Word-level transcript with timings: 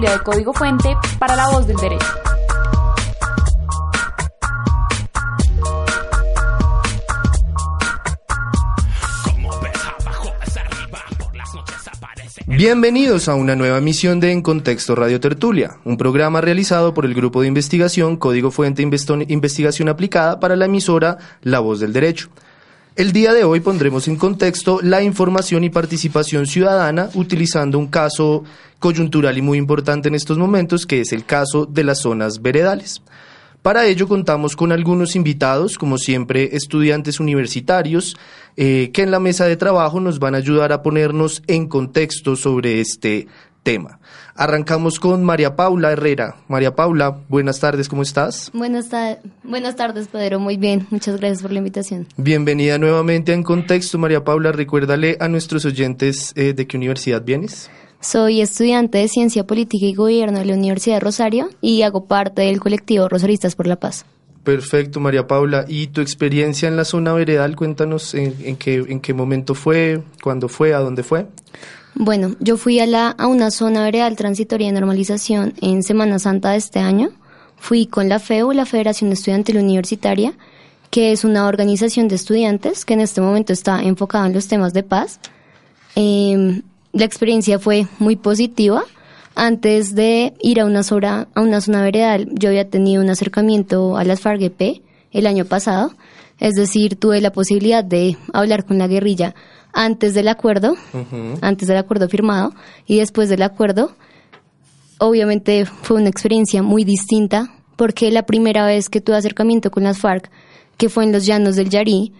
de 0.00 0.18
Código 0.24 0.54
Fuente 0.54 0.96
para 1.18 1.36
la 1.36 1.50
voz 1.50 1.66
del 1.66 1.76
derecho. 1.76 2.06
Bienvenidos 12.46 13.28
a 13.28 13.34
una 13.34 13.54
nueva 13.54 13.78
emisión 13.78 14.18
de 14.18 14.32
En 14.32 14.40
Contexto 14.40 14.94
Radio 14.94 15.20
Tertulia, 15.20 15.76
un 15.84 15.98
programa 15.98 16.40
realizado 16.40 16.94
por 16.94 17.04
el 17.04 17.12
Grupo 17.14 17.42
de 17.42 17.48
Investigación 17.48 18.16
Código 18.16 18.50
Fuente 18.50 18.82
Investigación 18.82 19.88
Aplicada 19.90 20.40
para 20.40 20.56
la 20.56 20.64
emisora 20.64 21.18
La 21.42 21.60
Voz 21.60 21.80
del 21.80 21.92
Derecho. 21.92 22.30
El 22.94 23.12
día 23.12 23.32
de 23.32 23.42
hoy 23.42 23.60
pondremos 23.60 24.06
en 24.06 24.16
contexto 24.16 24.80
la 24.82 25.02
información 25.02 25.64
y 25.64 25.70
participación 25.70 26.46
ciudadana 26.46 27.08
utilizando 27.14 27.78
un 27.78 27.86
caso 27.86 28.44
coyuntural 28.78 29.38
y 29.38 29.40
muy 29.40 29.56
importante 29.56 30.08
en 30.08 30.14
estos 30.14 30.36
momentos, 30.36 30.84
que 30.84 31.00
es 31.00 31.12
el 31.12 31.24
caso 31.24 31.64
de 31.64 31.84
las 31.84 32.02
zonas 32.02 32.42
veredales. 32.42 33.00
Para 33.62 33.86
ello 33.86 34.06
contamos 34.06 34.56
con 34.56 34.72
algunos 34.72 35.16
invitados, 35.16 35.78
como 35.78 35.96
siempre 35.96 36.50
estudiantes 36.52 37.18
universitarios, 37.18 38.14
eh, 38.58 38.90
que 38.92 39.00
en 39.00 39.10
la 39.10 39.20
mesa 39.20 39.46
de 39.46 39.56
trabajo 39.56 39.98
nos 39.98 40.18
van 40.18 40.34
a 40.34 40.38
ayudar 40.38 40.70
a 40.70 40.82
ponernos 40.82 41.42
en 41.46 41.68
contexto 41.68 42.36
sobre 42.36 42.82
este 42.82 43.26
tema. 43.62 43.98
Arrancamos 44.34 44.98
con 44.98 45.24
María 45.24 45.56
Paula 45.56 45.92
Herrera. 45.92 46.36
María 46.48 46.74
Paula, 46.74 47.18
buenas 47.28 47.60
tardes, 47.60 47.88
¿cómo 47.88 48.02
estás? 48.02 48.50
Buenas, 48.54 48.88
buenas 49.44 49.76
tardes, 49.76 50.08
Pedro, 50.08 50.40
muy 50.40 50.56
bien, 50.56 50.86
muchas 50.90 51.18
gracias 51.18 51.42
por 51.42 51.52
la 51.52 51.58
invitación. 51.58 52.06
Bienvenida 52.16 52.78
nuevamente 52.78 53.32
a 53.32 53.34
En 53.34 53.42
Contexto, 53.42 53.98
María 53.98 54.24
Paula. 54.24 54.52
Recuérdale 54.52 55.16
a 55.20 55.28
nuestros 55.28 55.64
oyentes 55.64 56.32
eh, 56.34 56.54
de 56.54 56.66
qué 56.66 56.76
universidad 56.76 57.22
vienes. 57.22 57.70
Soy 58.00 58.40
estudiante 58.40 58.98
de 58.98 59.06
Ciencia 59.06 59.46
Política 59.46 59.86
y 59.86 59.94
Gobierno 59.94 60.40
de 60.40 60.44
la 60.44 60.54
Universidad 60.54 60.96
de 60.96 61.00
Rosario 61.00 61.50
y 61.60 61.82
hago 61.82 62.06
parte 62.06 62.42
del 62.42 62.58
colectivo 62.58 63.08
Rosaristas 63.08 63.54
por 63.54 63.68
la 63.68 63.76
Paz. 63.76 64.04
Perfecto, 64.42 64.98
María 64.98 65.28
Paula. 65.28 65.66
¿Y 65.68 65.86
tu 65.86 66.00
experiencia 66.00 66.66
en 66.66 66.76
la 66.76 66.84
zona 66.84 67.12
veredal? 67.12 67.54
Cuéntanos 67.54 68.14
en, 68.14 68.56
qué, 68.56 68.84
en 68.88 68.98
qué 68.98 69.14
momento 69.14 69.54
fue, 69.54 70.02
cuándo 70.20 70.48
fue, 70.48 70.74
a 70.74 70.80
dónde 70.80 71.04
fue. 71.04 71.26
Bueno, 71.94 72.36
yo 72.40 72.56
fui 72.56 72.80
a, 72.80 72.86
la, 72.86 73.10
a 73.10 73.26
una 73.26 73.50
zona 73.50 73.84
veredal 73.84 74.16
transitoria 74.16 74.68
de 74.68 74.72
normalización 74.72 75.54
en 75.60 75.82
Semana 75.82 76.18
Santa 76.18 76.52
de 76.52 76.56
este 76.56 76.78
año. 76.78 77.10
Fui 77.56 77.86
con 77.86 78.08
la 78.08 78.18
FEU, 78.18 78.52
la 78.52 78.66
Federación 78.66 79.12
Estudiantil 79.12 79.58
Universitaria, 79.58 80.32
que 80.90 81.12
es 81.12 81.24
una 81.24 81.46
organización 81.46 82.08
de 82.08 82.16
estudiantes 82.16 82.84
que 82.84 82.94
en 82.94 83.00
este 83.00 83.20
momento 83.20 83.52
está 83.52 83.82
enfocada 83.82 84.26
en 84.26 84.32
los 84.32 84.48
temas 84.48 84.72
de 84.72 84.82
paz. 84.82 85.20
Eh, 85.94 86.62
la 86.92 87.04
experiencia 87.04 87.58
fue 87.58 87.86
muy 87.98 88.16
positiva. 88.16 88.84
Antes 89.34 89.94
de 89.94 90.34
ir 90.40 90.60
a 90.60 90.66
una 90.66 90.82
zona, 90.82 91.28
a 91.34 91.82
veredal, 91.82 92.28
yo 92.32 92.50
había 92.50 92.68
tenido 92.68 93.02
un 93.02 93.08
acercamiento 93.10 93.96
a 93.96 94.04
las 94.04 94.20
el 95.10 95.26
año 95.26 95.44
pasado. 95.44 95.94
Es 96.38 96.54
decir, 96.54 96.96
tuve 96.96 97.20
la 97.20 97.32
posibilidad 97.32 97.84
de 97.84 98.16
hablar 98.32 98.64
con 98.64 98.78
la 98.78 98.88
guerrilla 98.88 99.34
antes 99.72 100.14
del 100.14 100.28
acuerdo, 100.28 100.76
antes 101.40 101.68
del 101.68 101.78
acuerdo 101.78 102.08
firmado 102.08 102.54
y 102.86 102.98
después 102.98 103.28
del 103.28 103.42
acuerdo. 103.42 103.92
Obviamente 104.98 105.64
fue 105.64 105.96
una 105.96 106.10
experiencia 106.10 106.62
muy 106.62 106.84
distinta 106.84 107.54
porque 107.76 108.10
la 108.10 108.24
primera 108.24 108.66
vez 108.66 108.88
que 108.88 109.00
tuve 109.00 109.16
acercamiento 109.16 109.70
con 109.70 109.84
las 109.84 109.98
FARC, 109.98 110.30
que 110.76 110.88
fue 110.88 111.04
en 111.04 111.12
los 111.12 111.26
llanos 111.26 111.56
del 111.56 111.70
Yarí, 111.70 112.12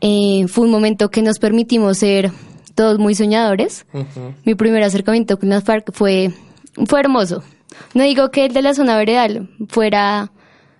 eh, 0.00 0.46
fue 0.48 0.64
un 0.64 0.70
momento 0.70 1.10
que 1.10 1.22
nos 1.22 1.38
permitimos 1.38 1.98
ser 1.98 2.32
todos 2.74 2.98
muy 2.98 3.14
soñadores. 3.14 3.86
Mi 4.44 4.54
primer 4.54 4.82
acercamiento 4.82 5.38
con 5.38 5.50
las 5.50 5.64
FARC 5.64 5.92
fue, 5.92 6.32
fue 6.86 7.00
hermoso. 7.00 7.42
No 7.94 8.04
digo 8.04 8.30
que 8.30 8.46
el 8.46 8.52
de 8.52 8.62
la 8.62 8.74
zona 8.74 8.96
veredal 8.96 9.50
fuera, 9.68 10.32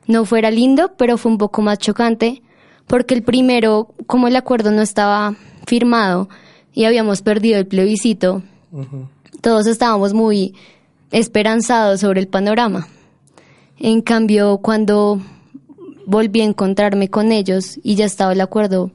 no 0.07 0.25
fuera 0.25 0.51
lindo, 0.51 0.93
pero 0.97 1.19
fue 1.19 1.33
un 1.33 1.39
poco 1.39 1.63
más 1.63 1.79
chocante, 1.79 2.43
porque 2.87 3.15
el 3.15 3.23
primero, 3.23 3.95
como 4.07 4.29
el 4.29 4.37
acuerdo 4.37 4.71
no 4.71 4.83
estaba 4.83 5.35
firmado 5.67 6.29
y 6.73 6.85
habíamos 6.85 7.23
perdido 7.23 7.59
el 7.59 7.67
plebiscito, 7.67 8.43
todos 9.41 9.67
estábamos 9.67 10.15
muy 10.15 10.55
esperanzados 11.11 12.01
sobre 12.01 12.21
el 12.21 12.29
panorama. 12.29 12.89
En 13.79 14.01
cambio, 14.01 14.59
cuando 14.59 15.21
volví 16.07 16.41
a 16.41 16.45
encontrarme 16.45 17.09
con 17.09 17.33
ellos 17.33 17.79
y 17.83 17.97
ya 17.97 18.05
estaba 18.05 18.33
el 18.33 18.41
acuerdo 18.41 18.91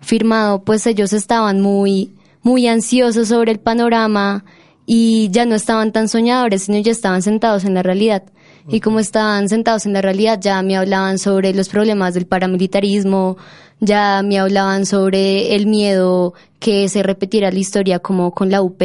firmado, 0.00 0.62
pues 0.62 0.86
ellos 0.86 1.12
estaban 1.12 1.60
muy 1.60 2.14
muy 2.44 2.68
ansiosos 2.68 3.28
sobre 3.28 3.52
el 3.52 3.58
panorama 3.58 4.44
y 4.86 5.30
ya 5.30 5.46
no 5.46 5.54
estaban 5.54 5.92
tan 5.92 6.08
soñadores, 6.08 6.64
sino 6.64 6.78
ya 6.78 6.92
estaban 6.92 7.22
sentados 7.22 7.64
en 7.64 7.74
la 7.74 7.82
realidad. 7.82 8.22
Y 8.68 8.80
como 8.80 8.98
estaban 8.98 9.48
sentados 9.48 9.84
en 9.86 9.92
la 9.92 10.02
realidad, 10.02 10.38
ya 10.40 10.62
me 10.62 10.76
hablaban 10.76 11.18
sobre 11.18 11.52
los 11.52 11.68
problemas 11.68 12.14
del 12.14 12.26
paramilitarismo, 12.26 13.36
ya 13.80 14.22
me 14.24 14.38
hablaban 14.38 14.86
sobre 14.86 15.54
el 15.54 15.66
miedo 15.66 16.34
que 16.60 16.88
se 16.88 17.02
repetiera 17.02 17.50
la 17.50 17.58
historia 17.58 17.98
como 17.98 18.32
con 18.32 18.50
la 18.50 18.62
UP, 18.62 18.82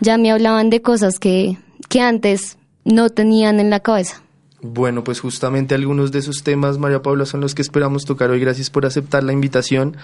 ya 0.00 0.18
me 0.18 0.30
hablaban 0.30 0.70
de 0.70 0.82
cosas 0.82 1.18
que, 1.18 1.58
que 1.88 2.00
antes 2.00 2.58
no 2.84 3.10
tenían 3.10 3.60
en 3.60 3.70
la 3.70 3.80
cabeza. 3.80 4.22
Bueno, 4.60 5.02
pues 5.02 5.18
justamente 5.18 5.74
algunos 5.74 6.12
de 6.12 6.20
esos 6.20 6.44
temas, 6.44 6.78
María 6.78 7.02
Paula, 7.02 7.26
son 7.26 7.40
los 7.40 7.54
que 7.54 7.62
esperamos 7.62 8.04
tocar 8.04 8.30
hoy. 8.30 8.38
Gracias 8.38 8.70
por 8.70 8.86
aceptar 8.86 9.24
la 9.24 9.32
invitación. 9.32 9.96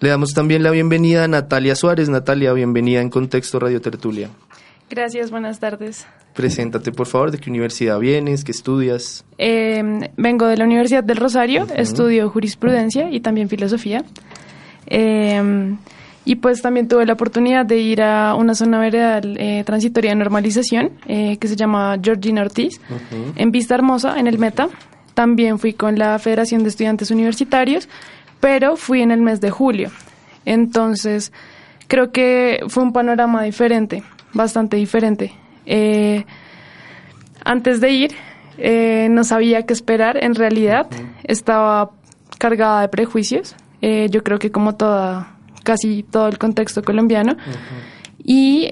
Le 0.00 0.08
damos 0.08 0.32
también 0.32 0.62
la 0.62 0.70
bienvenida 0.70 1.24
a 1.24 1.28
Natalia 1.28 1.76
Suárez. 1.76 2.08
Natalia, 2.08 2.54
bienvenida 2.54 3.02
en 3.02 3.10
Contexto 3.10 3.58
Radio 3.58 3.82
Tertulia. 3.82 4.30
Gracias, 4.88 5.30
buenas 5.30 5.58
tardes. 5.58 6.06
Preséntate, 6.34 6.92
por 6.92 7.06
favor, 7.06 7.30
de 7.30 7.38
qué 7.38 7.50
universidad 7.50 7.98
vienes, 7.98 8.44
qué 8.44 8.52
estudias. 8.52 9.24
Em, 9.38 10.00
vengo 10.16 10.46
de 10.46 10.56
la 10.56 10.64
Universidad 10.64 11.02
del 11.02 11.16
Rosario, 11.16 11.66
estudio 11.74 12.28
jurisprudencia 12.28 13.10
y 13.10 13.20
también 13.20 13.48
filosofía. 13.48 14.04
Em, 14.86 15.78
y 16.24 16.36
pues 16.36 16.62
también 16.62 16.88
tuve 16.88 17.06
la 17.06 17.14
oportunidad 17.14 17.64
de 17.66 17.78
ir 17.78 18.02
a 18.02 18.34
una 18.34 18.54
zona 18.54 18.78
veredal 18.78 19.36
eh, 19.38 19.62
transitoria 19.64 20.10
de 20.10 20.16
normalización 20.16 20.92
eh, 21.06 21.36
que 21.38 21.48
se 21.48 21.56
llama 21.56 21.96
Georgina 22.02 22.42
Ortiz, 22.42 22.80
en 23.36 23.50
Vista 23.50 23.74
Hermosa, 23.74 24.18
en 24.18 24.26
el 24.26 24.38
Meta. 24.38 24.68
También 25.14 25.58
fui 25.58 25.72
con 25.72 25.98
la 25.98 26.18
Federación 26.18 26.62
de 26.62 26.68
Estudiantes 26.68 27.10
Universitarios 27.10 27.88
pero 28.40 28.76
fui 28.76 29.02
en 29.02 29.10
el 29.10 29.20
mes 29.20 29.40
de 29.40 29.50
julio. 29.50 29.90
Entonces, 30.44 31.32
creo 31.88 32.12
que 32.12 32.60
fue 32.68 32.82
un 32.82 32.92
panorama 32.92 33.42
diferente, 33.42 34.02
bastante 34.36 34.76
diferente. 34.76 35.32
Eh, 35.64 36.24
antes 37.44 37.80
de 37.80 37.90
ir, 37.90 38.10
eh, 38.58 39.08
no 39.10 39.24
sabía 39.24 39.64
qué 39.64 39.72
esperar, 39.72 40.22
en 40.22 40.34
realidad. 40.34 40.86
Estaba 41.24 41.90
cargada 42.38 42.82
de 42.82 42.88
prejuicios, 42.88 43.56
eh, 43.80 44.08
yo 44.10 44.22
creo 44.22 44.38
que 44.38 44.50
como 44.50 44.74
toda, 44.76 45.36
casi 45.64 46.02
todo 46.02 46.28
el 46.28 46.38
contexto 46.38 46.82
colombiano, 46.82 47.36
y 48.22 48.68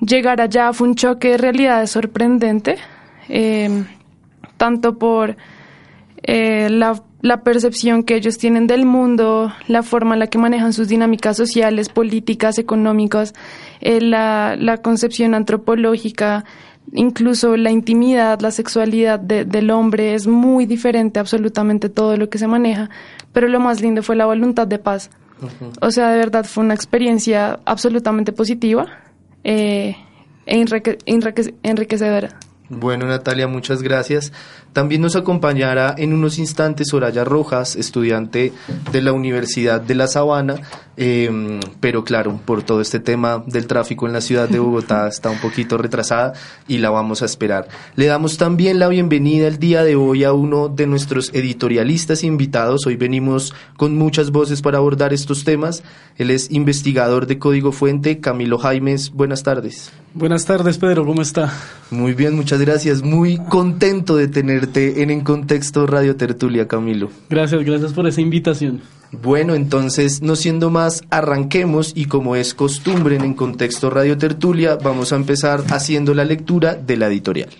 llegar 0.00 0.40
allá 0.40 0.72
fue 0.72 0.88
un 0.88 0.94
choque 0.94 1.30
de 1.30 1.38
realidad 1.38 1.86
sorprendente, 1.86 2.76
tanto 4.56 4.98
por 4.98 5.36
la 6.26 7.02
la 7.22 7.44
percepción 7.44 8.02
que 8.02 8.16
ellos 8.16 8.36
tienen 8.36 8.66
del 8.66 8.84
mundo, 8.84 9.52
la 9.68 9.84
forma 9.84 10.14
en 10.14 10.18
la 10.18 10.26
que 10.26 10.38
manejan 10.38 10.72
sus 10.72 10.88
dinámicas 10.88 11.36
sociales, 11.36 11.88
políticas, 11.88 12.58
económicas, 12.58 13.32
eh, 13.80 14.00
la, 14.00 14.80
concepción 14.82 15.34
antropológica, 15.34 16.44
incluso 16.92 17.56
la 17.56 17.70
intimidad, 17.70 18.40
la 18.40 18.50
sexualidad 18.50 19.20
del 19.20 19.70
hombre 19.70 20.14
es 20.14 20.26
muy 20.26 20.66
diferente 20.66 21.20
absolutamente 21.20 21.88
todo 21.88 22.16
lo 22.16 22.28
que 22.28 22.38
se 22.38 22.48
maneja, 22.48 22.90
pero 23.32 23.46
lo 23.46 23.60
más 23.60 23.80
lindo 23.80 24.02
fue 24.02 24.16
la 24.16 24.26
voluntad 24.26 24.66
de 24.66 24.80
paz. 24.80 25.10
O 25.80 25.90
sea, 25.90 26.10
de 26.10 26.18
verdad 26.18 26.44
fue 26.44 26.64
una 26.64 26.74
experiencia 26.74 27.58
absolutamente 27.64 28.32
positiva 28.32 28.86
eh, 29.44 29.96
e 30.46 30.64
enriquecedora. 31.62 32.38
Bueno, 32.74 33.06
Natalia, 33.06 33.48
muchas 33.48 33.82
gracias. 33.82 34.32
También 34.72 35.02
nos 35.02 35.14
acompañará 35.14 35.94
en 35.98 36.14
unos 36.14 36.38
instantes 36.38 36.88
Soraya 36.88 37.22
Rojas, 37.22 37.76
estudiante 37.76 38.54
de 38.90 39.02
la 39.02 39.12
Universidad 39.12 39.78
de 39.78 39.94
La 39.94 40.06
Sabana, 40.06 40.54
em, 40.96 41.60
pero 41.80 42.02
claro, 42.02 42.40
por 42.46 42.62
todo 42.62 42.80
este 42.80 42.98
tema 42.98 43.44
del 43.46 43.66
tráfico 43.66 44.06
en 44.06 44.14
la 44.14 44.22
ciudad 44.22 44.48
de 44.48 44.58
Bogotá 44.58 45.06
está 45.08 45.28
un 45.28 45.38
poquito 45.38 45.76
retrasada 45.76 46.32
y 46.66 46.78
la 46.78 46.88
vamos 46.88 47.20
a 47.20 47.26
esperar. 47.26 47.68
Le 47.94 48.06
damos 48.06 48.38
también 48.38 48.78
la 48.78 48.88
bienvenida 48.88 49.48
el 49.48 49.58
día 49.58 49.84
de 49.84 49.94
hoy 49.94 50.24
a 50.24 50.32
uno 50.32 50.70
de 50.70 50.86
nuestros 50.86 51.28
editorialistas 51.34 52.24
invitados. 52.24 52.86
Hoy 52.86 52.96
venimos 52.96 53.54
con 53.76 53.98
muchas 53.98 54.30
voces 54.30 54.62
para 54.62 54.78
abordar 54.78 55.12
estos 55.12 55.44
temas. 55.44 55.82
Él 56.16 56.30
es 56.30 56.50
investigador 56.50 57.26
de 57.26 57.38
Código 57.38 57.70
Fuente, 57.70 58.20
Camilo 58.20 58.56
Jaimes. 58.56 59.10
Buenas 59.10 59.42
tardes. 59.42 59.92
Buenas 60.14 60.44
tardes, 60.44 60.76
Pedro, 60.76 61.06
¿cómo 61.06 61.22
está? 61.22 61.50
Muy 61.90 62.12
bien, 62.12 62.36
muchas 62.36 62.58
gracias. 62.62 63.02
Muy 63.02 63.38
contento 63.38 64.16
de 64.16 64.28
tener 64.28 64.70
en 64.74 65.10
En 65.10 65.20
Contexto 65.20 65.86
Radio 65.86 66.16
Tertulia, 66.16 66.66
Camilo. 66.66 67.10
Gracias, 67.28 67.64
gracias 67.64 67.92
por 67.92 68.06
esa 68.06 68.20
invitación. 68.20 68.80
Bueno, 69.12 69.54
entonces, 69.54 70.22
no 70.22 70.36
siendo 70.36 70.70
más, 70.70 71.02
arranquemos 71.10 71.92
y 71.94 72.06
como 72.06 72.34
es 72.34 72.54
costumbre 72.54 73.16
en 73.16 73.34
Contexto 73.34 73.90
Radio 73.90 74.16
Tertulia, 74.16 74.76
vamos 74.76 75.12
a 75.12 75.16
empezar 75.16 75.62
haciendo 75.68 76.14
la 76.14 76.24
lectura 76.24 76.74
de 76.74 76.96
la 76.96 77.08
editorial. 77.08 77.50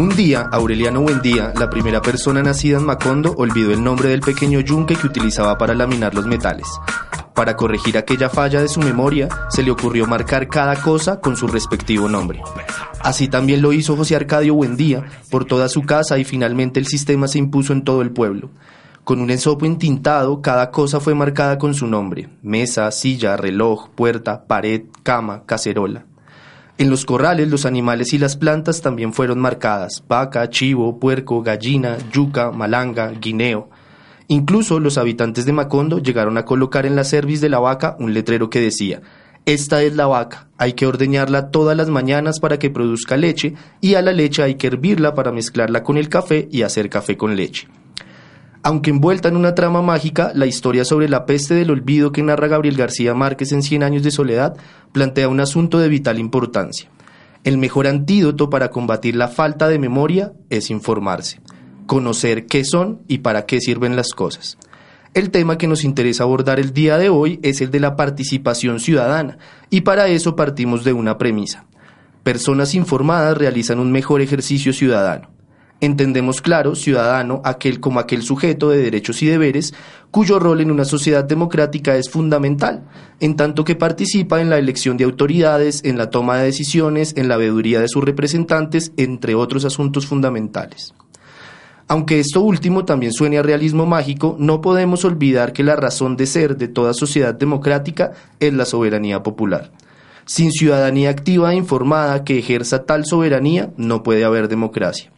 Un 0.00 0.16
día, 0.16 0.48
Aureliano 0.50 1.02
Buendía, 1.02 1.52
la 1.58 1.68
primera 1.68 2.00
persona 2.00 2.42
nacida 2.42 2.78
en 2.78 2.86
Macondo, 2.86 3.34
olvidó 3.36 3.70
el 3.70 3.84
nombre 3.84 4.08
del 4.08 4.22
pequeño 4.22 4.60
yunque 4.60 4.96
que 4.96 5.06
utilizaba 5.06 5.58
para 5.58 5.74
laminar 5.74 6.14
los 6.14 6.24
metales. 6.24 6.66
Para 7.34 7.54
corregir 7.54 7.98
aquella 7.98 8.30
falla 8.30 8.62
de 8.62 8.68
su 8.68 8.80
memoria, 8.80 9.28
se 9.50 9.62
le 9.62 9.70
ocurrió 9.70 10.06
marcar 10.06 10.48
cada 10.48 10.76
cosa 10.76 11.20
con 11.20 11.36
su 11.36 11.48
respectivo 11.48 12.08
nombre. 12.08 12.40
Así 13.00 13.28
también 13.28 13.60
lo 13.60 13.74
hizo 13.74 13.94
José 13.94 14.16
Arcadio 14.16 14.54
Buendía 14.54 15.04
por 15.30 15.44
toda 15.44 15.68
su 15.68 15.82
casa 15.82 16.16
y 16.16 16.24
finalmente 16.24 16.80
el 16.80 16.86
sistema 16.86 17.28
se 17.28 17.36
impuso 17.36 17.74
en 17.74 17.84
todo 17.84 18.00
el 18.00 18.10
pueblo. 18.10 18.48
Con 19.04 19.20
un 19.20 19.30
ensopo 19.30 19.66
entintado, 19.66 20.40
cada 20.40 20.70
cosa 20.70 21.00
fue 21.00 21.14
marcada 21.14 21.58
con 21.58 21.74
su 21.74 21.86
nombre. 21.86 22.30
Mesa, 22.40 22.90
silla, 22.90 23.36
reloj, 23.36 23.90
puerta, 23.90 24.46
pared, 24.46 24.84
cama, 25.02 25.42
cacerola. 25.44 26.06
En 26.80 26.88
los 26.88 27.04
corrales 27.04 27.50
los 27.50 27.66
animales 27.66 28.14
y 28.14 28.18
las 28.18 28.38
plantas 28.38 28.80
también 28.80 29.12
fueron 29.12 29.38
marcadas, 29.38 30.02
vaca, 30.08 30.48
chivo, 30.48 30.98
puerco, 30.98 31.42
gallina, 31.42 31.98
yuca, 32.10 32.52
malanga, 32.52 33.10
guineo. 33.20 33.68
Incluso 34.28 34.80
los 34.80 34.96
habitantes 34.96 35.44
de 35.44 35.52
Macondo 35.52 35.98
llegaron 35.98 36.38
a 36.38 36.46
colocar 36.46 36.86
en 36.86 36.96
la 36.96 37.04
cerviz 37.04 37.42
de 37.42 37.50
la 37.50 37.58
vaca 37.58 37.96
un 37.98 38.14
letrero 38.14 38.48
que 38.48 38.60
decía, 38.60 39.02
esta 39.44 39.82
es 39.82 39.94
la 39.94 40.06
vaca, 40.06 40.48
hay 40.56 40.72
que 40.72 40.86
ordeñarla 40.86 41.50
todas 41.50 41.76
las 41.76 41.90
mañanas 41.90 42.40
para 42.40 42.58
que 42.58 42.70
produzca 42.70 43.18
leche 43.18 43.52
y 43.82 43.96
a 43.96 44.00
la 44.00 44.14
leche 44.14 44.42
hay 44.42 44.54
que 44.54 44.68
hervirla 44.68 45.12
para 45.12 45.32
mezclarla 45.32 45.82
con 45.82 45.98
el 45.98 46.08
café 46.08 46.48
y 46.50 46.62
hacer 46.62 46.88
café 46.88 47.14
con 47.18 47.36
leche. 47.36 47.68
Aunque 48.62 48.90
envuelta 48.90 49.28
en 49.28 49.36
una 49.36 49.54
trama 49.54 49.80
mágica, 49.80 50.32
la 50.34 50.44
historia 50.44 50.84
sobre 50.84 51.08
la 51.08 51.24
peste 51.24 51.54
del 51.54 51.70
olvido 51.70 52.12
que 52.12 52.22
narra 52.22 52.46
Gabriel 52.46 52.76
García 52.76 53.14
Márquez 53.14 53.52
en 53.52 53.62
Cien 53.62 53.82
años 53.82 54.02
de 54.02 54.10
soledad 54.10 54.54
plantea 54.92 55.28
un 55.28 55.40
asunto 55.40 55.78
de 55.78 55.88
vital 55.88 56.18
importancia. 56.18 56.90
El 57.42 57.56
mejor 57.56 57.86
antídoto 57.86 58.50
para 58.50 58.70
combatir 58.70 59.16
la 59.16 59.28
falta 59.28 59.68
de 59.68 59.78
memoria 59.78 60.32
es 60.50 60.70
informarse, 60.70 61.40
conocer 61.86 62.44
qué 62.44 62.64
son 62.64 63.00
y 63.08 63.18
para 63.18 63.46
qué 63.46 63.60
sirven 63.60 63.96
las 63.96 64.12
cosas. 64.12 64.58
El 65.14 65.30
tema 65.30 65.56
que 65.56 65.66
nos 65.66 65.82
interesa 65.82 66.24
abordar 66.24 66.60
el 66.60 66.74
día 66.74 66.98
de 66.98 67.08
hoy 67.08 67.40
es 67.42 67.62
el 67.62 67.70
de 67.70 67.80
la 67.80 67.96
participación 67.96 68.78
ciudadana, 68.78 69.38
y 69.70 69.80
para 69.80 70.08
eso 70.08 70.36
partimos 70.36 70.84
de 70.84 70.92
una 70.92 71.16
premisa. 71.16 71.64
Personas 72.22 72.74
informadas 72.74 73.38
realizan 73.38 73.78
un 73.78 73.90
mejor 73.90 74.20
ejercicio 74.20 74.74
ciudadano 74.74 75.39
entendemos 75.80 76.40
claro 76.40 76.74
ciudadano 76.74 77.40
aquel 77.44 77.80
como 77.80 78.00
aquel 78.00 78.22
sujeto 78.22 78.70
de 78.70 78.78
derechos 78.78 79.22
y 79.22 79.26
deberes 79.26 79.74
cuyo 80.10 80.38
rol 80.38 80.60
en 80.60 80.70
una 80.70 80.84
sociedad 80.84 81.24
democrática 81.24 81.96
es 81.96 82.10
fundamental, 82.10 82.84
en 83.20 83.36
tanto 83.36 83.64
que 83.64 83.76
participa 83.76 84.40
en 84.40 84.50
la 84.50 84.58
elección 84.58 84.96
de 84.96 85.04
autoridades, 85.04 85.82
en 85.84 85.98
la 85.98 86.10
toma 86.10 86.38
de 86.38 86.44
decisiones, 86.44 87.14
en 87.16 87.28
la 87.28 87.36
veeduría 87.36 87.80
de 87.80 87.88
sus 87.88 88.04
representantes, 88.04 88.92
entre 88.96 89.34
otros 89.34 89.64
asuntos 89.64 90.06
fundamentales. 90.06 90.94
Aunque 91.86 92.20
esto 92.20 92.40
último 92.40 92.84
también 92.84 93.12
suene 93.12 93.38
a 93.38 93.42
realismo 93.42 93.84
mágico, 93.84 94.36
no 94.38 94.60
podemos 94.60 95.04
olvidar 95.04 95.52
que 95.52 95.64
la 95.64 95.74
razón 95.74 96.16
de 96.16 96.26
ser 96.26 96.56
de 96.56 96.68
toda 96.68 96.94
sociedad 96.94 97.34
democrática 97.34 98.12
es 98.38 98.52
la 98.54 98.64
soberanía 98.64 99.24
popular. 99.24 99.72
Sin 100.24 100.52
ciudadanía 100.52 101.10
activa 101.10 101.52
e 101.52 101.56
informada 101.56 102.22
que 102.22 102.38
ejerza 102.38 102.84
tal 102.84 103.04
soberanía, 103.04 103.72
no 103.76 104.04
puede 104.04 104.24
haber 104.24 104.46
democracia. 104.46 105.10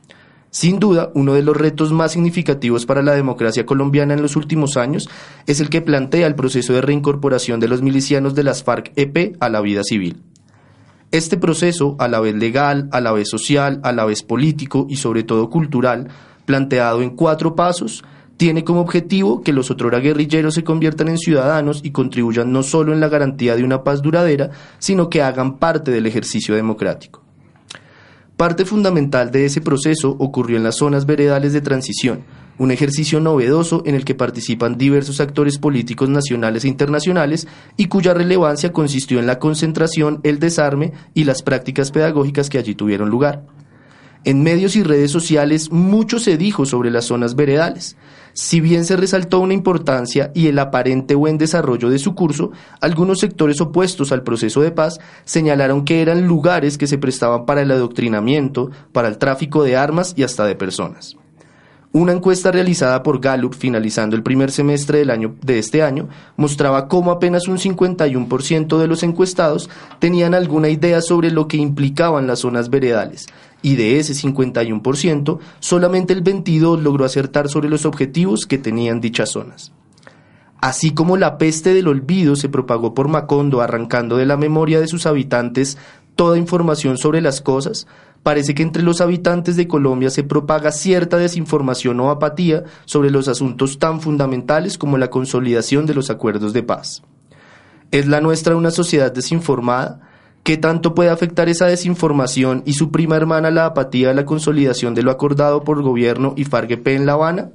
Sin 0.54 0.78
duda, 0.78 1.10
uno 1.14 1.32
de 1.32 1.40
los 1.40 1.56
retos 1.56 1.92
más 1.92 2.12
significativos 2.12 2.84
para 2.84 3.00
la 3.00 3.14
democracia 3.14 3.64
colombiana 3.64 4.12
en 4.12 4.20
los 4.20 4.36
últimos 4.36 4.76
años 4.76 5.08
es 5.46 5.60
el 5.60 5.70
que 5.70 5.80
plantea 5.80 6.26
el 6.26 6.34
proceso 6.34 6.74
de 6.74 6.82
reincorporación 6.82 7.58
de 7.58 7.68
los 7.68 7.80
milicianos 7.80 8.34
de 8.34 8.42
las 8.42 8.62
FARC-EP 8.62 9.38
a 9.40 9.48
la 9.48 9.62
vida 9.62 9.82
civil. 9.82 10.20
Este 11.10 11.38
proceso, 11.38 11.96
a 11.98 12.06
la 12.06 12.20
vez 12.20 12.34
legal, 12.34 12.90
a 12.92 13.00
la 13.00 13.12
vez 13.12 13.30
social, 13.30 13.80
a 13.82 13.92
la 13.92 14.04
vez 14.04 14.22
político 14.22 14.86
y 14.90 14.96
sobre 14.96 15.22
todo 15.22 15.48
cultural, 15.48 16.08
planteado 16.44 17.00
en 17.00 17.16
cuatro 17.16 17.56
pasos, 17.56 18.04
tiene 18.36 18.62
como 18.62 18.82
objetivo 18.82 19.40
que 19.40 19.54
los 19.54 19.70
otrora 19.70 20.00
guerrilleros 20.00 20.52
se 20.52 20.64
conviertan 20.64 21.08
en 21.08 21.16
ciudadanos 21.16 21.80
y 21.82 21.92
contribuyan 21.92 22.52
no 22.52 22.62
solo 22.62 22.92
en 22.92 23.00
la 23.00 23.08
garantía 23.08 23.56
de 23.56 23.64
una 23.64 23.84
paz 23.84 24.02
duradera, 24.02 24.50
sino 24.78 25.08
que 25.08 25.22
hagan 25.22 25.56
parte 25.56 25.90
del 25.90 26.04
ejercicio 26.04 26.54
democrático. 26.54 27.21
Parte 28.42 28.64
fundamental 28.64 29.30
de 29.30 29.44
ese 29.44 29.60
proceso 29.60 30.16
ocurrió 30.18 30.56
en 30.56 30.64
las 30.64 30.78
zonas 30.78 31.06
veredales 31.06 31.52
de 31.52 31.60
transición, 31.60 32.24
un 32.58 32.72
ejercicio 32.72 33.20
novedoso 33.20 33.84
en 33.86 33.94
el 33.94 34.04
que 34.04 34.16
participan 34.16 34.76
diversos 34.76 35.20
actores 35.20 35.58
políticos 35.58 36.08
nacionales 36.08 36.64
e 36.64 36.68
internacionales 36.68 37.46
y 37.76 37.86
cuya 37.86 38.14
relevancia 38.14 38.72
consistió 38.72 39.20
en 39.20 39.28
la 39.28 39.38
concentración, 39.38 40.18
el 40.24 40.40
desarme 40.40 40.92
y 41.14 41.22
las 41.22 41.42
prácticas 41.42 41.92
pedagógicas 41.92 42.50
que 42.50 42.58
allí 42.58 42.74
tuvieron 42.74 43.10
lugar. 43.10 43.44
En 44.24 44.42
medios 44.42 44.74
y 44.74 44.82
redes 44.82 45.12
sociales 45.12 45.70
mucho 45.70 46.18
se 46.18 46.36
dijo 46.36 46.66
sobre 46.66 46.90
las 46.90 47.04
zonas 47.04 47.36
veredales. 47.36 47.94
Si 48.34 48.60
bien 48.60 48.84
se 48.84 48.96
resaltó 48.96 49.40
una 49.40 49.54
importancia 49.54 50.30
y 50.34 50.46
el 50.46 50.58
aparente 50.58 51.14
buen 51.14 51.38
desarrollo 51.38 51.90
de 51.90 51.98
su 51.98 52.14
curso, 52.14 52.50
algunos 52.80 53.20
sectores 53.20 53.60
opuestos 53.60 54.12
al 54.12 54.22
proceso 54.22 54.62
de 54.62 54.70
paz 54.70 54.98
señalaron 55.24 55.84
que 55.84 56.02
eran 56.02 56.26
lugares 56.26 56.78
que 56.78 56.86
se 56.86 56.98
prestaban 56.98 57.46
para 57.46 57.62
el 57.62 57.70
adoctrinamiento, 57.70 58.70
para 58.92 59.08
el 59.08 59.18
tráfico 59.18 59.64
de 59.64 59.76
armas 59.76 60.14
y 60.16 60.22
hasta 60.22 60.44
de 60.46 60.54
personas. 60.54 61.16
Una 61.94 62.12
encuesta 62.12 62.50
realizada 62.50 63.02
por 63.02 63.20
Gallup 63.20 63.54
finalizando 63.54 64.16
el 64.16 64.22
primer 64.22 64.50
semestre 64.50 64.98
del 64.98 65.10
año, 65.10 65.34
de 65.42 65.58
este 65.58 65.82
año 65.82 66.08
mostraba 66.38 66.88
cómo 66.88 67.10
apenas 67.10 67.48
un 67.48 67.58
51% 67.58 68.78
de 68.78 68.86
los 68.86 69.02
encuestados 69.02 69.68
tenían 69.98 70.32
alguna 70.32 70.70
idea 70.70 71.02
sobre 71.02 71.30
lo 71.30 71.48
que 71.48 71.58
implicaban 71.58 72.26
las 72.26 72.38
zonas 72.38 72.70
veredales, 72.70 73.26
y 73.60 73.76
de 73.76 73.98
ese 73.98 74.14
51%, 74.14 75.38
solamente 75.60 76.14
el 76.14 76.24
22% 76.24 76.80
logró 76.80 77.04
acertar 77.04 77.50
sobre 77.50 77.68
los 77.68 77.84
objetivos 77.84 78.46
que 78.46 78.56
tenían 78.56 79.02
dichas 79.02 79.28
zonas. 79.28 79.72
Así 80.62 80.92
como 80.92 81.18
la 81.18 81.36
peste 81.36 81.74
del 81.74 81.88
olvido 81.88 82.36
se 82.36 82.48
propagó 82.48 82.94
por 82.94 83.08
Macondo 83.08 83.60
arrancando 83.60 84.16
de 84.16 84.24
la 84.24 84.38
memoria 84.38 84.80
de 84.80 84.88
sus 84.88 85.04
habitantes 85.04 85.76
toda 86.16 86.38
información 86.38 86.96
sobre 86.96 87.20
las 87.20 87.40
cosas, 87.40 87.86
parece 88.22 88.54
que 88.54 88.62
entre 88.62 88.82
los 88.82 89.00
habitantes 89.00 89.56
de 89.56 89.66
Colombia 89.66 90.10
se 90.10 90.22
propaga 90.22 90.70
cierta 90.70 91.16
desinformación 91.16 91.98
o 92.00 92.10
apatía 92.10 92.64
sobre 92.84 93.10
los 93.10 93.28
asuntos 93.28 93.78
tan 93.78 94.00
fundamentales 94.00 94.78
como 94.78 94.98
la 94.98 95.10
consolidación 95.10 95.86
de 95.86 95.94
los 95.94 96.10
acuerdos 96.10 96.52
de 96.52 96.62
paz. 96.62 97.02
¿Es 97.90 98.06
la 98.06 98.20
nuestra 98.20 98.56
una 98.56 98.70
sociedad 98.70 99.12
desinformada? 99.12 100.00
¿Qué 100.42 100.56
tanto 100.56 100.94
puede 100.94 101.10
afectar 101.10 101.48
esa 101.48 101.66
desinformación 101.66 102.62
y 102.66 102.72
su 102.72 102.90
prima 102.90 103.16
hermana 103.16 103.50
la 103.50 103.66
apatía 103.66 104.08
de 104.08 104.14
la 104.14 104.24
consolidación 104.24 104.94
de 104.94 105.02
lo 105.02 105.10
acordado 105.10 105.62
por 105.62 105.82
gobierno 105.82 106.34
y 106.36 106.44
FARGP 106.44 106.88
en 106.88 107.06
La 107.06 107.12
Habana? 107.12 107.50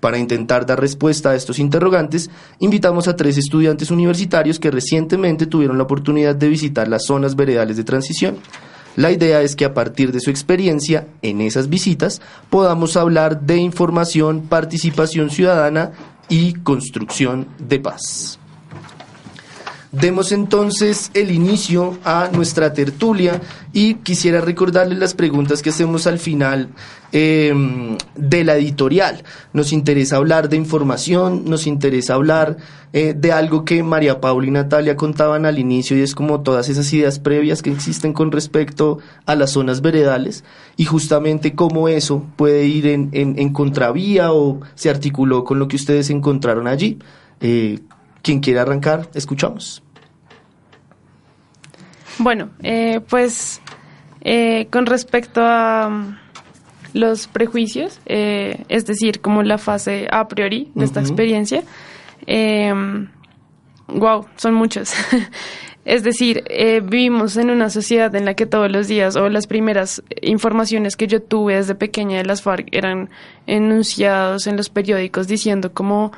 Para 0.00 0.18
intentar 0.18 0.66
dar 0.66 0.80
respuesta 0.80 1.30
a 1.30 1.36
estos 1.36 1.60
interrogantes, 1.60 2.28
invitamos 2.58 3.06
a 3.06 3.14
tres 3.14 3.38
estudiantes 3.38 3.90
universitarios 3.90 4.58
que 4.58 4.70
recientemente 4.70 5.46
tuvieron 5.46 5.78
la 5.78 5.84
oportunidad 5.84 6.34
de 6.34 6.48
visitar 6.48 6.88
las 6.88 7.04
zonas 7.06 7.36
veredales 7.36 7.76
de 7.76 7.84
transición. 7.84 8.38
La 8.96 9.10
idea 9.10 9.40
es 9.40 9.56
que 9.56 9.64
a 9.64 9.74
partir 9.74 10.12
de 10.12 10.20
su 10.20 10.30
experiencia 10.30 11.06
en 11.22 11.40
esas 11.40 11.68
visitas 11.68 12.20
podamos 12.50 12.96
hablar 12.96 13.40
de 13.40 13.56
información, 13.56 14.42
participación 14.42 15.30
ciudadana 15.30 15.92
y 16.28 16.54
construcción 16.54 17.46
de 17.58 17.80
paz. 17.80 18.38
Demos 19.92 20.32
entonces 20.32 21.10
el 21.12 21.30
inicio 21.30 21.98
a 22.02 22.30
nuestra 22.32 22.72
tertulia 22.72 23.42
y 23.74 23.96
quisiera 23.96 24.40
recordarles 24.40 24.98
las 24.98 25.12
preguntas 25.12 25.60
que 25.60 25.68
hacemos 25.68 26.06
al 26.06 26.18
final 26.18 26.70
em, 27.12 27.98
de 28.16 28.42
la 28.42 28.56
editorial. 28.56 29.22
Nos 29.52 29.70
interesa 29.70 30.16
hablar 30.16 30.48
de 30.48 30.56
información, 30.56 31.44
nos 31.44 31.66
interesa 31.66 32.14
hablar 32.14 32.56
eh, 32.94 33.12
de 33.14 33.32
algo 33.32 33.66
que 33.66 33.82
María 33.82 34.18
Paula 34.18 34.46
y 34.46 34.50
Natalia 34.50 34.96
contaban 34.96 35.44
al 35.44 35.58
inicio 35.58 35.94
y 35.98 36.00
es 36.00 36.14
como 36.14 36.40
todas 36.40 36.70
esas 36.70 36.90
ideas 36.94 37.18
previas 37.18 37.60
que 37.60 37.70
existen 37.70 38.14
con 38.14 38.32
respecto 38.32 38.98
a 39.26 39.34
las 39.34 39.50
zonas 39.50 39.82
veredales 39.82 40.42
y 40.78 40.86
justamente 40.86 41.54
cómo 41.54 41.88
eso 41.88 42.24
puede 42.36 42.64
ir 42.64 42.86
en, 42.86 43.52
contravía 43.52 44.32
o 44.32 44.62
se 44.74 44.88
articuló 44.88 45.44
con 45.44 45.58
lo 45.58 45.68
que 45.68 45.76
ustedes 45.76 46.08
encontraron 46.08 46.66
allí. 46.66 46.98
Eh, 47.42 47.80
quien 48.22 48.40
quiera 48.40 48.62
arrancar, 48.62 49.08
escuchamos. 49.14 49.82
Bueno, 52.18 52.50
eh, 52.62 53.00
pues 53.08 53.60
eh, 54.20 54.66
con 54.70 54.86
respecto 54.86 55.40
a, 55.44 56.18
los 56.94 57.26
prejuicios, 57.26 58.00
eh, 58.04 58.64
es 58.68 58.84
decir, 58.84 59.22
como 59.22 59.42
la 59.42 59.56
fase 59.56 60.06
a 60.10 60.28
priori 60.28 60.70
de 60.74 60.84
esta 60.84 61.00
experiencia. 61.00 61.62
wow, 63.88 64.26
son 64.36 64.54
muchos. 64.54 64.92
Es 65.84 66.04
decir, 66.04 66.44
eh, 66.46 66.80
vivimos 66.80 67.36
en 67.36 67.50
una 67.50 67.68
sociedad 67.68 68.14
en 68.14 68.24
la 68.24 68.34
que 68.34 68.46
todos 68.46 68.70
los 68.70 68.86
días 68.86 69.16
o 69.16 69.28
las 69.28 69.48
primeras 69.48 70.02
informaciones 70.20 70.96
que 70.96 71.08
yo 71.08 71.20
tuve 71.20 71.56
desde 71.56 71.74
pequeña 71.74 72.18
de 72.18 72.24
las 72.24 72.42
FARC 72.42 72.68
eran 72.70 73.10
enunciados 73.48 74.46
en 74.46 74.56
los 74.56 74.68
periódicos 74.68 75.26
diciendo 75.26 75.72
como 75.72 76.12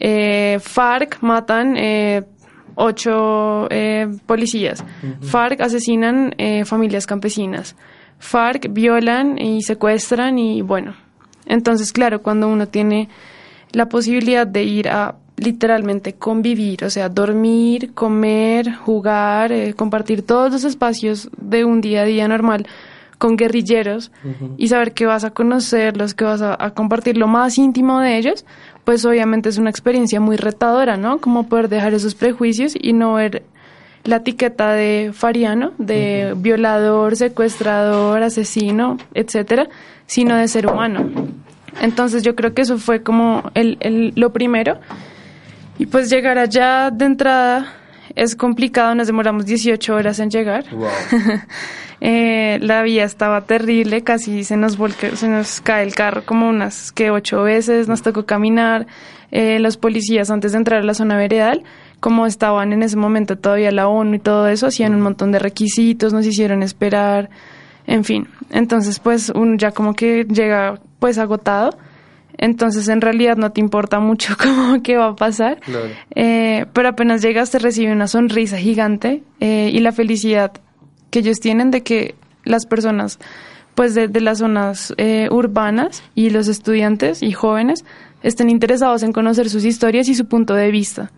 eh, 0.00 0.58
FARC 0.60 1.18
matan 1.22 1.76
eh, 1.76 2.22
ocho 2.74 3.66
eh, 3.70 4.06
policías, 4.26 4.84
FARC 5.20 5.60
asesinan 5.60 6.34
eh, 6.38 6.64
familias 6.64 7.06
campesinas, 7.06 7.74
FARC 8.18 8.68
violan 8.70 9.38
y 9.38 9.62
secuestran 9.62 10.38
y 10.38 10.62
bueno. 10.62 10.94
Entonces, 11.46 11.92
claro, 11.92 12.22
cuando 12.22 12.46
uno 12.48 12.68
tiene 12.68 13.08
la 13.72 13.88
posibilidad 13.88 14.46
de 14.46 14.62
ir 14.62 14.88
a 14.88 15.16
literalmente 15.36 16.14
convivir, 16.14 16.84
o 16.84 16.90
sea, 16.90 17.08
dormir, 17.08 17.94
comer, 17.94 18.74
jugar, 18.74 19.50
eh, 19.52 19.74
compartir 19.74 20.22
todos 20.22 20.52
los 20.52 20.64
espacios 20.64 21.30
de 21.36 21.64
un 21.64 21.80
día 21.80 22.02
a 22.02 22.04
día 22.04 22.28
normal 22.28 22.66
con 23.18 23.36
guerrilleros 23.36 24.12
y 24.56 24.68
saber 24.68 24.94
que 24.94 25.04
vas 25.04 25.24
a 25.24 25.30
conocerlos, 25.30 26.14
que 26.14 26.24
vas 26.24 26.40
a, 26.40 26.56
a, 26.56 26.70
compartir 26.70 27.16
lo 27.16 27.26
más 27.26 27.58
íntimo 27.58 27.98
de 27.98 28.16
ellos, 28.16 28.44
pues 28.88 29.04
obviamente 29.04 29.50
es 29.50 29.58
una 29.58 29.68
experiencia 29.68 30.18
muy 30.18 30.38
retadora, 30.38 30.96
¿no? 30.96 31.18
Como 31.18 31.46
poder 31.46 31.68
dejar 31.68 31.92
esos 31.92 32.14
prejuicios 32.14 32.72
y 32.74 32.94
no 32.94 33.12
ver 33.12 33.42
la 34.04 34.16
etiqueta 34.16 34.72
de 34.72 35.10
fariano, 35.12 35.72
de 35.76 36.32
violador, 36.34 37.14
secuestrador, 37.14 38.22
asesino, 38.22 38.96
etcétera, 39.12 39.68
sino 40.06 40.36
de 40.36 40.48
ser 40.48 40.66
humano. 40.66 41.06
Entonces 41.82 42.22
yo 42.22 42.34
creo 42.34 42.54
que 42.54 42.62
eso 42.62 42.78
fue 42.78 43.02
como 43.02 43.50
el, 43.52 43.76
el, 43.80 44.14
lo 44.16 44.32
primero. 44.32 44.80
Y 45.78 45.84
pues 45.84 46.08
llegar 46.08 46.38
allá 46.38 46.90
de 46.90 47.04
entrada 47.04 47.74
es 48.18 48.34
complicado, 48.34 48.94
nos 48.94 49.06
demoramos 49.06 49.46
18 49.46 49.94
horas 49.94 50.18
en 50.18 50.30
llegar. 50.30 50.64
Wow. 50.72 50.88
eh, 52.00 52.58
la 52.60 52.82
vía 52.82 53.04
estaba 53.04 53.42
terrible, 53.42 54.02
casi 54.02 54.42
se 54.42 54.56
nos 54.56 54.76
volca, 54.76 55.14
se 55.14 55.28
nos 55.28 55.60
cae 55.60 55.84
el 55.84 55.94
carro 55.94 56.24
como 56.26 56.48
unas 56.48 56.90
que 56.90 57.10
ocho 57.10 57.42
veces, 57.44 57.88
nos 57.88 58.02
tocó 58.02 58.26
caminar. 58.26 58.86
Eh, 59.30 59.58
los 59.60 59.76
policías 59.76 60.30
antes 60.30 60.52
de 60.52 60.58
entrar 60.58 60.80
a 60.80 60.84
la 60.84 60.94
zona 60.94 61.16
veredal, 61.16 61.62
como 62.00 62.26
estaban 62.26 62.72
en 62.72 62.82
ese 62.82 62.96
momento 62.96 63.36
todavía 63.36 63.70
la 63.70 63.86
ONU 63.86 64.14
y 64.14 64.18
todo 64.18 64.48
eso, 64.48 64.66
hacían 64.66 64.94
un 64.94 65.02
montón 65.02 65.30
de 65.32 65.38
requisitos, 65.38 66.12
nos 66.12 66.26
hicieron 66.26 66.62
esperar, 66.62 67.30
en 67.86 68.04
fin. 68.04 68.26
Entonces, 68.50 68.98
pues 68.98 69.30
uno 69.34 69.56
ya 69.56 69.70
como 69.70 69.94
que 69.94 70.24
llega 70.24 70.80
pues 70.98 71.18
agotado 71.18 71.78
entonces 72.38 72.88
en 72.88 73.00
realidad 73.00 73.36
no 73.36 73.50
te 73.52 73.60
importa 73.60 74.00
mucho 74.00 74.34
cómo 74.42 74.82
qué 74.82 74.96
va 74.96 75.08
a 75.08 75.16
pasar, 75.16 75.60
Claro. 75.60 75.88
eh, 76.14 76.66
pero 76.72 76.88
apenas 76.88 77.20
llegas 77.22 77.50
te 77.50 77.58
recibe 77.58 77.92
una 77.92 78.06
sonrisa 78.08 78.56
gigante 78.58 79.22
eh, 79.40 79.70
y 79.72 79.80
la 79.80 79.92
felicidad 79.92 80.52
que 81.10 81.18
ellos 81.18 81.40
tienen 81.40 81.70
de 81.70 81.82
que 81.82 82.14
las 82.44 82.64
personas 82.66 83.18
pues 83.74 83.94
de, 83.94 84.08
de 84.08 84.20
las 84.20 84.38
zonas 84.38 84.92
eh, 84.96 85.28
urbanas 85.30 86.02
y 86.14 86.30
los 86.30 86.48
estudiantes 86.48 87.22
y 87.22 87.30
jóvenes 87.32 87.84
estén 88.22 88.50
interesados 88.50 89.02
en 89.04 89.12
conocer 89.12 89.48
sus 89.48 89.64
historias 89.64 90.08
y 90.08 90.14
su 90.16 90.26
punto 90.26 90.54
de 90.54 90.70
vista. 90.72 91.12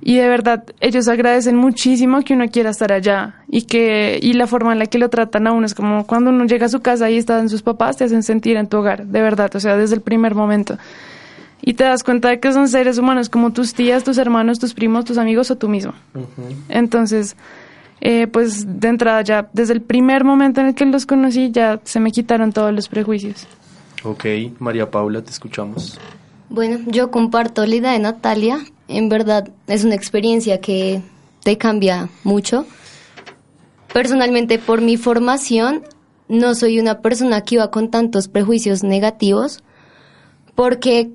Y 0.00 0.16
de 0.16 0.28
verdad, 0.28 0.64
ellos 0.80 1.08
agradecen 1.08 1.56
muchísimo 1.56 2.22
que 2.22 2.34
uno 2.34 2.48
quiera 2.50 2.70
estar 2.70 2.92
allá 2.92 3.36
y 3.48 3.62
que 3.62 4.18
y 4.20 4.34
la 4.34 4.46
forma 4.46 4.72
en 4.72 4.78
la 4.78 4.86
que 4.86 4.98
lo 4.98 5.08
tratan 5.08 5.46
a 5.46 5.52
uno 5.52 5.64
es 5.64 5.74
como 5.74 6.06
cuando 6.06 6.30
uno 6.30 6.44
llega 6.44 6.66
a 6.66 6.68
su 6.68 6.80
casa 6.80 7.10
y 7.10 7.16
están 7.16 7.48
sus 7.48 7.62
papás, 7.62 7.96
te 7.96 8.04
hacen 8.04 8.22
sentir 8.22 8.56
en 8.56 8.68
tu 8.68 8.78
hogar, 8.78 9.06
de 9.06 9.22
verdad, 9.22 9.54
o 9.56 9.60
sea, 9.60 9.76
desde 9.76 9.94
el 9.94 10.02
primer 10.02 10.34
momento. 10.34 10.76
Y 11.62 11.74
te 11.74 11.84
das 11.84 12.04
cuenta 12.04 12.28
de 12.28 12.40
que 12.40 12.52
son 12.52 12.68
seres 12.68 12.98
humanos 12.98 13.30
como 13.30 13.52
tus 13.52 13.72
tías, 13.72 14.04
tus 14.04 14.18
hermanos, 14.18 14.58
tus 14.58 14.74
primos, 14.74 15.06
tus 15.06 15.16
amigos 15.16 15.50
o 15.50 15.56
tú 15.56 15.70
mismo. 15.70 15.94
Entonces, 16.68 17.36
eh, 18.02 18.26
pues 18.26 18.80
de 18.80 18.88
entrada 18.88 19.22
ya, 19.22 19.48
desde 19.54 19.72
el 19.72 19.80
primer 19.80 20.24
momento 20.24 20.60
en 20.60 20.66
el 20.66 20.74
que 20.74 20.84
los 20.84 21.06
conocí, 21.06 21.50
ya 21.50 21.80
se 21.84 22.00
me 22.00 22.10
quitaron 22.10 22.52
todos 22.52 22.74
los 22.74 22.88
prejuicios. 22.88 23.46
Ok, 24.02 24.26
María 24.58 24.90
Paula, 24.90 25.22
te 25.22 25.30
escuchamos. 25.30 25.98
Bueno, 26.50 26.80
yo 26.86 27.10
comparto 27.10 27.64
la 27.64 27.74
idea 27.74 27.92
de 27.92 28.00
Natalia. 28.00 28.58
En 28.88 29.08
verdad 29.08 29.48
es 29.66 29.84
una 29.84 29.94
experiencia 29.94 30.60
que 30.60 31.02
te 31.42 31.58
cambia 31.58 32.08
mucho. 32.22 32.66
Personalmente, 33.92 34.58
por 34.58 34.80
mi 34.80 34.96
formación, 34.96 35.84
no 36.28 36.54
soy 36.54 36.80
una 36.80 37.00
persona 37.00 37.42
que 37.42 37.56
iba 37.56 37.70
con 37.70 37.90
tantos 37.90 38.28
prejuicios 38.28 38.82
negativos, 38.82 39.62
porque 40.54 41.10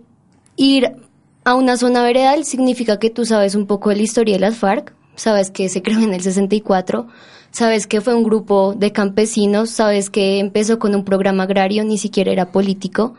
ir 0.55 0.95
a 1.43 1.55
una 1.55 1.77
zona 1.77 2.03
veredal 2.03 2.45
significa 2.45 2.99
que 2.99 3.09
tú 3.09 3.25
sabes 3.25 3.55
un 3.55 3.65
poco 3.65 3.89
de 3.89 3.97
la 3.97 4.03
historia 4.03 4.35
de 4.35 4.41
las 4.41 4.57
FARC, 4.57 4.93
sabes 5.15 5.51
que 5.51 5.69
se 5.69 5.81
creó 5.81 5.99
en 5.99 6.13
el 6.13 6.21
64, 6.21 7.07
sabes 7.51 7.87
que 7.87 8.01
fue 8.01 8.15
un 8.15 8.23
grupo 8.23 8.73
de 8.73 8.91
campesinos, 8.91 9.69
sabes 9.69 10.09
que 10.09 10.39
empezó 10.39 10.79
con 10.79 10.95
un 10.95 11.03
programa 11.03 11.43
agrario, 11.43 11.83
ni 11.83 11.97
siquiera 11.97 12.31
era 12.31 12.51
político 12.51 13.15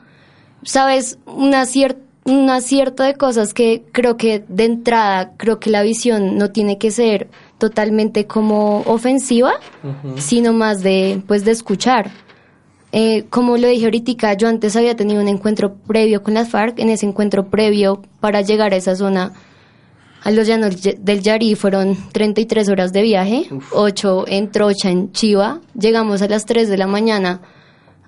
sabes, 0.63 1.19
una 1.27 1.67
cierta 1.67 2.01
un 2.25 2.51
acierto 2.51 3.03
de 3.03 3.15
cosas 3.15 3.55
que 3.55 3.83
creo 3.93 4.17
que 4.17 4.45
de 4.49 4.65
entrada, 4.65 5.33
creo 5.37 5.59
que 5.59 5.71
la 5.71 5.83
visión 5.83 6.37
no 6.37 6.51
tiene 6.51 6.79
que 6.79 6.91
ser 6.91 7.29
totalmente 7.59 8.27
como 8.27 8.81
ofensiva, 8.83 9.55
sino 10.17 10.53
más 10.53 10.83
de, 10.83 11.23
pues, 11.27 11.45
de 11.45 11.53
escuchar. 11.53 12.11
Eh, 12.93 13.25
como 13.31 13.57
lo 13.57 13.69
dije 13.69 13.85
ahorita, 13.85 14.35
yo 14.35 14.49
antes 14.49 14.75
había 14.77 14.97
tenido 14.97 15.21
un 15.21 15.29
encuentro 15.29 15.75
previo 15.75 16.23
con 16.23 16.35
las 16.35 16.49
FARC, 16.49 16.79
en 16.81 16.91
ese 16.91 17.07
encuentro 17.07 17.49
previo 17.49 18.03
para 18.19 18.41
llegar 18.41 18.73
a 18.73 18.77
esa 18.77 18.97
zona, 18.97 19.33
a 20.23 20.31
los 20.31 20.47
llanos 20.47 20.77
del 20.83 21.23
Yari 21.23 21.55
fueron 21.55 21.97
33 22.13 22.69
horas 22.69 22.93
de 22.93 23.03
viaje, 23.03 23.49
8 23.73 24.25
en 24.29 24.51
Trocha, 24.51 24.91
en 24.91 25.13
Chiva, 25.13 25.61
llegamos 25.79 26.21
a 26.21 26.29
las 26.29 26.45
3 26.45 26.69
de 26.69 26.77
la 26.77 26.87
mañana 26.87 27.41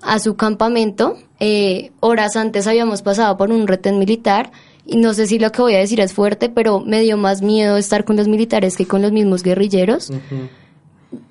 a 0.03 0.19
su 0.19 0.35
campamento. 0.35 1.17
Eh, 1.45 1.91
horas 1.99 2.37
antes 2.37 2.67
habíamos 2.67 3.01
pasado 3.01 3.35
por 3.35 3.51
un 3.51 3.67
retén 3.67 3.99
militar 3.99 4.53
y 4.85 4.95
no 4.95 5.13
sé 5.13 5.27
si 5.27 5.39
lo 5.39 5.51
que 5.51 5.61
voy 5.61 5.75
a 5.75 5.79
decir 5.79 5.99
es 5.99 6.13
fuerte, 6.13 6.47
pero 6.47 6.79
me 6.79 7.01
dio 7.01 7.17
más 7.17 7.41
miedo 7.41 7.75
estar 7.75 8.05
con 8.05 8.15
los 8.15 8.29
militares 8.29 8.77
que 8.77 8.85
con 8.85 9.01
los 9.01 9.11
mismos 9.11 9.43
guerrilleros. 9.43 10.09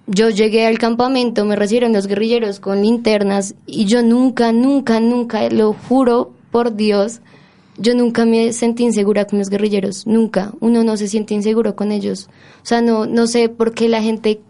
Yo 0.06 0.28
llegué 0.28 0.66
al 0.66 0.78
campamento, 0.78 1.46
me 1.46 1.56
recibieron 1.56 1.94
los 1.94 2.06
guerrilleros 2.06 2.60
con 2.60 2.82
linternas 2.82 3.54
y 3.64 3.86
yo 3.86 4.02
nunca, 4.02 4.52
nunca, 4.52 5.00
nunca, 5.00 5.48
lo 5.48 5.72
juro 5.72 6.34
por 6.50 6.76
Dios, 6.76 7.22
yo 7.78 7.94
nunca 7.94 8.26
me 8.26 8.52
sentí 8.52 8.84
insegura 8.84 9.24
con 9.24 9.38
los 9.38 9.48
guerrilleros, 9.48 10.06
nunca. 10.06 10.52
Uno 10.60 10.84
no 10.84 10.98
se 10.98 11.08
siente 11.08 11.32
inseguro 11.32 11.74
con 11.74 11.90
ellos. 11.90 12.28
O 12.62 12.66
sea, 12.66 12.82
no, 12.82 13.06
no 13.06 13.26
sé 13.26 13.48
por 13.48 13.72
qué 13.72 13.88
la 13.88 14.02
gente 14.02 14.42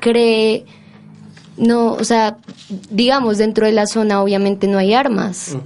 cree 0.00 0.64
no, 1.56 1.92
o 1.92 2.04
sea, 2.04 2.38
digamos, 2.90 3.38
dentro 3.38 3.66
de 3.66 3.72
la 3.72 3.86
zona 3.86 4.22
obviamente 4.22 4.66
no 4.66 4.78
hay 4.78 4.94
armas. 4.94 5.56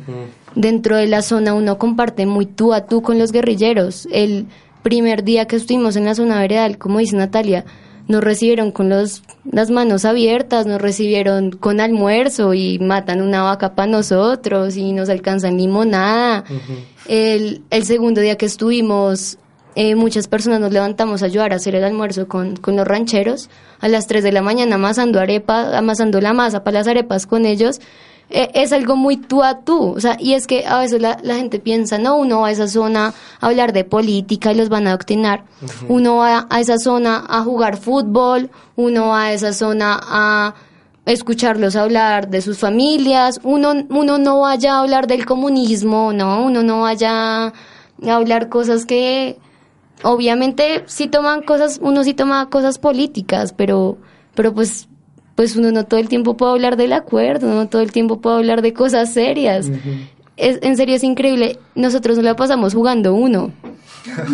Dentro 0.55 0.97
de 0.97 1.07
la 1.07 1.23
zona 1.23 1.55
uno 1.55 1.79
comparte 1.79 2.27
muy 2.27 2.47
tú 2.47 2.73
a 2.73 2.87
tú 2.87 3.03
con 3.03 3.19
los 3.19 3.33
guerrilleros. 3.33 4.09
El 4.11 4.47
primer 4.83 5.25
día 5.25 5.47
que 5.47 5.57
estuvimos 5.57 5.97
en 5.97 6.05
la 6.05 6.15
zona 6.15 6.41
veredal, 6.41 6.79
como 6.79 6.99
dice 6.99 7.17
Natalia, 7.17 7.65
nos 8.07 8.25
recibieron 8.25 8.73
con 8.73 8.89
los, 8.89 9.23
las 9.51 9.71
manos 9.71 10.05
abiertas, 10.05 10.67
nos 10.67 10.81
recibieron 10.81 11.51
con 11.51 11.79
almuerzo 11.79 12.55
y 12.55 12.79
matan 12.79 13.21
una 13.21 13.43
vaca 13.43 13.75
para 13.75 13.91
nosotros 13.91 14.77
y 14.77 14.93
nos 14.93 15.11
alcanzan 15.11 15.59
limonada. 15.59 16.45
el, 17.07 17.63
el 17.71 17.85
segundo 17.85 18.21
día 18.21 18.37
que 18.37 18.47
estuvimos 18.47 19.39
eh, 19.81 19.95
muchas 19.95 20.27
personas 20.27 20.59
nos 20.59 20.73
levantamos 20.73 21.23
a 21.23 21.27
ayudar 21.27 21.53
a 21.53 21.57
hacer 21.57 21.77
el 21.77 21.85
almuerzo 21.85 22.27
con, 22.27 22.57
con 22.57 22.75
los 22.75 22.85
rancheros, 22.85 23.49
a 23.79 23.87
las 23.87 24.09
3 24.09 24.25
de 24.25 24.33
la 24.33 24.43
mañana 24.43 24.75
amasando 24.75 25.21
arepa, 25.21 25.79
amasando 25.79 26.21
la 26.21 26.33
masa 26.33 26.65
para 26.65 26.81
las 26.81 26.89
arepas 26.89 27.29
con 27.29 27.47
ellos. 27.47 27.81
Eh, 28.29 28.51
es 28.55 28.73
algo 28.73 28.97
muy 28.97 29.19
tú 29.19 29.45
a 29.45 29.61
tú, 29.61 29.93
o 29.93 30.01
sea, 30.01 30.17
y 30.19 30.35
es 30.35 30.49
que 30.49 30.67
a 30.67 30.81
veces 30.81 31.01
la, 31.01 31.21
la, 31.23 31.37
gente 31.37 31.61
piensa, 31.61 31.97
no, 31.97 32.17
uno 32.17 32.41
va 32.41 32.49
a 32.49 32.51
esa 32.51 32.67
zona 32.67 33.15
a 33.41 33.47
hablar 33.47 33.73
de 33.73 33.85
política 33.85 34.51
y 34.51 34.57
los 34.57 34.69
van 34.69 34.89
a 34.89 34.91
adoctrinar, 34.91 35.45
uno 35.89 36.17
va 36.17 36.49
a 36.51 36.61
esa 36.61 36.77
zona 36.79 37.25
a 37.29 37.45
jugar 37.45 37.77
fútbol, 37.77 38.51
uno 38.75 39.11
va 39.11 39.27
a 39.27 39.33
esa 39.33 39.53
zona 39.53 40.01
a 40.03 40.55
escucharlos 41.07 41.77
hablar 41.77 42.29
de 42.29 42.43
sus 42.43 42.59
familias, 42.59 43.39
uno, 43.45 43.75
uno 43.91 44.19
no 44.19 44.41
vaya 44.41 44.75
a 44.75 44.81
hablar 44.81 45.07
del 45.07 45.25
comunismo, 45.25 46.13
no, 46.13 46.43
uno 46.43 46.65
no 46.65 46.81
vaya 46.81 47.47
a 47.47 47.53
hablar 48.09 48.49
cosas 48.49 48.85
que 48.85 49.39
obviamente 50.03 50.85
sí 50.87 51.09
toman 51.09 51.43
cosas, 51.43 51.79
uno 51.83 52.05
sí 52.05 52.15
toma 52.15 52.49
cosas 52.51 52.79
políticas, 52.79 53.53
pero, 53.53 53.99
pero 54.35 54.55
pues, 54.55 54.89
pues 55.35 55.57
uno 55.57 55.71
no 55.73 55.85
todo 55.85 56.01
el 56.01 56.09
tiempo 56.09 56.37
puede 56.37 56.53
hablar 56.53 56.77
del 56.77 56.93
acuerdo, 56.93 57.53
no 57.53 57.69
todo 57.69 57.83
el 57.83 57.93
tiempo 57.93 58.21
puede 58.21 58.37
hablar 58.37 58.63
de 58.63 58.73
cosas 58.73 59.13
serias. 59.13 59.71
es, 60.37 60.59
en 60.63 60.77
serio 60.77 60.97
es 60.97 61.05
increíble. 61.05 61.59
Nosotros 61.75 62.17
no 62.17 62.23
la 62.23 62.37
pasamos 62.37 62.75
jugando 62.75 63.15
uno. 63.15 63.53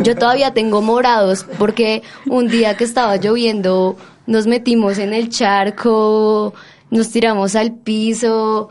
Yo 0.03 0.15
todavía 0.15 0.53
tengo 0.55 0.83
morados 0.83 1.47
porque 1.59 2.03
un 2.27 2.49
día 2.49 2.77
que 2.77 2.85
estaba 2.85 3.17
lloviendo 3.17 3.97
nos 4.27 4.47
metimos 4.47 4.99
en 4.99 5.13
el 5.13 5.29
charco, 5.31 6.55
nos 6.91 7.11
tiramos 7.11 7.57
al 7.57 7.73
piso. 7.73 8.69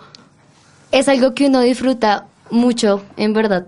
Es 0.92 1.10
algo 1.10 1.34
que 1.34 1.48
uno 1.48 1.62
disfruta 1.62 2.28
mucho, 2.52 3.02
en 3.18 3.34
verdad. 3.34 3.66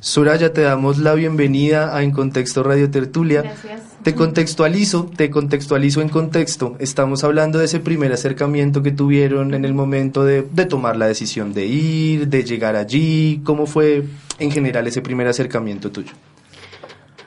Soraya, 0.00 0.52
te 0.54 0.62
damos 0.62 0.96
la 0.98 1.12
bienvenida 1.14 1.94
a 1.94 2.02
En 2.02 2.10
Contexto 2.10 2.62
Radio 2.62 2.90
Tertulia. 2.90 3.42
Gracias. 3.42 3.82
Te 4.02 4.14
contextualizo, 4.14 5.10
te 5.14 5.28
contextualizo 5.28 6.00
en 6.00 6.08
contexto. 6.08 6.74
Estamos 6.78 7.22
hablando 7.22 7.58
de 7.58 7.66
ese 7.66 7.80
primer 7.80 8.10
acercamiento 8.10 8.82
que 8.82 8.92
tuvieron 8.92 9.52
en 9.52 9.66
el 9.66 9.74
momento 9.74 10.24
de, 10.24 10.40
de 10.40 10.64
tomar 10.64 10.96
la 10.96 11.06
decisión 11.06 11.52
de 11.52 11.66
ir, 11.66 12.28
de 12.28 12.44
llegar 12.44 12.76
allí. 12.76 13.42
¿Cómo 13.44 13.66
fue 13.66 14.04
en 14.38 14.50
general 14.50 14.86
ese 14.86 15.02
primer 15.02 15.26
acercamiento 15.28 15.90
tuyo? 15.90 16.12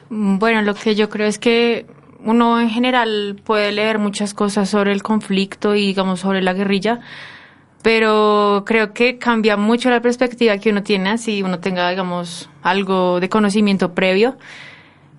Mm, 0.10 0.40
Bueno, 0.40 0.64
lo 0.64 0.74
que 0.74 0.96
yo 0.96 1.10
creo 1.10 1.28
es 1.28 1.38
que 1.38 1.86
uno 2.26 2.60
en 2.60 2.72
general 2.72 3.40
puede 3.44 3.72
leer 3.72 4.00
muchas 4.00 4.34
cosas 4.34 4.68
sobre 4.68 4.94
el 4.94 5.04
conflicto 5.04 5.76
y 5.76 5.86
digamos 5.86 6.22
sobre 6.22 6.42
la 6.42 6.54
guerrilla, 6.54 7.02
pero 7.84 8.64
creo 8.66 8.94
que 8.94 9.20
cambia 9.20 9.58
mucho 9.58 9.92
la 9.92 10.02
perspectiva 10.02 10.58
que 10.58 10.72
uno 10.72 10.82
tiene 10.82 11.18
si 11.20 11.44
uno 11.44 11.60
tenga 11.60 11.90
digamos 11.90 12.50
algo 12.64 13.20
de 13.20 13.30
conocimiento 13.30 13.94
previo. 13.94 14.38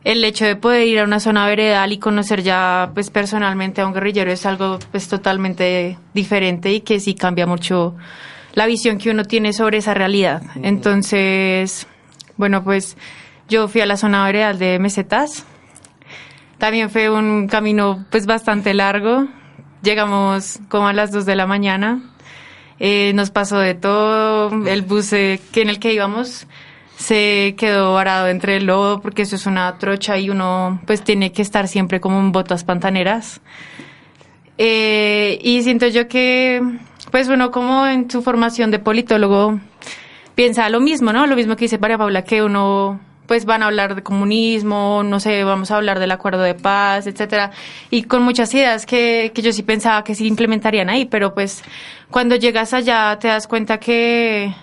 El 0.03 0.25
hecho 0.25 0.45
de 0.45 0.57
poder 0.57 0.87
ir 0.87 0.99
a 0.99 1.05
una 1.05 1.21
zona 1.21 1.47
veredal 1.47 1.93
y 1.93 1.99
conocer 1.99 2.43
ya 2.43 2.91
pues 2.95 3.11
personalmente 3.11 3.81
a 3.81 3.87
un 3.87 3.95
guerrillero 3.95 4.33
es 4.33 4.45
algo 4.45 4.79
pues 4.91 5.09
totalmente 5.09 5.99
diferente 6.13 6.73
y 6.73 6.81
que 6.81 7.01
sí 7.01 7.15
cambia 7.15 7.47
mucho 7.47 7.95
la 8.55 8.67
visión 8.67 8.99
que 8.99 9.11
uno 9.11 9.25
tiene 9.25 9.53
sobre 9.53 9.79
esa 9.79 9.95
realidad. 9.95 10.43
Entonces, 10.63 11.87
bueno, 12.37 12.65
pues 12.65 12.97
yo 13.49 13.69
fui 13.69 13.81
a 13.81 13.87
la 13.87 13.97
zona 13.97 14.25
veredal 14.25 14.59
de 14.59 14.79
Mesetas. 14.79 15.45
También 16.59 16.89
fue 16.89 17.11
un 17.11 17.47
camino 17.49 18.07
pues 18.11 18.27
bastante 18.27 18.73
largo. 18.73 19.27
Llegamos 19.83 20.61
como 20.69 20.89
a 20.89 20.93
las 20.93 21.11
2 21.13 21.27
de 21.27 21.37
la 21.37 21.47
mañana. 21.47 22.14
Eh, 22.79 23.13
nos 23.15 23.31
pasó 23.31 23.59
de 23.59 23.75
todo. 23.75 24.67
El 24.67 24.83
bus 24.83 25.13
eh, 25.13 25.41
que 25.53 25.63
en 25.63 25.69
el 25.69 25.79
que 25.79 25.93
íbamos 25.93 26.47
se 26.97 27.55
quedó 27.59 27.95
varado 27.95 28.29
entre 28.29 28.57
el 28.57 28.67
lodo 28.67 29.01
porque 29.01 29.23
eso 29.23 29.35
es 29.35 29.47
una 29.47 29.79
trocha 29.79 30.17
y 30.17 30.31
uno 30.31 30.81
pues 30.87 31.03
tiene 31.03 31.33
que 31.33 31.43
estar 31.43 31.67
siempre 31.67 32.01
como 32.01 32.21
en 32.21 32.33
botas 32.33 32.65
pantaneras. 32.65 33.41
Eh, 34.59 35.39
y 35.43 35.63
siento 35.63 35.89
yo 35.89 36.07
que 36.09 36.63
pues 37.11 37.29
uno 37.29 37.51
como 37.51 37.87
en 37.87 38.11
su 38.11 38.23
formación 38.23 38.71
de 38.71 38.79
politólogo 38.79 39.59
piensa 40.35 40.69
lo 40.69 40.81
mismo, 40.81 41.13
¿no? 41.13 41.27
Lo 41.27 41.37
mismo 41.37 41.57
que 41.57 41.65
dice 41.65 41.79
María 41.79 41.99
Paula, 41.99 42.23
que 42.23 42.43
uno 42.43 43.01
pues 43.27 43.45
van 43.45 43.63
a 43.63 43.67
hablar 43.67 43.95
de 43.95 44.03
comunismo, 44.03 45.03
no 45.05 45.21
sé, 45.21 45.45
vamos 45.45 45.71
a 45.71 45.77
hablar 45.77 45.99
del 45.99 46.11
acuerdo 46.11 46.43
de 46.43 46.55
paz, 46.55 47.07
etcétera, 47.07 47.51
y 47.91 48.03
con 48.03 48.23
muchas 48.23 48.53
ideas 48.55 48.87
que, 48.87 49.33
que 49.35 49.43
yo 49.43 49.53
sí 49.53 49.63
pensaba 49.63 50.05
que 50.05 50.15
sí 50.15 50.27
implementarían 50.27 50.91
ahí, 50.91 51.07
pero 51.07 51.35
pues 51.35 51.63
cuando 52.11 52.37
llegas 52.37 52.75
allá 52.75 53.19
te 53.19 53.29
das 53.29 53.47
cuenta 53.47 53.79
que 53.79 54.55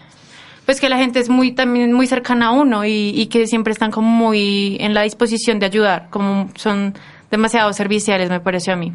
pues 0.65 0.79
que 0.79 0.89
la 0.89 0.97
gente 0.97 1.19
es 1.19 1.29
muy 1.29 1.53
también 1.53 1.91
muy 1.91 2.07
cercana 2.07 2.47
a 2.47 2.51
uno 2.51 2.85
y, 2.85 3.09
y 3.15 3.27
que 3.27 3.47
siempre 3.47 3.73
están 3.73 3.91
como 3.91 4.07
muy 4.07 4.77
en 4.79 4.93
la 4.93 5.01
disposición 5.01 5.59
de 5.59 5.65
ayudar, 5.65 6.07
como 6.09 6.49
son 6.55 6.93
demasiado 7.31 7.73
serviciales, 7.73 8.29
me 8.29 8.39
pareció 8.39 8.73
a 8.73 8.75
mí. 8.75 8.93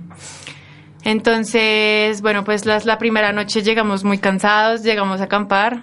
Entonces, 1.06 2.20
bueno, 2.20 2.42
pues 2.44 2.66
las, 2.66 2.84
la 2.84 2.98
primera 2.98 3.32
noche 3.32 3.62
llegamos 3.62 4.02
muy 4.02 4.18
cansados, 4.18 4.82
llegamos 4.82 5.20
a 5.20 5.24
acampar. 5.24 5.82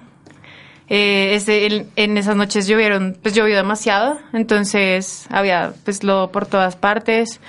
Eh, 0.90 1.36
ese, 1.36 1.66
en, 1.66 1.88
en 1.96 2.18
esas 2.18 2.36
noches 2.36 2.68
llovieron, 2.68 3.18
pues 3.22 3.34
llovió 3.34 3.56
demasiado, 3.56 4.20
entonces 4.34 5.28
había 5.30 5.74
pues 5.86 6.04
lodo 6.04 6.32
por 6.32 6.46
todas 6.46 6.76
partes. 6.76 7.40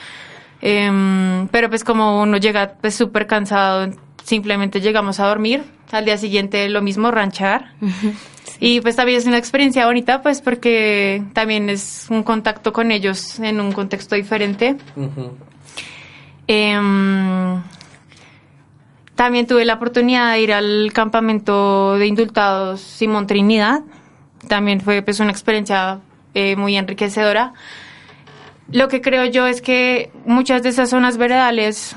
Em, 0.61 1.49
pero 1.49 1.69
pues 1.69 1.85
como 1.85 2.23
uno 2.23 2.39
llega 2.39 2.75
pues 2.81 2.95
súper 2.95 3.27
cansado, 3.27 3.93
simplemente 4.25 4.81
llegamos 4.81 5.21
a 5.21 5.27
dormir. 5.27 5.63
Al 5.93 6.05
día 6.05 6.17
siguiente 6.17 6.69
lo 6.69 6.83
mismo, 6.83 7.11
ranchar. 7.11 7.73
Y 8.61 8.81
pues 8.81 8.97
también 8.97 9.19
es 9.19 9.27
una 9.27 9.37
experiencia 9.37 9.85
bonita, 9.85 10.23
pues 10.23 10.41
porque 10.41 11.23
también 11.33 11.69
es 11.69 12.07
un 12.09 12.23
contacto 12.23 12.73
con 12.73 12.93
ellos 12.93 13.39
en 13.41 13.61
un 13.61 13.73
contexto 13.73 14.15
diferente. 14.15 14.77
Em, 16.47 17.63
también 19.15 19.47
tuve 19.47 19.65
la 19.65 19.75
oportunidad 19.75 20.33
de 20.33 20.41
ir 20.41 20.53
al 20.53 20.93
campamento 20.93 21.97
de 21.97 22.07
indultados 22.07 22.81
Simón 22.81 23.27
Trinidad. 23.27 23.83
También 24.49 24.81
fue 24.81 25.03
pues 25.03 25.21
una 25.21 25.31
experiencia 25.31 26.01
eh, 26.35 26.57
muy 26.57 26.77
enriquecedora. 26.77 27.55
Lo 28.71 28.89
que 28.89 29.01
creo 29.01 29.25
yo 29.27 29.47
es 29.47 29.63
que 29.63 30.11
muchas 30.27 30.63
de 30.63 30.71
esas 30.71 30.91
zonas 30.91 31.17
veredales, 31.17 31.97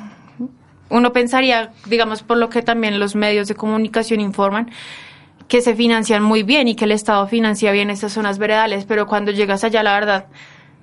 uno 0.90 1.12
pensaría, 1.12 1.72
digamos, 1.86 2.24
por 2.24 2.38
lo 2.38 2.50
que 2.50 2.62
también 2.62 3.00
los 3.00 3.16
medios 3.16 3.48
de 3.48 3.56
comunicación 3.56 4.20
informan, 4.20 4.70
que 5.48 5.62
se 5.62 5.76
financian 5.76 6.22
muy 6.22 6.44
bien 6.44 6.68
y 6.68 6.76
que 6.76 6.86
el 6.86 6.92
Estado 6.92 7.26
financia 7.28 7.72
bien 7.72 7.90
esas 7.90 8.12
zonas 8.12 8.38
veredales, 8.38 8.86
pero 8.86 9.08
cuando 9.08 9.32
llegas 9.32 9.64
allá, 9.64 9.82
la 9.82 9.94
verdad, 9.94 10.26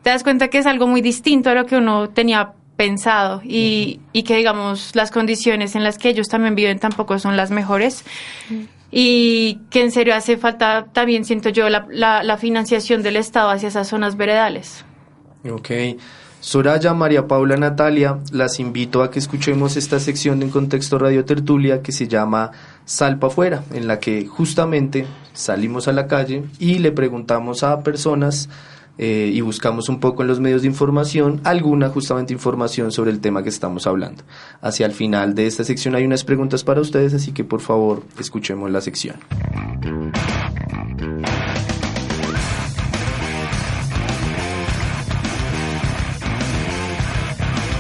te 0.02 0.10
das 0.10 0.24
cuenta 0.24 0.48
que 0.48 0.58
es 0.58 0.66
algo 0.66 0.86
muy 0.86 1.00
distinto 1.00 1.50
a 1.50 1.54
lo 1.54 1.66
que 1.66 1.76
uno 1.76 2.08
tenía 2.08 2.52
pensado 2.76 3.40
y, 3.44 4.00
y 4.12 4.22
que, 4.24 4.36
digamos, 4.36 4.94
las 4.94 5.10
condiciones 5.10 5.76
en 5.76 5.84
las 5.84 5.98
que 5.98 6.08
ellos 6.08 6.28
también 6.28 6.54
viven 6.54 6.78
tampoco 6.78 7.18
son 7.18 7.36
las 7.36 7.50
mejores. 7.50 8.04
Y 8.90 9.60
que 9.70 9.82
en 9.82 9.90
serio 9.90 10.14
hace 10.14 10.36
falta 10.36 10.86
también, 10.92 11.24
siento 11.24 11.48
yo, 11.48 11.68
la, 11.68 11.86
la, 11.90 12.22
la 12.22 12.36
financiación 12.36 13.02
del 13.02 13.16
Estado 13.16 13.50
hacia 13.50 13.68
esas 13.68 13.88
zonas 13.88 14.16
veredales. 14.16 14.84
Ok. 15.50 15.70
Soraya, 16.40 16.92
María 16.92 17.26
Paula, 17.26 17.56
Natalia, 17.56 18.18
las 18.30 18.60
invito 18.60 19.02
a 19.02 19.10
que 19.10 19.18
escuchemos 19.18 19.78
esta 19.78 19.98
sección 19.98 20.40
de 20.40 20.44
En 20.44 20.50
Contexto 20.52 20.98
Radio 20.98 21.24
Tertulia 21.24 21.80
que 21.80 21.90
se 21.90 22.06
llama 22.06 22.50
Salpa 22.84 23.28
Afuera, 23.28 23.64
en 23.72 23.86
la 23.86 23.98
que 23.98 24.26
justamente 24.26 25.06
salimos 25.32 25.88
a 25.88 25.92
la 25.92 26.06
calle 26.06 26.44
y 26.58 26.80
le 26.80 26.92
preguntamos 26.92 27.62
a 27.62 27.82
personas 27.82 28.50
eh, 28.98 29.30
y 29.32 29.40
buscamos 29.40 29.88
un 29.88 30.00
poco 30.00 30.22
en 30.22 30.28
los 30.28 30.40
medios 30.40 30.62
de 30.62 30.68
información 30.68 31.40
alguna 31.44 31.88
justamente 31.88 32.32
información 32.32 32.92
sobre 32.92 33.10
el 33.10 33.20
tema 33.20 33.42
que 33.42 33.48
estamos 33.48 33.86
hablando. 33.86 34.22
Hacia 34.60 34.86
el 34.86 34.92
final 34.92 35.34
de 35.34 35.46
esta 35.46 35.64
sección 35.64 35.94
hay 35.94 36.04
unas 36.04 36.24
preguntas 36.24 36.64
para 36.64 36.80
ustedes, 36.80 37.14
así 37.14 37.32
que 37.32 37.44
por 37.44 37.60
favor 37.60 38.02
escuchemos 38.18 38.70
la 38.70 38.80
sección. 38.80 39.16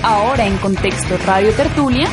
Ahora 0.02 0.46
en 0.46 0.58
Contexto 0.58 1.16
Radio 1.24 1.50
Tertulia, 1.52 2.06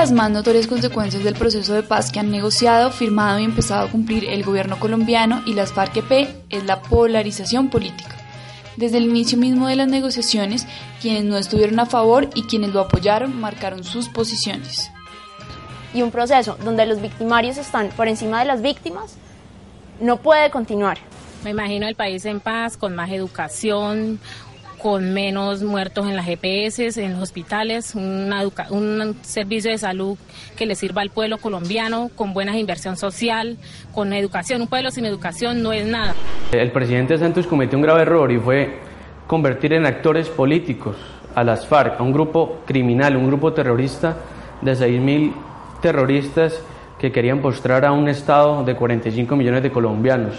las 0.00 0.12
más 0.12 0.30
notorias 0.30 0.66
consecuencias 0.66 1.22
del 1.24 1.34
proceso 1.34 1.74
de 1.74 1.82
paz 1.82 2.10
que 2.10 2.18
han 2.18 2.30
negociado, 2.30 2.90
firmado 2.90 3.38
y 3.38 3.44
empezado 3.44 3.86
a 3.86 3.90
cumplir 3.90 4.24
el 4.24 4.42
gobierno 4.42 4.80
colombiano 4.80 5.42
y 5.44 5.52
las 5.52 5.74
FARC-EP 5.74 6.26
es 6.48 6.64
la 6.64 6.80
polarización 6.80 7.68
política. 7.68 8.16
Desde 8.78 8.96
el 8.96 9.04
inicio 9.04 9.36
mismo 9.36 9.68
de 9.68 9.76
las 9.76 9.88
negociaciones, 9.88 10.66
quienes 11.02 11.24
no 11.24 11.36
estuvieron 11.36 11.78
a 11.80 11.84
favor 11.84 12.30
y 12.34 12.44
quienes 12.44 12.72
lo 12.72 12.80
apoyaron 12.80 13.38
marcaron 13.38 13.84
sus 13.84 14.08
posiciones. 14.08 14.90
y 15.92 16.00
un 16.00 16.10
proceso 16.10 16.56
donde 16.64 16.86
los 16.86 17.02
victimarios 17.02 17.58
están 17.58 17.90
por 17.90 18.08
encima 18.08 18.38
de 18.38 18.46
las 18.46 18.62
víctimas 18.62 19.16
no 20.00 20.16
puede 20.16 20.50
continuar. 20.50 20.96
Me 21.44 21.50
imagino 21.50 21.86
el 21.86 21.94
país 21.94 22.24
en 22.24 22.40
paz, 22.40 22.78
con 22.78 22.94
más 22.94 23.10
educación, 23.10 24.18
con 24.82 25.12
menos 25.12 25.62
muertos 25.62 26.06
en 26.06 26.16
las 26.16 26.26
EPS, 26.28 26.96
en 26.96 27.12
los 27.12 27.22
hospitales, 27.22 27.94
un 27.94 29.16
servicio 29.22 29.70
de 29.70 29.78
salud 29.78 30.16
que 30.56 30.66
le 30.66 30.74
sirva 30.74 31.02
al 31.02 31.10
pueblo 31.10 31.38
colombiano, 31.38 32.10
con 32.14 32.32
buena 32.32 32.58
inversión 32.58 32.96
social, 32.96 33.58
con 33.92 34.12
educación. 34.12 34.62
Un 34.62 34.68
pueblo 34.68 34.90
sin 34.90 35.04
educación 35.04 35.62
no 35.62 35.72
es 35.72 35.86
nada. 35.86 36.14
El 36.52 36.72
presidente 36.72 37.18
Santos 37.18 37.46
cometió 37.46 37.78
un 37.78 37.82
grave 37.82 38.02
error 38.02 38.32
y 38.32 38.38
fue 38.38 38.78
convertir 39.26 39.72
en 39.74 39.86
actores 39.86 40.28
políticos 40.28 40.96
a 41.34 41.44
las 41.44 41.66
FARC, 41.66 42.00
a 42.00 42.02
un 42.02 42.12
grupo 42.12 42.62
criminal, 42.66 43.16
un 43.16 43.26
grupo 43.26 43.52
terrorista 43.52 44.16
de 44.60 44.72
6.000 44.72 45.32
terroristas 45.80 46.60
que 46.98 47.12
querían 47.12 47.40
postrar 47.40 47.84
a 47.84 47.92
un 47.92 48.08
Estado 48.08 48.64
de 48.64 48.74
45 48.74 49.36
millones 49.36 49.62
de 49.62 49.70
colombianos. 49.70 50.34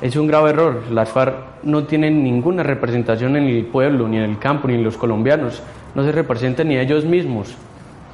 Es 0.00 0.16
un 0.16 0.26
grave 0.26 0.50
error. 0.50 0.82
Las 0.90 1.10
FARC 1.10 1.62
no 1.62 1.84
tienen 1.84 2.22
ninguna 2.22 2.62
representación 2.62 3.36
en 3.36 3.44
el 3.44 3.66
pueblo, 3.66 4.08
ni 4.08 4.16
en 4.16 4.24
el 4.24 4.38
campo, 4.38 4.68
ni 4.68 4.74
en 4.74 4.84
los 4.84 4.96
colombianos. 4.96 5.62
No 5.94 6.04
se 6.04 6.12
representan 6.12 6.68
ni 6.68 6.76
ellos 6.76 7.04
mismos. 7.04 7.54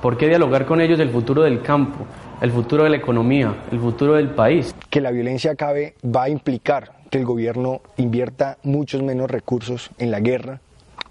¿Por 0.02 0.16
qué 0.16 0.28
dialogar 0.28 0.66
con 0.66 0.80
ellos 0.80 1.00
el 1.00 1.10
futuro 1.10 1.42
del 1.42 1.62
campo, 1.62 2.06
el 2.40 2.50
futuro 2.50 2.84
de 2.84 2.90
la 2.90 2.96
economía, 2.96 3.54
el 3.70 3.80
futuro 3.80 4.14
del 4.14 4.30
país? 4.30 4.74
que 4.88 5.00
la 5.00 5.10
violencia 5.10 5.52
acabe 5.52 5.94
va 6.04 6.24
a 6.24 6.28
implicar 6.28 6.92
que 7.10 7.18
el 7.18 7.24
gobierno 7.24 7.80
invierta 7.96 8.56
muchos 8.62 9.02
menos 9.02 9.30
recursos 9.30 9.90
en 9.98 10.10
la 10.10 10.20
guerra 10.20 10.60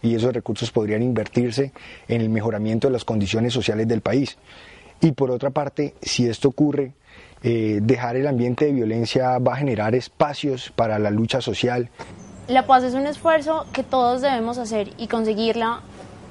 y 0.01 0.15
esos 0.15 0.33
recursos 0.33 0.71
podrían 0.71 1.03
invertirse 1.03 1.71
en 2.07 2.21
el 2.21 2.29
mejoramiento 2.29 2.87
de 2.87 2.93
las 2.93 3.05
condiciones 3.05 3.53
sociales 3.53 3.87
del 3.87 4.01
país. 4.01 4.37
y 5.01 5.11
por 5.13 5.31
otra 5.31 5.49
parte, 5.49 5.93
si 6.01 6.27
esto 6.27 6.49
ocurre, 6.49 6.91
eh, 7.41 7.79
dejar 7.81 8.17
el 8.17 8.27
ambiente 8.27 8.65
de 8.65 8.73
violencia 8.73 9.37
va 9.39 9.53
a 9.53 9.57
generar 9.57 9.95
espacios 9.95 10.71
para 10.75 10.99
la 10.99 11.09
lucha 11.09 11.39
social. 11.39 11.89
La 12.49 12.65
paz 12.65 12.83
es 12.83 12.95
un 12.95 13.07
esfuerzo 13.07 13.65
que 13.71 13.83
todos 13.83 14.21
debemos 14.21 14.57
hacer 14.57 14.89
y 14.97 15.07
conseguirla 15.07 15.81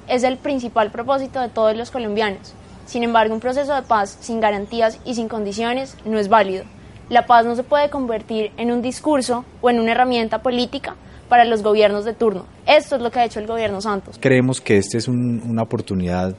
es 0.09 0.23
el 0.25 0.37
principal 0.37 0.90
propósito 0.90 1.40
de 1.40 1.49
todos 1.49 1.77
los 1.77 1.90
colombianos. 1.90 2.55
Sin 2.87 3.03
embargo, 3.05 3.35
un 3.35 3.40
proceso 3.40 3.75
de 3.75 3.83
paz 3.83 4.18
sin 4.21 4.40
garantías 4.40 4.99
y 5.05 5.14
sin 5.14 5.29
condiciones 5.29 5.97
no 6.05 6.18
es 6.18 6.29
válido. 6.29 6.64
La 7.09 7.27
paz 7.27 7.47
no 7.47 7.55
se 7.57 7.62
puede 7.62 7.88
convertir 7.88 8.53
en 8.57 8.71
un 8.71 8.83
discurso 8.83 9.44
o 9.61 9.71
en 9.71 9.81
una 9.81 9.92
herramienta 9.92 10.42
política 10.42 10.97
para 11.29 11.44
los 11.44 11.62
gobiernos 11.62 12.05
de 12.05 12.14
turno. 12.14 12.44
Esto 12.66 12.97
es 12.97 13.03
lo 13.03 13.11
que 13.11 13.21
ha 13.21 13.25
hecho 13.25 13.40
el 13.40 13.47
gobierno 13.47 13.81
Santos. 13.81 14.18
Creemos 14.21 14.61
que 14.61 14.77
esta 14.77 14.99
es 14.99 15.09
una 15.09 15.62
oportunidad 15.62 16.35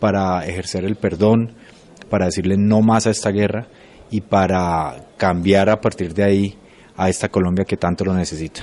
para 0.00 0.44
ejercer 0.44 0.84
el 0.84 0.96
perdón, 0.96 1.52
para 2.08 2.26
decirle 2.26 2.56
no 2.56 2.80
más 2.80 3.06
a 3.06 3.10
esta 3.10 3.30
guerra 3.30 3.66
y 4.10 4.20
para 4.20 5.08
cambiar 5.16 5.68
a 5.68 5.80
partir 5.80 6.14
de 6.14 6.24
ahí 6.24 6.58
a 6.96 7.08
esta 7.08 7.28
Colombia 7.28 7.64
que 7.64 7.76
tanto 7.76 8.04
lo 8.04 8.14
necesita. 8.14 8.62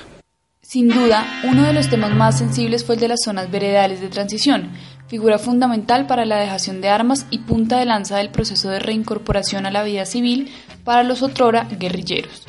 Sin 0.60 0.88
duda, 0.88 1.24
uno 1.44 1.62
de 1.62 1.72
los 1.72 1.88
temas 1.88 2.12
más 2.12 2.38
sensibles 2.38 2.84
fue 2.84 2.96
el 2.96 3.00
de 3.00 3.08
las 3.08 3.22
zonas 3.22 3.50
veredales 3.50 4.00
de 4.00 4.08
transición, 4.08 4.72
figura 5.06 5.38
fundamental 5.38 6.08
para 6.08 6.24
la 6.24 6.38
dejación 6.38 6.80
de 6.80 6.88
armas 6.88 7.26
y 7.30 7.38
punta 7.38 7.78
de 7.78 7.84
lanza 7.84 8.16
del 8.16 8.30
proceso 8.30 8.68
de 8.68 8.80
reincorporación 8.80 9.64
a 9.64 9.70
la 9.70 9.84
vida 9.84 10.04
civil 10.06 10.50
para 10.82 11.04
los 11.04 11.22
otrora 11.22 11.68
guerrilleros. 11.78 12.46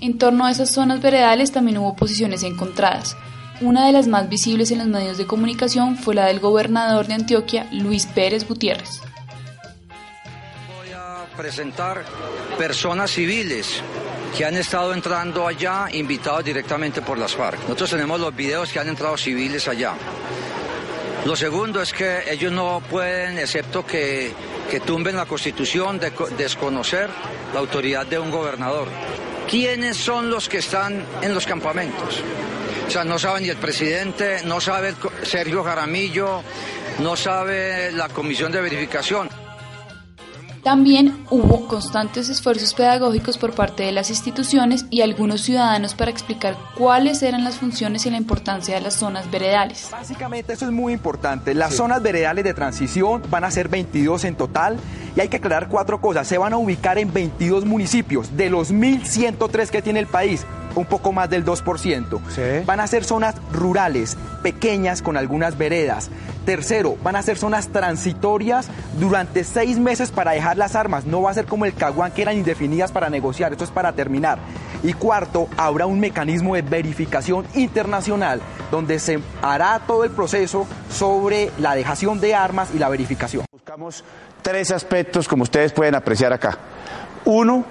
En 0.00 0.16
torno 0.16 0.46
a 0.46 0.50
esas 0.50 0.70
zonas 0.70 1.02
veredales 1.02 1.52
también 1.52 1.78
hubo 1.78 1.94
posiciones 1.94 2.42
encontradas. 2.42 3.16
Una 3.60 3.86
de 3.86 3.92
las 3.92 4.08
más 4.08 4.28
visibles 4.28 4.70
en 4.70 4.78
los 4.78 4.88
medios 4.88 5.18
de 5.18 5.26
comunicación 5.26 5.96
fue 5.96 6.14
la 6.14 6.26
del 6.26 6.40
gobernador 6.40 7.06
de 7.06 7.14
Antioquia, 7.14 7.68
Luis 7.70 8.06
Pérez 8.06 8.48
Gutiérrez 8.48 9.02
presentar 11.32 12.04
personas 12.58 13.10
civiles 13.10 13.82
que 14.36 14.44
han 14.44 14.56
estado 14.56 14.94
entrando 14.94 15.46
allá 15.46 15.88
invitados 15.92 16.44
directamente 16.44 17.02
por 17.02 17.18
las 17.18 17.34
FARC. 17.34 17.60
Nosotros 17.62 17.90
tenemos 17.90 18.20
los 18.20 18.34
videos 18.34 18.72
que 18.72 18.78
han 18.78 18.88
entrado 18.88 19.16
civiles 19.16 19.68
allá. 19.68 19.94
Lo 21.24 21.36
segundo 21.36 21.80
es 21.80 21.92
que 21.92 22.30
ellos 22.30 22.50
no 22.50 22.82
pueden, 22.90 23.38
excepto 23.38 23.86
que, 23.86 24.32
que 24.70 24.80
tumben 24.80 25.16
la 25.16 25.26
constitución, 25.26 25.98
de, 25.98 26.12
desconocer 26.36 27.08
la 27.52 27.60
autoridad 27.60 28.06
de 28.06 28.18
un 28.18 28.30
gobernador. 28.30 28.88
¿Quiénes 29.48 29.96
son 29.96 30.30
los 30.30 30.48
que 30.48 30.58
están 30.58 31.04
en 31.20 31.34
los 31.34 31.46
campamentos? 31.46 32.20
O 32.86 32.90
sea, 32.90 33.04
no 33.04 33.18
sabe 33.18 33.42
ni 33.42 33.48
el 33.50 33.56
presidente, 33.56 34.40
no 34.44 34.60
sabe 34.60 34.94
Sergio 35.22 35.62
Jaramillo, 35.62 36.42
no 36.98 37.16
sabe 37.16 37.92
la 37.92 38.08
comisión 38.08 38.50
de 38.50 38.60
verificación. 38.60 39.41
También 40.62 41.24
hubo 41.28 41.66
constantes 41.66 42.28
esfuerzos 42.28 42.72
pedagógicos 42.74 43.36
por 43.36 43.52
parte 43.52 43.82
de 43.82 43.90
las 43.90 44.10
instituciones 44.10 44.86
y 44.90 45.00
algunos 45.00 45.40
ciudadanos 45.40 45.94
para 45.94 46.12
explicar 46.12 46.56
cuáles 46.78 47.20
eran 47.24 47.42
las 47.42 47.56
funciones 47.56 48.06
y 48.06 48.10
la 48.10 48.16
importancia 48.16 48.76
de 48.76 48.80
las 48.80 48.94
zonas 48.94 49.28
veredales. 49.28 49.88
Básicamente 49.90 50.52
eso 50.52 50.66
es 50.66 50.70
muy 50.70 50.92
importante. 50.92 51.54
Las 51.54 51.74
zonas 51.74 52.00
veredales 52.00 52.44
de 52.44 52.54
transición 52.54 53.22
van 53.28 53.42
a 53.42 53.50
ser 53.50 53.68
22 53.68 54.24
en 54.24 54.36
total 54.36 54.78
y 55.16 55.20
hay 55.20 55.28
que 55.28 55.38
aclarar 55.38 55.68
cuatro 55.68 56.00
cosas. 56.00 56.28
Se 56.28 56.38
van 56.38 56.52
a 56.52 56.58
ubicar 56.58 56.96
en 56.96 57.12
22 57.12 57.64
municipios 57.64 58.36
de 58.36 58.48
los 58.48 58.72
1.103 58.72 59.68
que 59.68 59.82
tiene 59.82 59.98
el 59.98 60.06
país 60.06 60.46
un 60.74 60.86
poco 60.86 61.12
más 61.12 61.28
del 61.30 61.44
2%. 61.44 62.64
Van 62.64 62.80
a 62.80 62.86
ser 62.86 63.04
zonas 63.04 63.34
rurales, 63.52 64.16
pequeñas, 64.42 65.02
con 65.02 65.16
algunas 65.16 65.58
veredas. 65.58 66.10
Tercero, 66.44 66.96
van 67.02 67.16
a 67.16 67.22
ser 67.22 67.38
zonas 67.38 67.68
transitorias 67.68 68.68
durante 68.98 69.44
seis 69.44 69.78
meses 69.78 70.10
para 70.10 70.32
dejar 70.32 70.56
las 70.56 70.74
armas. 70.74 71.04
No 71.04 71.22
va 71.22 71.30
a 71.30 71.34
ser 71.34 71.46
como 71.46 71.64
el 71.64 71.74
caguán 71.74 72.12
que 72.12 72.22
eran 72.22 72.36
indefinidas 72.36 72.90
para 72.90 73.10
negociar. 73.10 73.52
Esto 73.52 73.64
es 73.64 73.70
para 73.70 73.92
terminar. 73.92 74.38
Y 74.82 74.94
cuarto, 74.94 75.48
habrá 75.56 75.86
un 75.86 76.00
mecanismo 76.00 76.56
de 76.56 76.62
verificación 76.62 77.46
internacional 77.54 78.40
donde 78.70 78.98
se 78.98 79.20
hará 79.40 79.80
todo 79.86 80.04
el 80.04 80.10
proceso 80.10 80.66
sobre 80.90 81.52
la 81.58 81.74
dejación 81.74 82.20
de 82.20 82.34
armas 82.34 82.70
y 82.74 82.78
la 82.78 82.88
verificación. 82.88 83.44
Buscamos 83.52 84.02
tres 84.42 84.72
aspectos 84.72 85.28
como 85.28 85.44
ustedes 85.44 85.72
pueden 85.72 85.94
apreciar 85.94 86.32
acá. 86.32 86.58
Uno, 87.24 87.64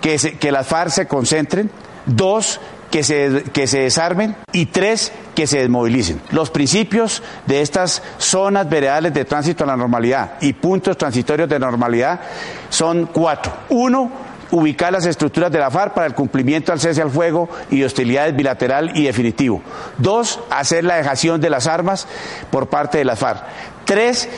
que, 0.00 0.16
que 0.16 0.50
las 0.50 0.66
FARC 0.66 0.90
se 0.90 1.06
concentren 1.06 1.70
Dos, 2.08 2.60
que 2.90 3.02
se, 3.04 3.44
que 3.52 3.66
se 3.66 3.80
desarmen 3.80 4.36
y 4.52 4.66
tres, 4.66 5.12
que 5.34 5.46
se 5.46 5.58
desmovilicen. 5.58 6.20
Los 6.30 6.50
principios 6.50 7.22
de 7.46 7.60
estas 7.60 8.02
zonas 8.18 8.68
veredales 8.68 9.14
de 9.14 9.24
tránsito 9.24 9.64
a 9.64 9.66
la 9.66 9.76
normalidad 9.76 10.34
y 10.40 10.54
puntos 10.54 10.96
transitorios 10.96 11.48
de 11.48 11.58
normalidad 11.58 12.20
son 12.70 13.06
cuatro. 13.06 13.52
Uno, 13.68 14.10
ubicar 14.50 14.92
las 14.92 15.06
estructuras 15.06 15.52
de 15.52 15.58
la 15.58 15.70
FARC 15.70 15.94
para 15.94 16.06
el 16.06 16.14
cumplimiento 16.14 16.72
al 16.72 16.80
cese 16.80 17.02
al 17.02 17.10
fuego 17.10 17.48
y 17.70 17.82
hostilidades 17.82 18.34
bilateral 18.34 18.96
y 18.96 19.04
definitivo. 19.04 19.62
Dos, 19.98 20.40
hacer 20.50 20.84
la 20.84 20.96
dejación 20.96 21.40
de 21.40 21.50
las 21.50 21.66
armas 21.66 22.06
por 22.50 22.68
parte 22.68 22.98
de 22.98 23.04
la 23.04 23.16
FARC. 23.16 23.44
Tres, 23.84 24.28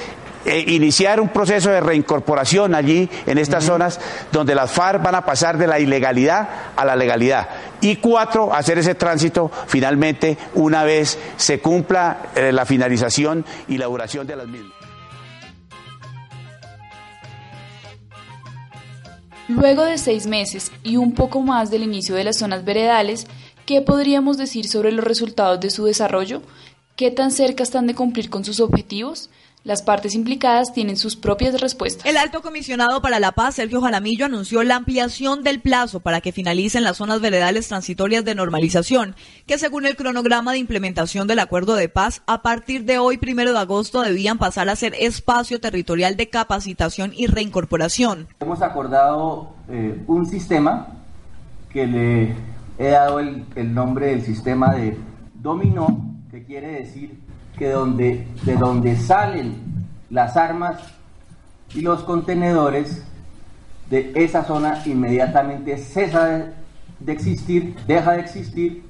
eh, 0.45 0.65
iniciar 0.69 1.21
un 1.21 1.29
proceso 1.29 1.71
de 1.71 1.81
reincorporación 1.81 2.75
allí 2.75 3.09
en 3.27 3.39
estas 3.39 3.65
zonas 3.65 4.01
donde 4.33 4.55
las 4.55 4.71
FARC 4.71 5.03
van 5.03 5.15
a 5.15 5.25
pasar 5.25 5.59
de 5.59 5.67
la 5.67 5.79
ilegalidad 5.79 6.49
a 6.77 6.85
la 6.85 6.97
legalidad. 6.97 7.49
Y 7.81 7.97
cuatro, 7.97 8.53
hacer 8.53 8.79
ese 8.79 8.95
tránsito 8.95 9.51
finalmente 9.67 10.39
una 10.55 10.85
vez 10.85 11.19
se 11.37 11.61
cumpla 11.61 12.31
eh, 12.35 12.53
la 12.53 12.65
finalización 12.65 13.45
y 13.69 13.79
la 13.79 13.87
duración 13.87 14.27
de 14.27 14.37
las 14.37 14.47
mismas. 14.47 14.73
Luego 19.49 19.85
de 19.85 19.99
seis 19.99 20.27
meses 20.27 20.71
y 20.85 20.97
un 20.97 21.13
poco 21.13 21.41
más 21.41 21.71
del 21.71 21.83
inicio 21.83 22.15
de 22.15 22.23
las 22.23 22.39
zonas 22.39 22.65
veredales, 22.65 23.27
¿qué 23.67 23.83
podríamos 23.83 24.39
decir 24.39 24.69
sobre 24.69 24.93
los 24.93 25.05
resultados 25.05 25.59
de 25.59 25.71
su 25.71 25.85
desarrollo? 25.85 26.41
¿Qué 26.95 27.11
tan 27.11 27.33
cerca 27.33 27.65
están 27.65 27.89
de 27.89 27.97
cumplir 27.97 28.31
con 28.31 28.45
sus 28.45 28.61
objetivos? 28.61 29.29
Las 29.63 29.83
partes 29.83 30.15
implicadas 30.15 30.73
tienen 30.73 30.97
sus 30.97 31.17
propias 31.17 31.61
respuestas. 31.61 32.07
El 32.07 32.17
alto 32.17 32.41
comisionado 32.41 33.03
para 33.03 33.21
la 33.21 33.33
paz, 33.33 33.57
Sergio 33.57 33.83
Jaramillo, 33.83 34.25
anunció 34.25 34.63
la 34.63 34.77
ampliación 34.77 35.43
del 35.43 35.61
plazo 35.61 36.01
para 36.01 36.23
que 36.23 36.33
finalicen 36.33 36.83
las 36.83 36.97
zonas 36.97 37.21
veredales 37.21 37.69
transitorias 37.69 38.25
de 38.25 38.35
normalización, 38.35 39.15
que 39.47 39.59
según 39.59 39.85
el 39.85 39.97
cronograma 39.97 40.53
de 40.53 40.59
implementación 40.59 41.29
del 41.29 41.41
acuerdo 41.41 41.75
de 41.75 41.91
paz, 41.91 42.23
a 42.27 42.41
partir 42.41 42.87
de 42.87 42.99
hoy, 42.99 43.19
primero 43.19 43.53
de 43.53 43.59
agosto, 43.59 44.01
debían 44.01 44.39
pasar 44.39 44.71
a 44.71 44.77
ser 44.77 44.95
espacio 44.99 45.61
territorial 45.61 46.17
de 46.17 46.31
capacitación 46.31 47.13
y 47.15 47.27
reincorporación. 47.27 48.29
Hemos 48.41 48.63
acordado 48.63 49.53
eh, 49.69 50.03
un 50.07 50.25
sistema 50.25 50.89
que 51.69 51.87
le 51.87 52.35
he 52.79 52.89
dado 52.89 53.21
el, 53.21 53.45
el 53.57 53.75
nombre 53.75 54.07
del 54.07 54.25
sistema 54.25 54.75
de 54.75 54.97
dominó, 55.35 56.17
que 56.31 56.45
quiere 56.45 56.69
decir 56.69 57.19
que 57.61 57.69
donde, 57.69 58.27
de 58.45 58.57
donde 58.57 58.97
salen 58.97 59.55
las 60.09 60.35
armas 60.39 60.81
y 61.75 61.83
los 61.83 62.03
contenedores 62.05 63.03
de 63.91 64.13
esa 64.15 64.45
zona 64.45 64.83
inmediatamente 64.87 65.77
cesa 65.77 66.55
de, 67.01 67.13
existir, 67.13 67.77
deja 67.87 68.13
de 68.13 68.21
existir 68.21 68.83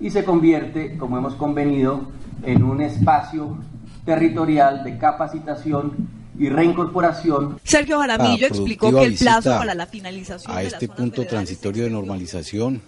y 0.00 0.10
se 0.10 0.24
convierte, 0.24 0.98
como 0.98 1.18
hemos 1.18 1.36
convenido, 1.36 2.08
en 2.42 2.64
un 2.64 2.80
espacio 2.80 3.58
territorial 4.04 4.82
de 4.82 4.98
capacitación 4.98 5.92
y 6.36 6.48
reincorporación. 6.48 7.60
Sergio 7.62 8.00
Jaramillo 8.00 8.48
explicó 8.48 8.92
que 8.92 9.04
el 9.04 9.14
plazo 9.14 9.50
para 9.50 9.76
la 9.76 9.86
finalización 9.86 10.52
a 10.52 10.62
este 10.62 10.88
punto 10.88 11.24
transitorio 11.24 11.84
de 11.84 11.90
normalización 11.90 12.82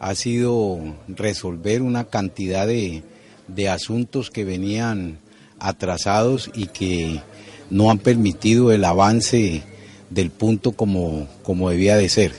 ha 0.00 0.16
sido 0.16 0.80
resolver 1.06 1.82
una 1.82 2.02
cantidad 2.02 2.66
de 2.66 3.04
de 3.54 3.68
asuntos 3.68 4.30
que 4.30 4.44
venían 4.44 5.18
atrasados 5.58 6.50
y 6.54 6.66
que 6.66 7.20
no 7.70 7.90
han 7.90 7.98
permitido 7.98 8.72
el 8.72 8.84
avance 8.84 9.62
del 10.10 10.30
punto 10.30 10.72
como, 10.72 11.28
como 11.42 11.70
debía 11.70 11.96
de 11.96 12.08
ser. 12.08 12.32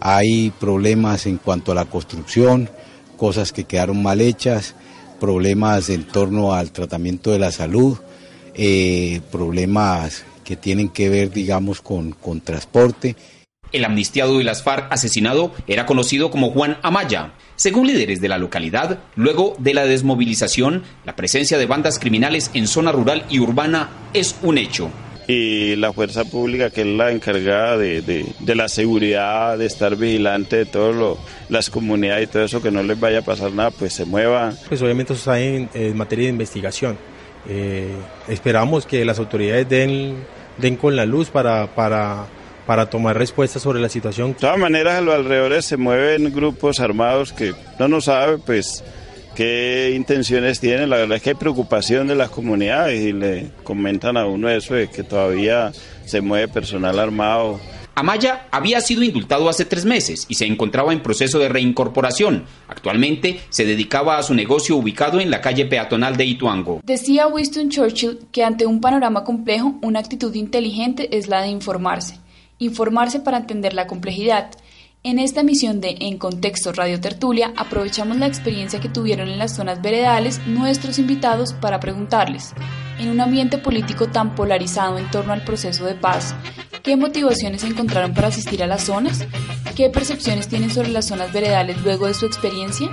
Hay 0.00 0.50
problemas 0.58 1.26
en 1.26 1.38
cuanto 1.38 1.72
a 1.72 1.74
la 1.74 1.84
construcción, 1.84 2.70
cosas 3.16 3.52
que 3.52 3.64
quedaron 3.64 4.02
mal 4.02 4.20
hechas, 4.20 4.74
problemas 5.20 5.88
en 5.90 6.04
torno 6.04 6.54
al 6.54 6.72
tratamiento 6.72 7.30
de 7.30 7.38
la 7.38 7.52
salud, 7.52 7.98
eh, 8.54 9.20
problemas 9.30 10.24
que 10.44 10.56
tienen 10.56 10.88
que 10.88 11.08
ver, 11.08 11.30
digamos, 11.30 11.80
con, 11.80 12.12
con 12.12 12.40
transporte. 12.40 13.14
El 13.70 13.84
amnistiado 13.84 14.38
de 14.38 14.44
las 14.44 14.62
FARC 14.62 14.92
asesinado 14.92 15.52
era 15.66 15.86
conocido 15.86 16.30
como 16.30 16.50
Juan 16.50 16.78
Amaya. 16.82 17.34
Según 17.62 17.86
líderes 17.86 18.20
de 18.20 18.28
la 18.28 18.38
localidad, 18.38 18.98
luego 19.14 19.54
de 19.56 19.72
la 19.72 19.84
desmovilización, 19.84 20.82
la 21.04 21.14
presencia 21.14 21.58
de 21.58 21.66
bandas 21.66 22.00
criminales 22.00 22.50
en 22.54 22.66
zona 22.66 22.90
rural 22.90 23.24
y 23.30 23.38
urbana 23.38 23.88
es 24.12 24.34
un 24.42 24.58
hecho. 24.58 24.90
Y 25.28 25.76
la 25.76 25.92
fuerza 25.92 26.24
pública, 26.24 26.70
que 26.70 26.80
es 26.80 26.88
la 26.88 27.12
encargada 27.12 27.78
de, 27.78 28.24
la 28.44 28.68
seguridad, 28.68 29.56
de 29.58 29.66
estar 29.66 29.94
vigilante 29.94 30.56
de 30.56 30.66
todas 30.66 31.16
las 31.50 31.70
comunidades 31.70 32.24
y 32.24 32.32
todo 32.32 32.42
eso, 32.42 32.60
que 32.60 32.72
no 32.72 32.82
les 32.82 32.98
vaya 32.98 33.20
a 33.20 33.22
pasar 33.22 33.52
nada, 33.52 33.70
pues 33.70 33.92
se 33.92 34.06
mueva. 34.06 34.52
Pues 34.68 34.82
obviamente 34.82 35.12
eso 35.12 35.20
está 35.20 35.38
en, 35.38 35.96
materia 35.96 36.24
de 36.24 36.30
investigación. 36.30 36.98
Eh, 37.48 37.94
esperamos 38.26 38.86
que 38.86 39.04
las 39.04 39.20
autoridades 39.20 39.68
den 39.68 40.16
den 40.58 40.76
con 40.76 40.96
la 40.96 41.06
luz 41.06 41.30
para, 41.30 41.68
para, 41.68 42.26
para 42.72 42.88
tomar 42.88 43.18
respuestas 43.18 43.60
sobre 43.60 43.80
la 43.80 43.90
situación. 43.90 44.28
De 44.28 44.38
todas 44.38 44.56
maneras, 44.56 44.94
a 44.94 45.00
los 45.02 45.14
alrededores 45.14 45.66
se 45.66 45.76
mueven 45.76 46.32
grupos 46.32 46.80
armados 46.80 47.30
que 47.30 47.52
no 47.78 47.86
nos 47.86 48.06
sabe, 48.06 48.38
pues, 48.38 48.82
qué 49.34 49.92
intenciones 49.94 50.58
tienen. 50.58 50.88
La 50.88 50.96
verdad 50.96 51.16
es 51.16 51.22
que 51.22 51.28
hay 51.28 51.34
preocupación 51.34 52.06
de 52.06 52.14
las 52.14 52.30
comunidades 52.30 52.98
y 52.98 53.12
le 53.12 53.50
comentan 53.62 54.16
a 54.16 54.24
uno 54.24 54.48
eso 54.48 54.72
de 54.72 54.88
que 54.88 55.02
todavía 55.02 55.70
se 56.06 56.22
mueve 56.22 56.48
personal 56.48 56.98
armado. 56.98 57.60
Amaya 57.94 58.46
había 58.50 58.80
sido 58.80 59.02
indultado 59.02 59.50
hace 59.50 59.66
tres 59.66 59.84
meses 59.84 60.24
y 60.30 60.36
se 60.36 60.46
encontraba 60.46 60.94
en 60.94 61.02
proceso 61.02 61.38
de 61.38 61.50
reincorporación. 61.50 62.46
Actualmente 62.68 63.40
se 63.50 63.66
dedicaba 63.66 64.16
a 64.16 64.22
su 64.22 64.32
negocio 64.32 64.76
ubicado 64.76 65.20
en 65.20 65.30
la 65.30 65.42
calle 65.42 65.66
peatonal 65.66 66.16
de 66.16 66.24
Ituango. 66.24 66.80
Decía 66.84 67.26
Winston 67.26 67.68
Churchill 67.68 68.20
que 68.32 68.44
ante 68.44 68.64
un 68.64 68.80
panorama 68.80 69.24
complejo, 69.24 69.74
una 69.82 69.98
actitud 69.98 70.34
inteligente 70.34 71.18
es 71.18 71.28
la 71.28 71.42
de 71.42 71.48
informarse. 71.48 72.21
Informarse 72.62 73.18
para 73.18 73.38
entender 73.38 73.74
la 73.74 73.88
complejidad. 73.88 74.52
En 75.02 75.18
esta 75.18 75.40
emisión 75.40 75.80
de 75.80 75.96
En 75.98 76.16
Contexto 76.16 76.72
Radio 76.72 77.00
Tertulia 77.00 77.52
aprovechamos 77.56 78.18
la 78.18 78.28
experiencia 78.28 78.78
que 78.78 78.88
tuvieron 78.88 79.28
en 79.28 79.40
las 79.40 79.56
zonas 79.56 79.82
veredales 79.82 80.38
nuestros 80.46 81.00
invitados 81.00 81.54
para 81.54 81.80
preguntarles, 81.80 82.54
en 83.00 83.10
un 83.10 83.20
ambiente 83.20 83.58
político 83.58 84.06
tan 84.06 84.36
polarizado 84.36 84.96
en 84.96 85.10
torno 85.10 85.32
al 85.32 85.42
proceso 85.42 85.84
de 85.86 85.96
paz, 85.96 86.36
¿qué 86.84 86.96
motivaciones 86.96 87.64
encontraron 87.64 88.14
para 88.14 88.28
asistir 88.28 88.62
a 88.62 88.68
las 88.68 88.84
zonas? 88.84 89.26
¿Qué 89.74 89.90
percepciones 89.90 90.46
tienen 90.46 90.70
sobre 90.70 90.90
las 90.90 91.08
zonas 91.08 91.32
veredales 91.32 91.82
luego 91.82 92.06
de 92.06 92.14
su 92.14 92.26
experiencia? 92.26 92.88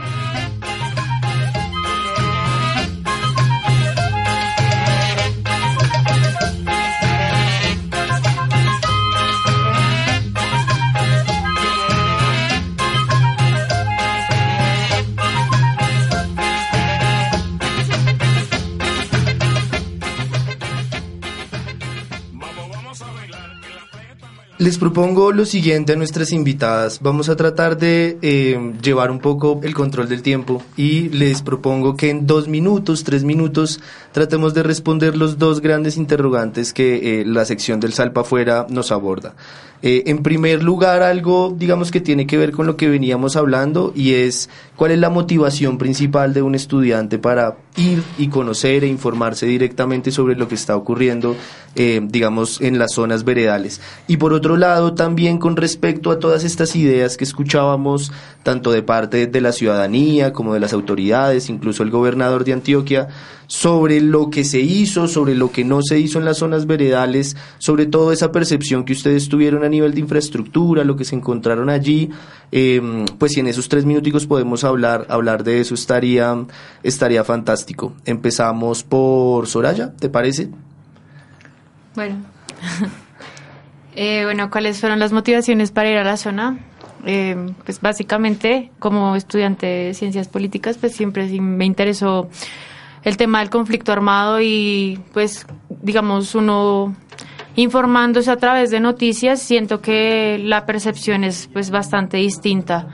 Les 24.60 24.78
propongo 24.78 25.32
lo 25.32 25.46
siguiente 25.46 25.94
a 25.94 25.96
nuestras 25.96 26.34
invitadas. 26.34 27.00
Vamos 27.02 27.30
a 27.30 27.38
tratar 27.38 27.78
de 27.78 28.18
eh, 28.22 28.74
llevar 28.84 29.10
un 29.10 29.20
poco 29.20 29.62
el 29.64 29.74
control 29.74 30.10
del 30.10 30.22
tiempo 30.22 30.62
y 30.76 31.08
les 31.08 31.42
propongo 31.42 31.96
que 31.96 32.10
en 32.10 32.28
dos 32.28 32.50
minutos, 32.50 33.06
tres 33.06 33.24
minutos, 33.24 33.80
tratemos 34.12 34.54
de 34.54 34.64
responder 34.64 35.16
los 35.16 35.38
dos 35.38 35.62
grandes 35.62 35.96
interrogantes 35.96 36.74
que 36.74 37.22
eh, 37.22 37.26
la 37.26 37.46
sección 37.46 37.80
del 37.80 37.94
Salpa 37.94 38.20
Afuera 38.20 38.68
nos 38.70 38.92
aborda. 38.92 39.34
Eh, 39.82 40.04
en 40.08 40.24
primer 40.24 40.62
lugar, 40.62 41.04
algo, 41.04 41.56
digamos, 41.58 41.90
que 41.90 42.02
tiene 42.02 42.28
que 42.28 42.38
ver 42.38 42.52
con 42.52 42.68
lo 42.68 42.76
que 42.76 42.90
veníamos 42.90 43.38
hablando 43.38 43.94
y 43.96 44.16
es 44.16 44.50
cuál 44.76 44.92
es 44.92 45.00
la 45.00 45.10
motivación 45.10 45.78
principal 45.78 46.34
de 46.34 46.42
un 46.42 46.54
estudiante 46.54 47.18
para 47.18 47.56
ir 47.78 48.04
y 48.18 48.28
conocer 48.28 48.84
e 48.84 48.88
informarse 48.88 49.46
directamente 49.46 50.12
sobre 50.12 50.36
lo 50.36 50.50
que 50.50 50.56
está 50.56 50.76
ocurriendo, 50.76 51.38
digamos, 51.76 52.60
en 52.60 52.78
las 52.78 52.92
zonas 52.92 53.24
veredales. 53.24 53.80
Y 54.06 54.18
por 54.18 54.34
otro 54.34 54.49
lado, 54.58 54.94
también 54.94 55.38
con 55.38 55.56
respecto 55.56 56.12
a 56.12 56.20
todas 56.20 56.44
estas 56.44 56.76
ideas 56.76 57.18
que 57.18 57.24
escuchábamos, 57.24 58.12
tanto 58.44 58.72
de 58.72 58.84
parte 58.84 59.28
de 59.28 59.42
la 59.42 59.52
ciudadanía 59.52 60.34
como 60.34 60.54
de 60.54 60.60
las 60.60 60.74
autoridades, 60.74 61.50
incluso 61.50 61.84
el 61.84 61.90
gobernador 61.90 62.44
de 62.44 62.54
Antioquia, 62.54 63.08
sobre 63.48 64.00
lo 64.00 64.30
que 64.30 64.44
se 64.44 64.60
hizo, 64.60 65.08
sobre 65.08 65.34
lo 65.34 65.52
que 65.52 65.66
no 65.66 65.82
se 65.82 66.00
hizo 66.00 66.20
en 66.20 66.26
las 66.26 66.38
zonas 66.38 66.68
veredales, 66.68 67.36
sobre 67.58 67.88
todo 67.88 68.12
esa 68.12 68.32
percepción 68.32 68.86
que 68.86 68.94
ustedes 68.94 69.28
tuvieron 69.28 69.64
a 69.64 69.70
nivel 69.70 69.94
de 69.94 70.02
infraestructura, 70.02 70.84
lo 70.84 70.96
que 70.96 71.04
se 71.04 71.16
encontraron 71.16 71.70
allí, 71.70 72.12
eh, 72.52 73.06
pues 73.18 73.34
si 73.34 73.40
en 73.40 73.48
esos 73.48 73.68
tres 73.68 73.86
minuticos 73.86 74.28
podemos 74.28 74.64
hablar, 74.64 75.08
hablar 75.10 75.44
de 75.44 75.62
eso 75.62 75.74
estaría, 75.74 76.46
estaría 76.84 77.24
fantástico. 77.24 77.94
Empezamos 78.06 78.84
por 78.84 79.48
Soraya, 79.48 79.94
¿te 79.94 80.10
parece? 80.10 80.50
Bueno. 81.96 82.18
eh, 84.02 84.24
bueno, 84.24 84.50
¿cuáles 84.50 84.80
fueron 84.80 84.98
las 84.98 85.12
motivaciones 85.12 85.72
para 85.72 85.90
ir 85.90 85.98
a 85.98 86.06
la 86.06 86.16
zona? 86.16 86.58
Eh, 87.06 87.36
pues 87.66 87.82
básicamente, 87.82 88.72
como 88.80 89.18
estudiante 89.18 89.66
de 89.66 89.94
ciencias 89.94 90.30
políticas, 90.30 90.78
pues 90.78 90.94
siempre 90.96 91.28
me 91.42 91.66
interesó 91.66 92.30
el 93.04 93.18
tema 93.18 93.40
del 93.40 93.50
conflicto 93.50 93.92
armado 93.92 94.40
y 94.40 95.02
pues 95.12 95.46
digamos 95.82 96.34
uno 96.34 96.96
informándose 97.58 98.32
a 98.32 98.38
través 98.38 98.72
de 98.72 98.80
noticias 98.80 99.42
siento 99.42 99.82
que 99.82 100.40
la 100.42 100.66
percepción 100.66 101.26
es 101.26 101.50
pues 101.52 101.70
bastante 101.70 102.16
distinta 102.16 102.88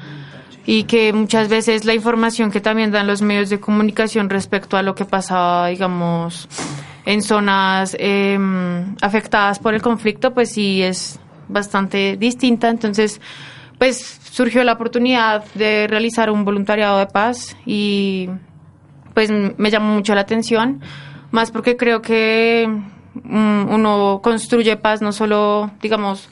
y 0.65 0.85
que 0.85 1.13
muchas 1.13 1.49
veces 1.49 1.85
la 1.85 1.93
información 1.93 2.49
que 2.49 2.61
también 2.61 2.89
dan 2.89 3.05
los 3.05 3.21
medios 3.21 3.51
de 3.51 3.59
comunicación 3.59 4.27
respecto 4.27 4.75
a 4.75 4.81
lo 4.81 4.95
que 4.95 5.05
pasaba 5.05 5.67
digamos 5.67 6.47
en 7.05 7.21
zonas 7.21 7.95
eh, 7.99 8.37
afectadas 9.01 9.59
por 9.59 9.73
el 9.73 9.81
conflicto 9.81 10.33
pues 10.33 10.51
sí 10.51 10.81
es 10.81 11.19
bastante 11.47 12.17
distinta. 12.17 12.69
Entonces 12.69 13.21
pues 13.77 14.19
surgió 14.31 14.63
la 14.63 14.73
oportunidad 14.73 15.43
de 15.53 15.87
realizar 15.87 16.29
un 16.29 16.45
voluntariado 16.45 16.97
de 16.99 17.07
paz 17.07 17.55
y 17.65 18.29
pues 19.13 19.31
me 19.31 19.71
llamó 19.71 19.93
mucho 19.93 20.13
la 20.13 20.21
atención, 20.21 20.81
más 21.31 21.51
porque 21.51 21.77
creo 21.77 22.01
que 22.01 22.67
um, 22.67 23.73
uno 23.73 24.19
construye 24.21 24.75
paz 24.75 25.01
no 25.01 25.11
solo, 25.11 25.71
digamos, 25.81 26.29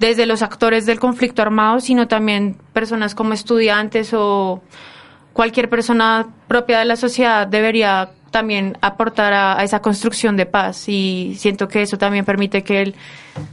desde 0.00 0.26
los 0.26 0.42
actores 0.42 0.86
del 0.86 0.98
conflicto 0.98 1.40
armado, 1.42 1.80
sino 1.80 2.08
también 2.08 2.56
personas 2.72 3.14
como 3.14 3.32
estudiantes 3.32 4.12
o 4.12 4.60
cualquier 5.32 5.68
persona 5.68 6.26
propia 6.48 6.80
de 6.80 6.84
la 6.84 6.96
sociedad 6.96 7.46
debería 7.46 8.10
también 8.34 8.76
aportar 8.80 9.32
a, 9.32 9.62
esa 9.62 9.78
construcción 9.78 10.36
de 10.36 10.44
paz 10.44 10.88
y 10.88 11.36
siento 11.38 11.68
que 11.68 11.82
eso 11.82 11.98
también 11.98 12.24
permite 12.24 12.64
que 12.64 12.82
el 12.82 12.96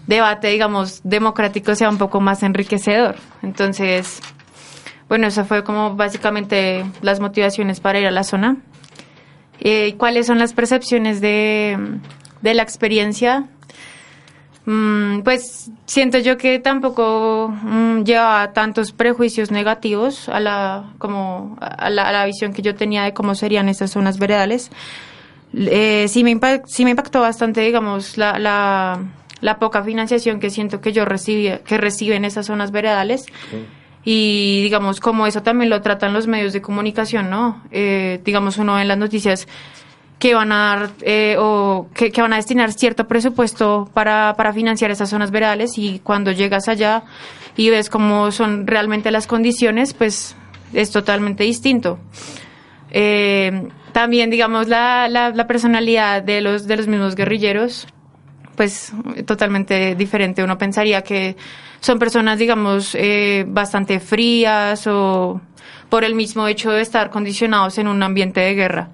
debate, 0.08 0.48
digamos, 0.48 1.02
democrático 1.04 1.76
sea 1.76 1.88
un 1.88 2.00
poco 2.00 2.20
más 2.20 2.42
enriquecedor. 2.42 3.16
Entonces, 3.44 4.20
bueno, 5.08 5.28
eso 5.28 5.46
fue 5.46 5.64
como 5.64 5.96
básicamente 5.96 6.84
las 7.04 7.20
motivaciones 7.20 7.80
para 7.80 8.00
ir 8.00 8.08
a 8.08 8.12
la 8.12 8.24
zona. 8.24 8.58
Eh, 9.60 9.94
¿Cuáles 10.00 10.26
son 10.26 10.40
las 10.40 10.54
percepciones 10.54 11.22
de, 11.22 11.78
de 12.42 12.54
la 12.56 12.64
experiencia? 12.64 13.46
Mm, 14.66 15.22
pues 15.22 15.72
siento 15.86 16.20
yo 16.20 16.38
que 16.38 16.60
tampoco 16.60 17.50
mm, 17.64 18.04
lleva 18.04 18.54
tantos 18.54 18.92
prejuicios 18.92 19.50
negativos 19.50 20.30
a 20.30 20.40
la, 20.40 20.94
como 21.00 21.58
a 21.60 21.90
la, 21.90 22.04
a 22.04 22.12
la, 22.12 22.26
visión 22.26 22.54
que 22.54 22.62
yo 22.62 22.76
tenía 22.76 23.04
de 23.04 23.14
cómo 23.14 23.34
serían 23.34 23.70
estas 23.70 23.92
zonas 23.92 24.20
veredales. 24.20 24.72
Eh, 25.54 26.06
sí, 26.08 26.24
me 26.24 26.30
impact, 26.30 26.68
sí 26.68 26.86
me 26.86 26.92
impactó 26.92 27.22
bastante, 27.22 27.62
digamos, 27.62 28.18
la, 28.18 28.38
la, 28.38 29.00
la, 29.42 29.60
poca 29.60 29.84
financiación 29.84 30.40
que 30.40 30.50
siento 30.50 30.80
que 30.80 30.94
yo 30.94 31.06
recibí, 31.06 31.52
que 31.66 31.78
reciben 31.78 32.24
esas 32.24 32.46
zonas 32.46 32.72
veredales. 32.72 33.26
Sí 33.50 33.66
y 34.04 34.64
digamos 34.64 35.00
como 35.00 35.28
eso 35.28 35.44
también 35.44 35.70
lo 35.70 35.82
tratan 35.82 36.14
los 36.14 36.28
medios 36.28 36.54
de 36.54 36.62
comunicación, 36.62 37.30
¿no? 37.30 37.62
Eh, 37.72 38.20
digamos 38.24 38.58
uno 38.58 38.80
en 38.80 38.88
las 38.88 38.98
noticias 38.98 39.48
que 40.22 40.36
van 40.36 40.52
a 40.52 40.58
dar 40.58 40.92
eh, 41.02 41.36
o 41.40 41.88
que, 41.96 42.12
van 42.22 42.32
a 42.32 42.36
destinar 42.36 42.72
cierto 42.74 43.08
presupuesto 43.08 43.90
para, 43.92 44.36
para 44.38 44.54
financiar 44.54 44.92
esas 44.92 45.10
zonas 45.10 45.32
veredales 45.32 45.80
y 45.80 45.98
cuando 45.98 46.32
llegas 46.32 46.68
allá 46.68 47.04
y 47.58 47.72
ves 47.72 47.90
cómo 47.90 48.32
son 48.32 48.68
realmente 48.68 49.10
las 49.10 49.26
condiciones, 49.26 49.96
pues 49.96 50.36
es 50.74 50.92
totalmente 50.92 51.44
distinto. 51.44 51.98
Eh, 52.92 53.68
también, 53.94 54.30
digamos, 54.30 54.68
la, 54.68 55.10
la, 55.10 55.32
la, 55.32 55.48
personalidad 55.48 56.22
de 56.22 56.42
los, 56.42 56.68
de 56.68 56.78
los 56.78 56.88
mismos 56.88 57.16
guerrilleros, 57.16 57.88
pues 58.56 58.94
totalmente 59.26 59.96
diferente. 59.96 60.44
Uno 60.44 60.56
pensaría 60.56 61.02
que 61.02 61.36
son 61.80 61.98
personas, 61.98 62.38
digamos, 62.38 62.94
eh, 62.94 63.44
bastante 63.48 64.00
frías 64.00 64.86
o 64.86 65.42
por 65.90 66.04
el 66.04 66.14
mismo 66.14 66.48
hecho 66.48 66.70
de 66.70 66.82
estar 66.82 67.10
condicionados 67.10 67.80
en 67.80 67.88
un 67.88 68.04
ambiente 68.04 68.40
de 68.40 68.54
guerra. 68.54 68.92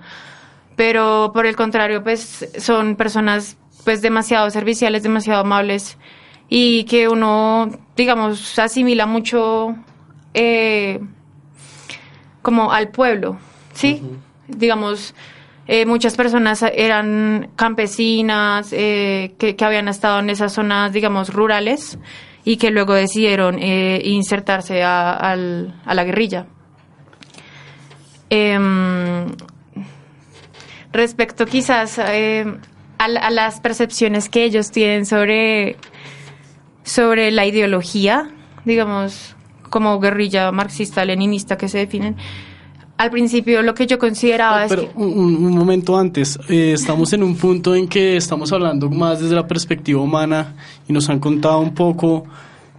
Pero 0.77 1.31
por 1.33 1.45
el 1.45 1.57
contrario, 1.57 2.03
pues 2.03 2.47
son 2.57 2.95
personas 2.95 3.57
pues 3.83 4.01
demasiado 4.01 4.49
serviciales, 4.51 5.03
demasiado 5.03 5.41
amables 5.41 5.97
y 6.49 6.83
que 6.85 7.07
uno, 7.07 7.69
digamos, 7.95 8.57
asimila 8.59 9.05
mucho 9.05 9.75
eh, 10.33 10.99
como 12.41 12.71
al 12.71 12.89
pueblo, 12.89 13.37
¿sí? 13.73 14.01
Uh 14.03 14.05
-huh. 14.05 14.57
Digamos, 14.57 15.15
eh, 15.67 15.85
muchas 15.85 16.15
personas 16.15 16.63
eran 16.63 17.49
campesinas 17.55 18.71
eh, 18.71 19.33
que, 19.39 19.55
que, 19.55 19.65
habían 19.65 19.87
estado 19.87 20.19
en 20.19 20.29
esas 20.29 20.53
zonas, 20.53 20.93
digamos, 20.93 21.33
rurales 21.33 21.97
y 22.45 22.57
que 22.57 22.69
luego 22.71 22.93
decidieron 22.93 23.57
insertarse 23.59 24.83
a, 24.83 25.11
a, 25.11 25.31
a, 25.31 25.93
la 25.95 26.03
guerrilla. 26.05 26.45
Respecto 30.91 31.45
quizás 31.45 31.97
eh, 31.99 32.45
a 32.97 33.05
a 33.05 33.29
las 33.31 33.59
percepciones 33.59 34.29
que 34.29 34.43
ellos 34.43 34.71
tienen 34.71 35.05
sobre, 35.05 35.77
sobre 36.83 37.31
la 37.31 37.45
ideología, 37.45 38.29
digamos, 38.65 39.35
como 39.69 39.99
guerrilla 39.99 40.51
marxista-leninista 40.51 41.57
que 41.57 41.67
se 41.67 41.79
definen. 41.79 42.15
Al 42.97 43.11
principio 43.11 43.61
lo 43.61 43.75
que 43.75 43.85
yo 43.85 43.99
consideraba 43.99 44.65
pero, 44.67 44.81
es 44.81 44.89
que... 44.89 44.93
un, 44.95 45.45
un, 45.45 45.55
momento 45.55 45.95
antes, 45.97 46.39
eh, 46.49 46.71
estamos 46.73 47.13
en 47.13 47.21
un 47.21 47.35
punto 47.35 47.75
en 47.75 47.87
que 47.87 48.17
estamos 48.17 48.51
hablando 48.51 48.89
más 48.89 49.21
desde 49.21 49.35
la 49.35 49.45
perspectiva 49.45 50.01
humana 50.01 50.55
y 50.87 50.93
nos 50.93 51.07
han 51.09 51.19
contado 51.19 51.59
un 51.59 51.75
poco 51.75 52.25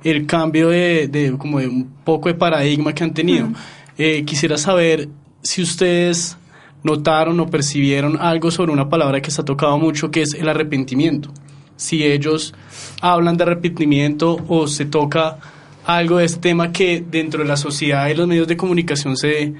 el 0.02 0.26
cambio 0.26 0.70
de, 0.70 1.06
de 1.06 1.38
como 1.38 1.60
de 1.60 1.68
un 1.68 1.88
poco 2.04 2.28
de 2.28 2.34
paradigma 2.34 2.92
que 2.92 3.04
han 3.04 3.14
tenido. 3.14 3.46
Uh 3.46 3.50
-huh. 3.50 3.56
eh, 3.98 4.24
quisiera 4.24 4.58
saber 4.58 5.08
si 5.42 5.62
ustedes 5.62 6.36
notaron 6.82 7.40
o 7.40 7.46
percibieron 7.46 8.18
algo 8.20 8.50
sobre 8.50 8.72
una 8.72 8.88
palabra 8.88 9.20
que 9.20 9.30
se 9.30 9.40
ha 9.40 9.44
tocado 9.44 9.78
mucho, 9.78 10.10
que 10.10 10.22
es 10.22 10.34
el 10.34 10.48
arrepentimiento. 10.48 11.30
Si 11.76 12.04
ellos 12.04 12.54
hablan 13.00 13.36
de 13.36 13.44
arrepentimiento 13.44 14.38
o 14.48 14.66
se 14.66 14.84
toca 14.84 15.38
algo 15.84 16.18
de 16.18 16.26
este 16.26 16.40
tema 16.40 16.72
que 16.72 17.04
dentro 17.08 17.42
de 17.42 17.48
la 17.48 17.56
sociedad 17.56 18.08
y 18.08 18.14
los 18.14 18.26
medios 18.26 18.46
de 18.48 18.56
comunicación 18.56 19.16
se, 19.16 19.54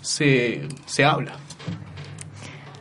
se, 0.00 0.62
se 0.86 1.04
habla. 1.04 1.32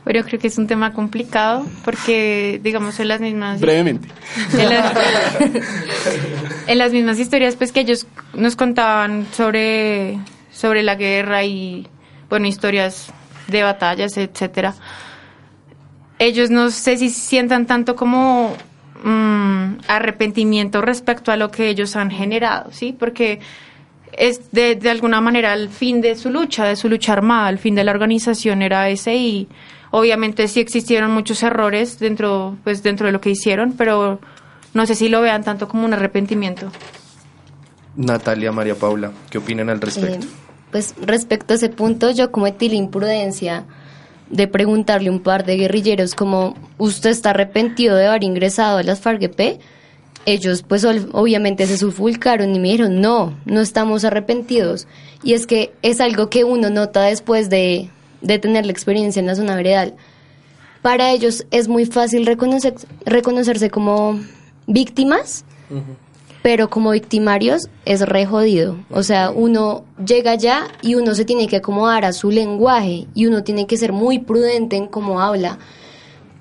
Pero 0.04 0.24
creo 0.26 0.40
que 0.40 0.48
es 0.48 0.58
un 0.58 0.66
tema 0.66 0.94
complicado 0.94 1.66
porque, 1.86 2.60
digamos, 2.64 3.00
en 3.00 3.08
las 3.08 3.22
mismas... 3.22 3.62
Brevemente. 3.62 4.08
En 4.58 4.70
las, 4.70 4.94
en 6.68 6.78
las 6.78 6.92
mismas 6.92 7.20
historias 7.20 7.56
pues 7.56 7.72
que 7.72 7.82
ellos 7.82 8.08
nos 8.34 8.56
contaban 8.56 9.28
sobre, 9.32 10.18
sobre 10.52 10.82
la 10.82 10.96
guerra 10.96 11.44
y, 11.44 11.88
bueno, 12.30 12.48
historias 12.48 13.14
de 13.52 13.64
batallas, 13.64 14.18
etcétera. 14.18 14.74
Ellos 16.20 16.50
no 16.50 16.72
sé 16.72 16.98
si 16.98 17.10
sientan 17.10 17.66
tanto 17.66 17.96
como 17.96 18.56
mmm, 19.04 19.74
arrepentimiento 19.88 20.82
respecto 20.82 21.32
a 21.32 21.38
lo 21.38 21.52
que 21.52 21.70
ellos 21.70 21.96
han 21.96 22.12
generado, 22.12 22.72
¿sí? 22.72 22.96
Porque 22.98 23.40
es 24.14 24.52
de, 24.52 24.76
de, 24.76 24.90
alguna 24.90 25.22
manera 25.22 25.54
el 25.54 25.70
fin 25.70 26.02
de 26.02 26.16
su 26.16 26.30
lucha, 26.30 26.66
de 26.66 26.76
su 26.76 26.90
lucha 26.90 27.14
armada, 27.14 27.50
el 27.50 27.58
fin 27.58 27.76
de 27.76 27.84
la 27.84 27.92
organización 27.92 28.62
era 28.62 28.90
ese 28.90 29.16
y 29.16 29.48
obviamente 29.92 30.48
sí 30.48 30.60
existieron 30.60 31.12
muchos 31.12 31.44
errores 31.44 32.00
dentro, 32.00 32.58
pues 32.64 32.84
dentro 32.84 33.06
de 33.06 33.12
lo 33.12 33.22
que 33.22 33.30
hicieron, 33.30 33.74
pero 33.74 34.20
no 34.74 34.86
sé 34.86 34.96
si 34.96 35.10
lo 35.10 35.22
vean 35.22 35.44
tanto 35.44 35.68
como 35.68 35.86
un 35.86 35.94
arrepentimiento. 35.94 36.72
Natalia, 37.96 38.52
María 38.52 38.76
Paula, 38.76 39.12
¿qué 39.30 39.38
opinan 39.38 39.70
al 39.70 39.82
respecto? 39.82 40.26
Eh, 40.26 40.51
pues 40.72 40.96
respecto 41.02 41.54
a 41.54 41.58
ese 41.58 41.70
punto, 41.70 42.12
yo 42.12 42.32
cometí 42.32 42.70
la 42.70 42.76
imprudencia 42.76 43.66
de 44.30 44.48
preguntarle 44.48 45.10
a 45.10 45.12
un 45.12 45.20
par 45.20 45.46
de 45.46 45.58
guerrilleros 45.58 46.16
como, 46.16 46.56
¿usted 46.78 47.10
está 47.10 47.32
arrepentido 47.32 47.96
de 47.96 48.08
haber 48.08 48.24
ingresado 48.24 48.78
a 48.78 48.84
las 48.84 49.02
FARC-EP? 49.02 49.60
Ellos 50.26 50.64
pues 50.64 50.86
obviamente 50.86 51.68
se 51.68 51.78
sulfulcaron 51.78 52.56
y 52.56 52.60
me 52.60 52.70
dijeron, 52.70 53.02
no, 53.02 53.38
no 53.46 53.62
estamos 53.62 54.06
arrepentidos. 54.06 54.88
Y 55.24 55.34
es 55.34 55.48
que 55.48 55.74
es 55.82 56.00
algo 56.00 56.30
que 56.30 56.44
uno 56.44 56.70
nota 56.70 57.04
después 57.04 57.50
de, 57.50 57.90
de 58.22 58.40
tener 58.40 58.66
la 58.66 58.72
experiencia 58.72 59.20
en 59.20 59.26
la 59.26 59.36
zona 59.36 59.56
veredal. 59.56 59.96
Para 60.82 61.12
ellos 61.12 61.46
es 61.52 61.68
muy 61.68 61.86
fácil 61.86 62.26
reconocer, 62.26 62.76
reconocerse 63.06 63.70
como 63.70 64.20
víctimas. 64.68 65.44
Pero 66.42 66.70
como 66.70 66.92
victimarios 66.92 67.70
es 67.86 68.02
re 68.02 68.26
jodido. 68.26 68.78
O 68.90 69.04
sea, 69.04 69.30
uno 69.30 69.84
llega 70.04 70.32
allá 70.32 70.68
y 70.82 70.96
uno 70.96 71.14
se 71.14 71.26
tiene 71.26 71.48
que 71.48 71.58
acomodar 71.58 72.06
a 72.06 72.14
su 72.14 72.32
lenguaje 72.32 73.08
y 73.14 73.28
uno 73.28 73.44
tiene 73.44 73.68
que 73.68 73.78
ser 73.78 73.94
muy 73.94 74.20
prudente 74.20 74.76
en 74.76 74.88
cómo 74.88 75.22
habla. 75.22 75.60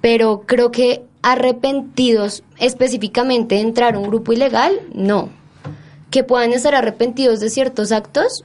Pero 0.00 0.42
creo 0.46 0.70
que 0.70 1.04
arrepentidos 1.22 2.42
específicamente 2.58 3.56
de 3.56 3.60
entrar 3.60 3.94
a 3.94 3.98
un 3.98 4.08
grupo 4.08 4.32
ilegal, 4.32 4.80
no. 4.94 5.28
Que 6.10 6.24
puedan 6.24 6.52
estar 6.52 6.74
arrepentidos 6.74 7.40
de 7.40 7.50
ciertos 7.50 7.92
actos, 7.92 8.44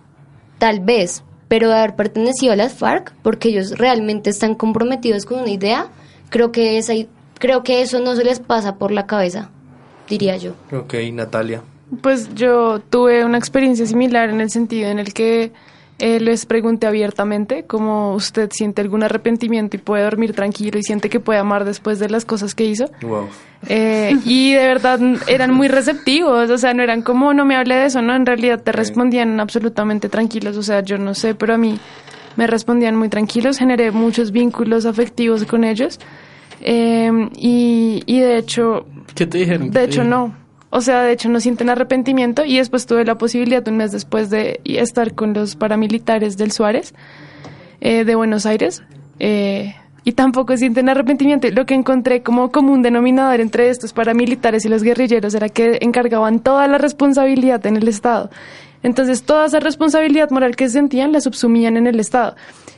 tal 0.57 0.81
vez, 0.81 1.23
pero 1.47 1.69
de 1.69 1.75
haber 1.75 1.95
pertenecido 1.95 2.53
a 2.53 2.57
las 2.57 2.73
FARC, 2.73 3.13
porque 3.23 3.49
ellos 3.49 3.77
realmente 3.77 4.29
están 4.29 4.55
comprometidos 4.55 5.25
con 5.25 5.39
una 5.39 5.49
idea, 5.49 5.87
creo 6.29 6.51
que, 6.51 6.77
esa, 6.77 6.93
creo 7.39 7.63
que 7.63 7.81
eso 7.81 7.99
no 8.01 8.15
se 8.15 8.25
les 8.25 8.39
pasa 8.39 8.75
por 8.75 8.91
la 8.91 9.07
cabeza, 9.07 9.51
diría 10.09 10.37
yo. 10.37 10.53
Ok, 10.71 10.95
Natalia. 11.13 11.61
Pues 12.01 12.33
yo 12.33 12.79
tuve 12.79 13.23
una 13.23 13.37
experiencia 13.37 13.85
similar 13.85 14.29
en 14.29 14.41
el 14.41 14.49
sentido 14.49 14.89
en 14.89 14.99
el 14.99 15.13
que 15.13 15.51
eh, 15.97 16.19
les 16.19 16.45
pregunté 16.45 16.87
abiertamente 16.87 17.63
cómo 17.63 18.15
usted 18.15 18.49
siente 18.51 18.81
algún 18.81 19.03
arrepentimiento 19.03 19.77
y 19.77 19.79
puede 19.79 20.03
dormir 20.03 20.33
tranquilo 20.33 20.77
y 20.77 20.83
siente 20.83 21.09
que 21.09 21.21
puede 21.21 21.39
amar 21.39 21.63
después 21.63 21.99
de 21.99 22.09
las 22.09 22.25
cosas 22.25 22.53
que 22.53 22.65
hizo. 22.65 22.89
Wow. 23.01 23.29
Eh, 23.69 24.17
y 24.25 24.53
de 24.53 24.67
verdad 24.67 24.99
eran 25.27 25.53
muy 25.53 25.69
receptivos, 25.69 26.49
o 26.49 26.57
sea, 26.57 26.73
no 26.73 26.83
eran 26.83 27.01
como 27.01 27.33
no 27.33 27.45
me 27.45 27.55
hable 27.55 27.75
de 27.75 27.85
eso, 27.85 28.01
no, 28.01 28.13
en 28.13 28.25
realidad 28.25 28.61
te 28.61 28.73
respondían 28.73 29.39
absolutamente 29.39 30.09
tranquilos, 30.09 30.57
o 30.57 30.63
sea, 30.63 30.81
yo 30.81 30.97
no 30.97 31.13
sé, 31.13 31.33
pero 31.33 31.53
a 31.53 31.57
mí 31.57 31.79
me 32.35 32.45
respondían 32.45 32.97
muy 32.97 33.07
tranquilos, 33.07 33.57
generé 33.57 33.91
muchos 33.91 34.31
vínculos 34.31 34.85
afectivos 34.85 35.45
con 35.45 35.63
ellos 35.63 35.99
eh, 36.59 37.09
y, 37.37 38.03
y 38.05 38.19
de 38.19 38.37
hecho... 38.37 38.85
¿Qué 39.13 39.25
te 39.25 39.37
dijeron? 39.39 39.71
De 39.71 39.83
hecho, 39.83 40.03
no. 40.03 40.33
O 40.69 40.81
sea, 40.81 41.03
de 41.03 41.13
hecho 41.13 41.29
no 41.29 41.39
sienten 41.39 41.69
arrepentimiento 41.69 42.43
y 42.43 42.57
después 42.57 42.85
tuve 42.85 43.05
la 43.05 43.17
posibilidad 43.17 43.65
un 43.67 43.77
mes 43.77 43.91
después 43.93 44.29
de 44.29 44.59
estar 44.65 45.13
con 45.13 45.33
los 45.33 45.55
paramilitares 45.55 46.37
del 46.37 46.51
Suárez 46.51 46.93
eh, 47.79 48.03
de 48.03 48.15
Buenos 48.15 48.45
Aires 48.45 48.83
eh, 49.19 49.75
y 50.03 50.11
tampoco 50.11 50.57
sienten 50.57 50.89
arrepentimiento. 50.89 51.47
Lo 51.51 51.65
que 51.65 51.75
encontré 51.75 52.23
como 52.23 52.51
común 52.51 52.81
denominador 52.81 53.39
entre 53.39 53.69
estos 53.69 53.93
paramilitares 53.93 54.65
y 54.65 54.69
los 54.69 54.83
guerrilleros 54.83 55.33
era 55.33 55.47
que 55.47 55.77
encargaban 55.81 56.41
toda 56.41 56.67
la 56.67 56.77
responsabilidad 56.77 57.65
en 57.65 57.77
el 57.77 57.87
Estado. 57.87 58.29
Entonces 58.83 59.23
toda 59.23 59.45
esa 59.45 59.59
responsabilidad 59.59 60.29
moral 60.29 60.55
que 60.55 60.67
sentían 60.67 61.11
la 61.11 61.21
subsumían 61.21 61.77
en 61.77 61.87
el 61.87 61.99
Estado. 61.99 62.35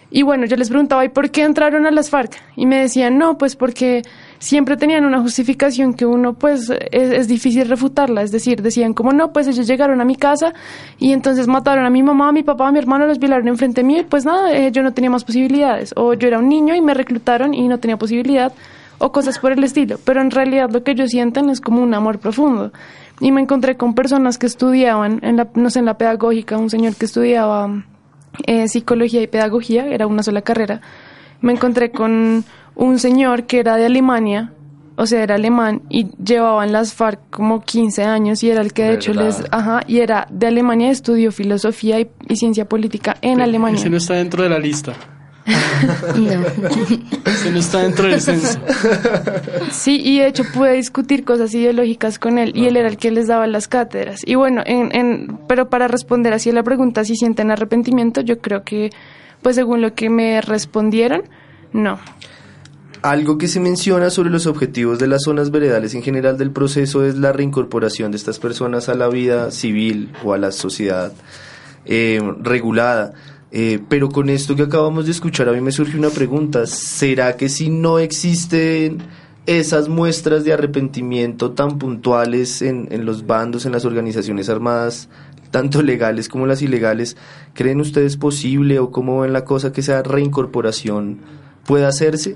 Y 0.09 0.23
bueno, 0.23 0.45
yo 0.45 0.55
les 0.55 0.69
preguntaba, 0.69 1.03
¿y 1.03 1.09
por 1.09 1.31
qué 1.31 1.43
entraron 1.43 1.85
a 1.85 1.91
las 1.91 2.09
FARC? 2.09 2.31
Y 2.55 2.65
me 2.65 2.79
decían, 2.79 3.17
no, 3.17 3.37
pues 3.37 3.57
porque 3.57 4.03
siempre 4.39 4.77
tenían 4.77 5.05
una 5.05 5.19
justificación 5.19 5.93
que 5.93 6.05
uno 6.05 6.33
pues 6.33 6.71
es, 6.91 7.27
difícil 7.27 7.67
refutarla, 7.67 8.21
es 8.21 8.31
decir, 8.31 8.61
decían 8.61 8.93
como 8.93 9.11
no, 9.11 9.33
pues 9.33 9.47
ellos 9.47 9.67
llegaron 9.67 9.99
a 9.99 10.05
mi 10.05 10.15
casa 10.15 10.53
y 10.97 11.11
entonces 11.11 11.47
mataron 11.47 11.85
a 11.85 11.89
mi 11.89 12.03
mamá, 12.03 12.29
a 12.29 12.31
mi 12.31 12.43
papá, 12.43 12.67
a 12.67 12.71
mi 12.71 12.79
hermano, 12.79 13.05
los 13.05 13.19
violaron 13.19 13.47
enfrente 13.47 13.83
mío 13.83 14.01
y 14.01 14.03
pues 14.03 14.25
nada, 14.25 14.53
eh, 14.53 14.71
yo 14.71 14.83
no 14.83 14.93
tenía 14.93 15.09
más 15.09 15.23
posibilidades, 15.23 15.93
o 15.97 16.13
yo 16.13 16.27
era 16.27 16.39
un 16.39 16.47
niño 16.47 16.75
y 16.75 16.81
me 16.81 16.93
reclutaron 16.93 17.53
y 17.53 17.67
no 17.67 17.79
tenía 17.79 17.97
posibilidad, 17.97 18.53
o 18.99 19.11
cosas 19.11 19.39
por 19.39 19.51
el 19.51 19.63
estilo, 19.63 19.97
pero 20.05 20.21
en 20.21 20.31
realidad 20.31 20.69
lo 20.71 20.83
que 20.83 20.91
ellos 20.91 21.09
sienten 21.09 21.49
es 21.49 21.61
como 21.61 21.81
un 21.81 21.93
amor 21.93 22.19
profundo. 22.19 22.71
Y 23.19 23.31
me 23.31 23.41
encontré 23.41 23.77
con 23.77 23.95
personas 23.95 24.37
que 24.37 24.45
estudiaban, 24.45 25.19
en 25.23 25.37
la, 25.37 25.47
no 25.55 25.69
sé, 25.69 25.79
en 25.79 25.85
la 25.85 25.97
pedagógica, 25.97 26.57
un 26.57 26.69
señor 26.69 26.95
que 26.95 27.05
estudiaba 27.05 27.83
eh, 28.45 28.67
psicología 28.67 29.21
y 29.21 29.27
pedagogía, 29.27 29.87
era 29.87 30.07
una 30.07 30.23
sola 30.23 30.41
carrera, 30.41 30.81
me 31.41 31.53
encontré 31.53 31.91
con 31.91 32.43
un 32.75 32.99
señor 32.99 33.45
que 33.45 33.59
era 33.59 33.75
de 33.75 33.85
Alemania, 33.85 34.53
o 34.95 35.05
sea, 35.05 35.21
era 35.21 35.35
alemán 35.35 35.83
y 35.89 36.07
llevaban 36.23 36.71
las 36.71 36.93
FARC 36.93 37.19
como 37.29 37.61
15 37.61 38.03
años 38.03 38.43
y 38.43 38.49
era 38.49 38.61
el 38.61 38.73
que 38.73 38.83
de 38.83 38.93
hecho 38.95 39.13
les, 39.13 39.43
ajá, 39.51 39.81
y 39.87 39.99
era 39.99 40.27
de 40.31 40.47
Alemania, 40.47 40.89
estudió 40.89 41.31
filosofía 41.31 41.99
y, 41.99 42.09
y 42.27 42.35
ciencia 42.35 42.67
política 42.67 43.15
en 43.21 43.35
Pero 43.35 43.43
Alemania. 43.43 43.79
Ese 43.79 43.89
no 43.91 43.97
está 43.97 44.15
dentro 44.15 44.41
de 44.41 44.49
la 44.49 44.57
lista. 44.57 44.93
No. 45.47 46.45
Ese 47.25 47.51
no 47.51 47.59
está 47.59 47.79
dentro 47.79 48.07
del 48.07 48.21
censo. 48.21 48.59
Sí, 49.71 50.01
y 50.03 50.19
de 50.19 50.27
hecho 50.27 50.43
pude 50.53 50.73
discutir 50.73 51.23
cosas 51.23 51.53
ideológicas 51.53 52.19
con 52.19 52.37
él 52.37 52.51
y 52.55 52.65
él 52.65 52.77
era 52.77 52.89
el 52.89 52.97
que 52.97 53.11
les 53.11 53.27
daba 53.27 53.47
las 53.47 53.67
cátedras. 53.67 54.21
Y 54.25 54.35
bueno, 54.35 54.61
en, 54.65 54.93
en, 54.95 55.39
pero 55.47 55.69
para 55.69 55.87
responder 55.87 56.33
así 56.33 56.49
a 56.49 56.53
la 56.53 56.63
pregunta 56.63 57.05
si 57.05 57.15
sienten 57.15 57.51
arrepentimiento, 57.51 58.21
yo 58.21 58.39
creo 58.39 58.63
que, 58.63 58.89
pues 59.41 59.55
según 59.55 59.81
lo 59.81 59.93
que 59.93 60.09
me 60.09 60.41
respondieron, 60.41 61.23
no. 61.71 61.99
Algo 63.01 63.37
que 63.37 63.47
se 63.47 63.59
menciona 63.59 64.09
sobre 64.09 64.29
los 64.29 64.47
objetivos 64.47 64.99
de 64.99 65.07
las 65.07 65.23
zonas 65.23 65.51
veredales 65.51 65.93
en 65.93 66.01
general 66.01 66.37
del 66.37 66.51
proceso 66.51 67.05
es 67.05 67.15
la 67.15 67.31
reincorporación 67.31 68.11
de 68.11 68.17
estas 68.17 68.39
personas 68.39 68.89
a 68.89 68.95
la 68.95 69.07
vida 69.07 69.51
civil 69.51 70.11
o 70.23 70.33
a 70.33 70.37
la 70.37 70.51
sociedad 70.51 71.13
eh, 71.85 72.19
regulada. 72.41 73.13
Eh, 73.51 73.79
pero 73.87 74.09
con 74.09 74.29
esto 74.29 74.55
que 74.55 74.63
acabamos 74.63 75.05
de 75.05 75.11
escuchar 75.11 75.47
a 75.47 75.53
mí 75.53 75.61
me 75.61 75.71
surge 75.71 75.97
una 75.97 76.09
pregunta. 76.09 76.65
¿Será 76.65 77.37
que 77.37 77.49
si 77.49 77.69
no 77.69 77.99
existen 77.99 78.99
esas 79.45 79.87
muestras 79.87 80.43
de 80.43 80.53
arrepentimiento 80.53 81.51
tan 81.51 81.77
puntuales 81.77 82.61
en, 82.61 82.89
en 82.91 83.05
los 83.05 83.25
bandos, 83.25 83.65
en 83.65 83.71
las 83.71 83.85
organizaciones 83.85 84.49
armadas, 84.49 85.07
tanto 85.51 85.81
legales 85.81 86.27
como 86.29 86.45
las 86.45 86.61
ilegales, 86.61 87.15
¿creen 87.53 87.79
ustedes 87.79 88.17
posible 88.17 88.79
o 88.79 88.91
cómo 88.91 89.21
ven 89.21 89.33
la 89.33 89.45
cosa 89.45 89.71
que 89.71 89.81
esa 89.81 90.03
reincorporación 90.03 91.19
pueda 91.65 91.87
hacerse? 91.87 92.35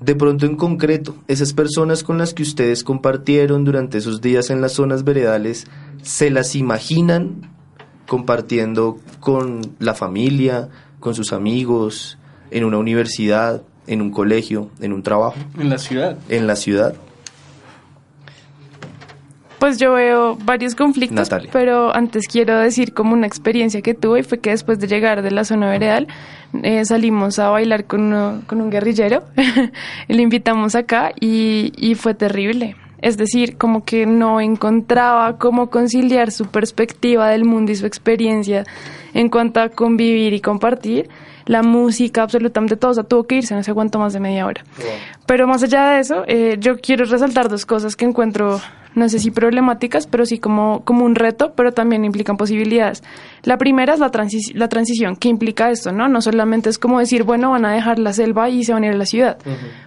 De 0.00 0.16
pronto 0.16 0.46
en 0.46 0.56
concreto, 0.56 1.14
esas 1.28 1.52
personas 1.52 2.02
con 2.02 2.18
las 2.18 2.34
que 2.34 2.42
ustedes 2.42 2.82
compartieron 2.82 3.64
durante 3.64 3.98
esos 3.98 4.20
días 4.20 4.50
en 4.50 4.60
las 4.60 4.72
zonas 4.72 5.04
veredales, 5.04 5.66
¿se 6.02 6.28
las 6.30 6.56
imaginan 6.56 7.50
compartiendo 8.06 8.98
con 9.20 9.60
la 9.78 9.94
familia, 9.94 10.68
con 11.00 11.14
sus 11.14 11.32
amigos, 11.32 12.18
en 12.50 12.64
una 12.64 12.78
universidad? 12.78 13.62
en 13.88 14.00
un 14.00 14.12
colegio, 14.12 14.70
en 14.80 14.92
un 14.92 15.02
trabajo, 15.02 15.34
En 15.58 15.68
la 15.68 15.76
ciudad. 15.76 16.16
en 16.28 16.46
la 16.46 16.54
ciudad? 16.54 16.94
Pues 19.58 19.78
yo 19.78 19.92
veo 19.92 20.36
varios 20.44 20.74
conflictos, 20.74 21.16
Natalia. 21.30 21.50
pero 21.52 21.94
antes 21.94 22.26
quiero 22.26 22.58
decir 22.58 22.94
como 22.94 23.12
una 23.12 23.26
experiencia 23.28 23.80
que 23.80 23.94
tuve 23.94 24.20
y 24.20 24.22
fue 24.24 24.38
que 24.40 24.50
después 24.50 24.80
de 24.80 24.88
llegar 24.88 25.22
de 25.22 25.30
la 25.30 25.44
zona 25.44 25.68
veredal 25.70 26.08
eh, 26.64 26.84
salimos 26.84 27.38
a 27.38 27.48
bailar 27.50 27.84
con, 27.84 28.02
uno- 28.02 28.42
con 28.48 28.60
un 28.60 28.70
guerrillero, 28.70 29.22
le 30.08 30.22
invitamos 30.22 30.74
acá 30.76 31.12
y, 31.20 31.72
y 31.76 31.94
fue 31.96 32.14
terrible. 32.14 32.74
Es 33.02 33.16
decir, 33.16 33.58
como 33.58 33.84
que 33.84 34.06
no 34.06 34.40
encontraba 34.40 35.36
cómo 35.36 35.68
conciliar 35.70 36.30
su 36.30 36.46
perspectiva 36.46 37.28
del 37.28 37.44
mundo 37.44 37.72
y 37.72 37.76
su 37.76 37.84
experiencia 37.84 38.64
en 39.12 39.28
cuanto 39.28 39.60
a 39.60 39.68
convivir 39.68 40.32
y 40.32 40.40
compartir. 40.40 41.10
La 41.44 41.64
música, 41.64 42.22
absolutamente 42.22 42.76
todo, 42.76 42.92
o 42.92 42.94
sea, 42.94 43.02
tuvo 43.02 43.24
que 43.24 43.34
irse, 43.34 43.54
no 43.56 43.64
se 43.64 43.72
aguantó 43.72 43.98
más 43.98 44.12
de 44.12 44.20
media 44.20 44.46
hora. 44.46 44.64
Pero 45.26 45.48
más 45.48 45.64
allá 45.64 45.90
de 45.90 46.00
eso, 46.00 46.22
eh, 46.28 46.56
yo 46.60 46.78
quiero 46.78 47.04
resaltar 47.04 47.48
dos 47.48 47.66
cosas 47.66 47.96
que 47.96 48.04
encuentro, 48.04 48.60
no 48.94 49.08
sé 49.08 49.18
si 49.18 49.30
problemáticas, 49.30 50.06
pero 50.06 50.26
sí 50.26 50.38
como, 50.38 50.82
como 50.84 51.04
un 51.04 51.14
reto, 51.14 51.52
pero 51.56 51.72
también 51.72 52.04
implican 52.04 52.36
posibilidades. 52.36 53.02
La 53.44 53.56
primera 53.58 53.94
es 53.94 54.00
la, 54.00 54.10
transi- 54.10 54.54
la 54.54 54.68
transición. 54.68 55.16
¿Qué 55.16 55.28
implica 55.28 55.70
esto? 55.70 55.92
No? 55.92 56.08
no 56.08 56.20
solamente 56.20 56.68
es 56.70 56.78
como 56.78 56.98
decir, 56.98 57.22
bueno, 57.24 57.50
van 57.50 57.64
a 57.64 57.72
dejar 57.72 57.98
la 57.98 58.12
selva 58.12 58.48
y 58.50 58.64
se 58.64 58.72
van 58.72 58.84
a 58.84 58.86
ir 58.88 58.92
a 58.92 58.96
la 58.96 59.06
ciudad. 59.06 59.38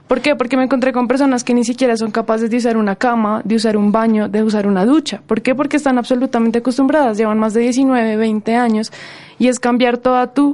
¿Por 0.08 0.22
qué? 0.22 0.36
Porque 0.36 0.58
me 0.58 0.64
encontré 0.64 0.92
con 0.94 1.08
personas 1.08 1.44
que 1.44 1.54
ni 1.54 1.64
siquiera 1.64 1.96
son 1.98 2.12
capaces 2.12 2.50
de 2.50 2.58
usar 2.58 2.78
una 2.78 2.96
cama, 2.96 3.42
de 3.44 3.56
usar 3.56 3.78
un 3.78 3.92
baño, 3.92 4.28
de 4.30 4.44
usar 4.44 4.68
una 4.68 4.86
ducha. 4.86 5.22
¿Por 5.26 5.42
qué? 5.42 5.56
Porque 5.56 5.78
están 5.78 5.98
absolutamente 5.98 6.60
acostumbradas, 6.60 7.18
llevan 7.18 7.40
más 7.40 7.54
de 7.54 7.62
19, 7.62 8.18
20 8.18 8.56
años 8.56 8.92
y 9.40 9.48
es 9.48 9.60
cambiar 9.60 9.98
toda 9.98 10.28
tu 10.34 10.54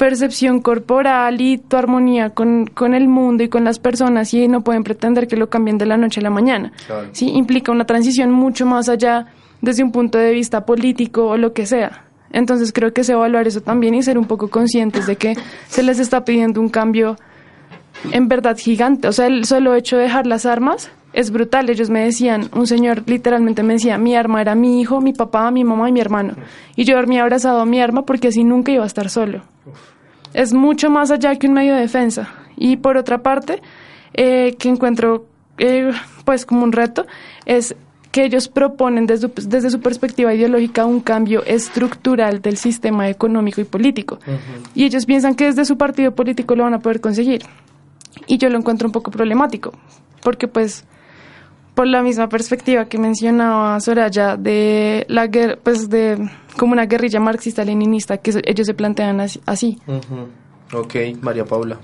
percepción 0.00 0.62
corporal 0.62 1.42
y 1.42 1.58
tu 1.58 1.76
armonía 1.76 2.30
con, 2.30 2.64
con 2.64 2.94
el 2.94 3.06
mundo 3.06 3.44
y 3.44 3.50
con 3.50 3.64
las 3.64 3.78
personas 3.78 4.32
y 4.32 4.48
no 4.48 4.62
pueden 4.62 4.82
pretender 4.82 5.28
que 5.28 5.36
lo 5.36 5.50
cambien 5.50 5.76
de 5.76 5.84
la 5.84 5.98
noche 5.98 6.20
a 6.20 6.22
la 6.22 6.30
mañana. 6.30 6.72
Sí, 7.12 7.28
implica 7.28 7.70
una 7.70 7.84
transición 7.84 8.30
mucho 8.32 8.64
más 8.64 8.88
allá 8.88 9.26
desde 9.60 9.82
un 9.82 9.92
punto 9.92 10.16
de 10.16 10.32
vista 10.32 10.64
político 10.64 11.26
o 11.26 11.36
lo 11.36 11.52
que 11.52 11.66
sea. 11.66 12.04
Entonces 12.32 12.72
creo 12.72 12.94
que 12.94 13.02
es 13.02 13.10
evaluar 13.10 13.46
eso 13.46 13.60
también 13.60 13.94
y 13.94 14.02
ser 14.02 14.16
un 14.16 14.24
poco 14.24 14.48
conscientes 14.48 15.06
de 15.06 15.16
que 15.16 15.36
se 15.68 15.82
les 15.82 15.98
está 15.98 16.24
pidiendo 16.24 16.62
un 16.62 16.70
cambio 16.70 17.18
en 18.10 18.26
verdad 18.26 18.56
gigante. 18.56 19.06
O 19.06 19.12
sea, 19.12 19.26
el 19.26 19.44
solo 19.44 19.74
hecho 19.74 19.98
de 19.98 20.04
dejar 20.04 20.26
las 20.26 20.46
armas 20.46 20.90
es 21.12 21.30
brutal. 21.30 21.68
Ellos 21.70 21.90
me 21.90 22.04
decían, 22.04 22.50
un 22.54 22.66
señor 22.66 23.02
literalmente 23.06 23.62
me 23.62 23.74
decía, 23.74 23.98
mi 23.98 24.14
arma 24.14 24.40
era 24.40 24.54
mi 24.54 24.80
hijo, 24.80 25.00
mi 25.00 25.12
papá, 25.12 25.50
mi 25.50 25.64
mamá 25.64 25.88
y 25.88 25.92
mi 25.92 26.00
hermano. 26.00 26.34
Y 26.76 26.84
yo 26.84 26.96
dormía 26.96 27.22
abrazado 27.22 27.60
a 27.60 27.66
mi 27.66 27.80
arma 27.80 28.02
porque 28.02 28.28
así 28.28 28.44
nunca 28.44 28.72
iba 28.72 28.84
a 28.84 28.86
estar 28.86 29.10
solo. 29.10 29.42
Es 30.32 30.52
mucho 30.52 30.90
más 30.90 31.10
allá 31.10 31.36
que 31.36 31.46
un 31.46 31.54
medio 31.54 31.74
de 31.74 31.80
defensa. 31.80 32.28
Y 32.56 32.76
por 32.76 32.96
otra 32.96 33.22
parte, 33.22 33.60
eh, 34.14 34.54
que 34.58 34.68
encuentro 34.68 35.26
eh, 35.58 35.90
pues 36.24 36.46
como 36.46 36.62
un 36.62 36.72
reto, 36.72 37.06
es 37.44 37.74
que 38.10 38.24
ellos 38.24 38.48
proponen 38.48 39.06
desde, 39.06 39.30
desde 39.46 39.70
su 39.70 39.80
perspectiva 39.80 40.34
ideológica 40.34 40.84
un 40.84 41.00
cambio 41.00 41.44
estructural 41.44 42.42
del 42.42 42.56
sistema 42.56 43.08
económico 43.08 43.60
y 43.60 43.64
político. 43.64 44.18
Y 44.74 44.84
ellos 44.84 45.06
piensan 45.06 45.34
que 45.34 45.44
desde 45.44 45.64
su 45.64 45.76
partido 45.76 46.14
político 46.14 46.56
lo 46.56 46.64
van 46.64 46.74
a 46.74 46.80
poder 46.80 47.00
conseguir. 47.00 47.42
Y 48.26 48.38
yo 48.38 48.48
lo 48.48 48.58
encuentro 48.58 48.88
un 48.88 48.92
poco 48.92 49.10
problemático, 49.10 49.72
porque 50.22 50.48
pues 50.48 50.84
por 51.74 51.86
la 51.86 52.02
misma 52.02 52.28
perspectiva 52.28 52.86
que 52.86 52.98
mencionaba 52.98 53.80
Soraya 53.80 54.36
de 54.36 55.06
la 55.08 55.26
guerra, 55.26 55.58
pues 55.62 55.88
de 55.88 56.30
como 56.56 56.72
una 56.72 56.86
guerrilla 56.86 57.20
marxista-leninista 57.20 58.18
que 58.18 58.40
ellos 58.44 58.66
se 58.66 58.74
plantean 58.74 59.20
así. 59.20 59.78
Ujú. 59.86 60.78
Ok, 60.78 60.94
María 61.20 61.44
Paula. 61.44 61.78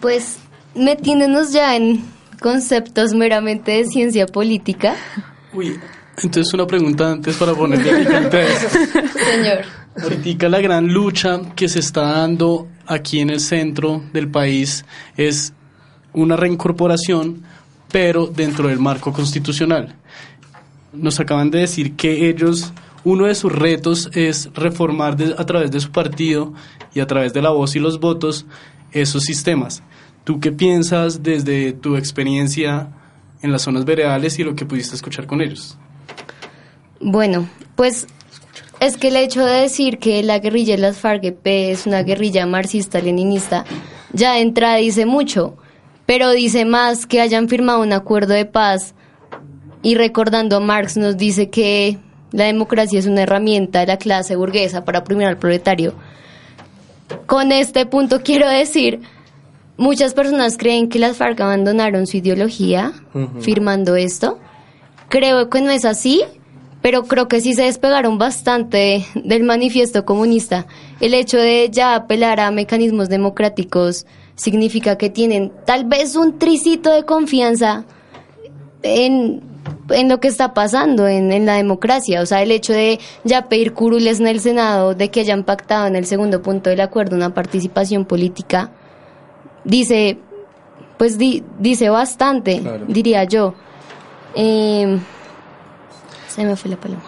Pues 0.00 0.38
metiéndonos 0.74 1.52
ya 1.52 1.74
en 1.76 2.04
conceptos 2.40 3.14
meramente 3.14 3.72
de 3.72 3.84
ciencia 3.84 4.26
política, 4.26 4.94
Uy, 5.52 5.78
entonces 6.22 6.52
una 6.52 6.66
pregunta 6.66 7.10
antes 7.10 7.36
para 7.36 7.54
ponerle 7.54 8.04
señor. 8.04 9.64
Ahorita 10.00 10.48
la 10.48 10.60
gran 10.60 10.86
lucha 10.88 11.40
que 11.56 11.68
se 11.68 11.80
está 11.80 12.02
dando 12.02 12.68
aquí 12.86 13.20
en 13.20 13.30
el 13.30 13.40
centro 13.40 14.02
del 14.12 14.30
país 14.30 14.84
es 15.16 15.52
una 16.22 16.36
reincorporación, 16.36 17.42
pero 17.90 18.26
dentro 18.26 18.68
del 18.68 18.78
marco 18.78 19.12
constitucional. 19.12 19.94
Nos 20.92 21.20
acaban 21.20 21.50
de 21.50 21.60
decir 21.60 21.96
que 21.96 22.28
ellos, 22.28 22.72
uno 23.04 23.26
de 23.26 23.34
sus 23.34 23.52
retos 23.52 24.10
es 24.14 24.50
reformar 24.54 25.16
de- 25.16 25.34
a 25.38 25.44
través 25.46 25.70
de 25.70 25.80
su 25.80 25.90
partido 25.90 26.52
y 26.94 27.00
a 27.00 27.06
través 27.06 27.32
de 27.32 27.42
la 27.42 27.50
voz 27.50 27.76
y 27.76 27.78
los 27.78 28.00
votos 28.00 28.46
esos 28.92 29.22
sistemas. 29.24 29.82
¿Tú 30.24 30.40
qué 30.40 30.50
piensas 30.52 31.22
desde 31.22 31.72
tu 31.72 31.96
experiencia 31.96 32.88
en 33.42 33.52
las 33.52 33.62
zonas 33.62 33.84
veredales 33.84 34.38
y 34.38 34.44
lo 34.44 34.54
que 34.54 34.66
pudiste 34.66 34.94
escuchar 34.96 35.26
con 35.26 35.40
ellos? 35.40 35.78
Bueno, 37.00 37.48
pues 37.76 38.06
es 38.80 38.96
que 38.96 39.08
el 39.08 39.16
hecho 39.16 39.44
de 39.44 39.60
decir 39.62 39.98
que 39.98 40.22
la 40.22 40.38
guerrilla 40.38 40.74
de 40.76 40.82
las 40.82 40.98
FARC-EP 40.98 41.70
es 41.70 41.86
una 41.86 42.02
guerrilla 42.02 42.46
marxista-leninista 42.46 43.64
ya 44.12 44.32
de 44.32 44.40
entrada 44.40 44.76
dice 44.76 45.04
mucho, 45.06 45.56
pero 46.08 46.30
dice 46.30 46.64
más 46.64 47.04
que 47.04 47.20
hayan 47.20 47.50
firmado 47.50 47.82
un 47.82 47.92
acuerdo 47.92 48.32
de 48.32 48.46
paz 48.46 48.94
y 49.82 49.94
recordando 49.94 50.56
a 50.56 50.60
Marx 50.60 50.96
nos 50.96 51.18
dice 51.18 51.50
que 51.50 51.98
la 52.32 52.44
democracia 52.44 52.98
es 52.98 53.04
una 53.04 53.24
herramienta 53.24 53.80
de 53.80 53.88
la 53.88 53.98
clase 53.98 54.34
burguesa 54.34 54.86
para 54.86 55.00
oprimir 55.00 55.26
al 55.26 55.36
proletario. 55.36 55.92
Con 57.26 57.52
este 57.52 57.84
punto 57.84 58.22
quiero 58.22 58.48
decir, 58.48 59.00
muchas 59.76 60.14
personas 60.14 60.56
creen 60.56 60.88
que 60.88 60.98
las 60.98 61.18
FARC 61.18 61.42
abandonaron 61.42 62.06
su 62.06 62.16
ideología 62.16 62.94
firmando 63.40 63.94
esto. 63.94 64.38
Creo 65.10 65.50
que 65.50 65.60
no 65.60 65.70
es 65.70 65.84
así, 65.84 66.22
pero 66.80 67.02
creo 67.02 67.28
que 67.28 67.42
sí 67.42 67.52
se 67.52 67.64
despegaron 67.64 68.16
bastante 68.16 69.04
del 69.14 69.42
manifiesto 69.42 70.06
comunista. 70.06 70.64
El 71.00 71.12
hecho 71.12 71.36
de 71.36 71.68
ya 71.70 71.94
apelar 71.94 72.40
a 72.40 72.50
mecanismos 72.50 73.10
democráticos 73.10 74.06
significa 74.38 74.96
que 74.96 75.10
tienen 75.10 75.52
tal 75.66 75.84
vez 75.84 76.14
un 76.16 76.38
tricito 76.38 76.90
de 76.92 77.04
confianza 77.04 77.84
en, 78.82 79.42
en 79.90 80.08
lo 80.08 80.20
que 80.20 80.28
está 80.28 80.54
pasando 80.54 81.08
en, 81.08 81.32
en 81.32 81.44
la 81.44 81.54
democracia. 81.56 82.22
O 82.22 82.26
sea, 82.26 82.40
el 82.42 82.52
hecho 82.52 82.72
de 82.72 83.00
ya 83.24 83.48
pedir 83.48 83.74
curules 83.74 84.20
en 84.20 84.28
el 84.28 84.38
Senado, 84.40 84.94
de 84.94 85.10
que 85.10 85.20
hayan 85.20 85.42
pactado 85.42 85.88
en 85.88 85.96
el 85.96 86.06
segundo 86.06 86.40
punto 86.40 86.70
del 86.70 86.80
acuerdo 86.80 87.16
una 87.16 87.34
participación 87.34 88.04
política, 88.04 88.70
dice, 89.64 90.18
pues 90.98 91.18
di- 91.18 91.42
dice 91.58 91.88
bastante, 91.90 92.60
Claro. 92.60 92.84
diría 92.86 93.24
yo. 93.24 93.54
Eh, 94.36 94.98
se 96.28 96.44
me 96.44 96.54
fue 96.54 96.70
la 96.70 96.76
paloma. 96.76 97.02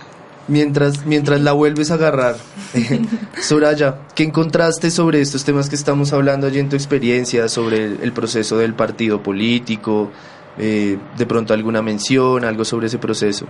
Mientras, 0.50 1.06
mientras 1.06 1.40
la 1.40 1.52
vuelves 1.52 1.90
a 1.90 1.94
agarrar, 1.94 2.36
Soraya, 3.40 4.00
¿qué 4.14 4.24
encontraste 4.24 4.90
sobre 4.90 5.20
estos 5.20 5.44
temas 5.44 5.70
que 5.70 5.76
estamos 5.76 6.12
hablando 6.12 6.46
allí 6.46 6.58
en 6.58 6.68
tu 6.68 6.76
experiencia, 6.76 7.48
sobre 7.48 7.84
el, 7.84 7.98
el 8.02 8.12
proceso 8.12 8.58
del 8.58 8.74
partido 8.74 9.22
político? 9.22 10.10
Eh, 10.58 10.98
de 11.16 11.26
pronto 11.26 11.54
alguna 11.54 11.80
mención, 11.80 12.44
algo 12.44 12.64
sobre 12.64 12.88
ese 12.88 12.98
proceso. 12.98 13.46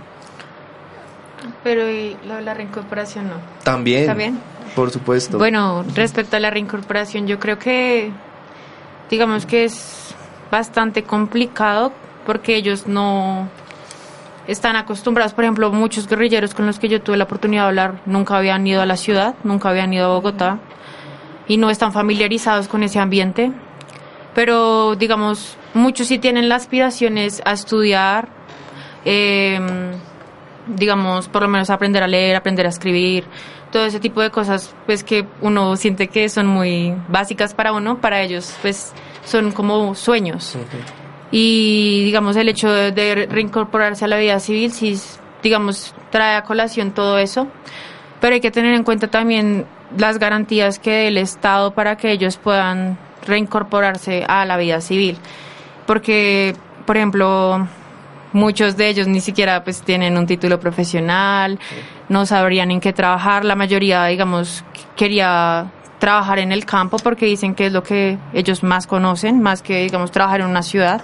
Pero 1.63 1.89
y 1.89 2.15
lo 2.25 2.35
de 2.35 2.41
la 2.41 2.53
reincorporación 2.53 3.27
no. 3.27 3.35
También, 3.63 4.01
¿Está 4.01 4.13
bien? 4.13 4.39
por 4.75 4.91
supuesto. 4.91 5.37
Bueno, 5.37 5.83
respecto 5.95 6.37
a 6.37 6.39
la 6.39 6.49
reincorporación, 6.49 7.27
yo 7.27 7.39
creo 7.39 7.59
que, 7.59 8.11
digamos 9.09 9.45
que 9.45 9.65
es 9.65 10.13
bastante 10.51 11.03
complicado 11.03 11.91
porque 12.25 12.55
ellos 12.55 12.87
no 12.87 13.49
están 14.51 14.75
acostumbrados. 14.75 15.33
Por 15.33 15.43
ejemplo, 15.43 15.71
muchos 15.71 16.07
guerrilleros 16.07 16.53
con 16.53 16.65
los 16.65 16.79
que 16.79 16.89
yo 16.89 17.01
tuve 17.01 17.17
la 17.17 17.23
oportunidad 17.23 17.63
de 17.63 17.67
hablar 17.69 18.01
nunca 18.05 18.37
habían 18.37 18.65
ido 18.67 18.81
a 18.81 18.85
la 18.85 18.97
ciudad, 18.97 19.35
nunca 19.43 19.69
habían 19.69 19.93
ido 19.93 20.05
a 20.05 20.15
Bogotá 20.15 20.59
y 21.47 21.57
no 21.57 21.69
están 21.69 21.93
familiarizados 21.93 22.67
con 22.67 22.83
ese 22.83 22.99
ambiente. 22.99 23.51
Pero, 24.35 24.95
digamos, 24.95 25.57
muchos 25.73 26.07
sí 26.07 26.19
tienen 26.19 26.49
las 26.49 26.63
aspiraciones 26.63 27.41
a 27.45 27.53
estudiar, 27.53 28.29
eh, 29.05 29.59
digamos, 30.67 31.27
por 31.27 31.41
lo 31.41 31.47
menos 31.47 31.69
aprender 31.69 32.03
a 32.03 32.07
leer, 32.07 32.35
aprender 32.35 32.65
a 32.65 32.69
escribir, 32.69 33.25
todo 33.71 33.85
ese 33.85 33.99
tipo 33.99 34.21
de 34.21 34.29
cosas, 34.29 34.75
pues 34.85 35.03
que 35.03 35.25
uno 35.41 35.75
siente 35.75 36.07
que 36.09 36.29
son 36.29 36.45
muy 36.45 36.93
básicas 37.07 37.53
para 37.53 37.71
uno, 37.71 37.99
para 37.99 38.21
ellos, 38.21 38.55
pues 38.61 38.93
son 39.25 39.51
como 39.51 39.95
sueños. 39.95 40.57
Y, 41.31 42.03
digamos, 42.03 42.35
el 42.35 42.49
hecho 42.49 42.69
de, 42.69 43.27
reincorporarse 43.29 44.05
a 44.05 44.07
la 44.07 44.17
vida 44.17 44.39
civil, 44.39 44.71
sí, 44.71 44.99
digamos, 45.41 45.95
trae 46.09 46.35
a 46.35 46.43
colación 46.43 46.91
todo 46.91 47.17
eso, 47.17 47.47
pero 48.19 48.35
hay 48.35 48.41
que 48.41 48.51
tener 48.51 48.73
en 48.73 48.83
cuenta 48.83 49.07
también 49.07 49.65
las 49.97 50.19
garantías 50.19 50.77
que 50.77 51.07
el 51.07 51.17
Estado 51.17 51.71
para 51.71 51.95
que 51.95 52.11
ellos 52.11 52.37
puedan 52.37 52.97
reincorporarse 53.25 54.25
a 54.27 54.45
la 54.45 54.57
vida 54.57 54.81
civil. 54.81 55.17
Porque, 55.85 56.55
por 56.85 56.97
ejemplo, 56.97 57.67
muchos 58.33 58.77
de 58.77 58.89
ellos 58.89 59.07
ni 59.07 59.21
siquiera 59.21 59.63
pues 59.63 59.81
tienen 59.81 60.17
un 60.17 60.25
título 60.25 60.59
profesional, 60.59 61.59
no 62.09 62.25
sabrían 62.25 62.71
en 62.71 62.79
qué 62.79 62.93
trabajar, 62.93 63.45
la 63.45 63.55
mayoría, 63.55 64.05
digamos, 64.05 64.63
quería 64.95 65.71
trabajar 66.01 66.39
en 66.39 66.51
el 66.51 66.65
campo 66.65 66.97
porque 66.97 67.27
dicen 67.27 67.53
que 67.53 67.67
es 67.67 67.71
lo 67.71 67.83
que 67.83 68.17
ellos 68.33 68.63
más 68.63 68.87
conocen, 68.87 69.39
más 69.39 69.61
que, 69.61 69.83
digamos, 69.83 70.09
trabajar 70.09 70.41
en 70.41 70.47
una 70.47 70.63
ciudad. 70.63 71.03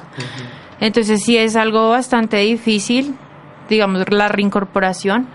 Entonces 0.80 1.24
sí 1.24 1.38
es 1.38 1.56
algo 1.56 1.92
bastante 1.92 2.38
difícil, 2.38 3.16
digamos, 3.70 4.10
la 4.10 4.28
reincorporación, 4.28 5.28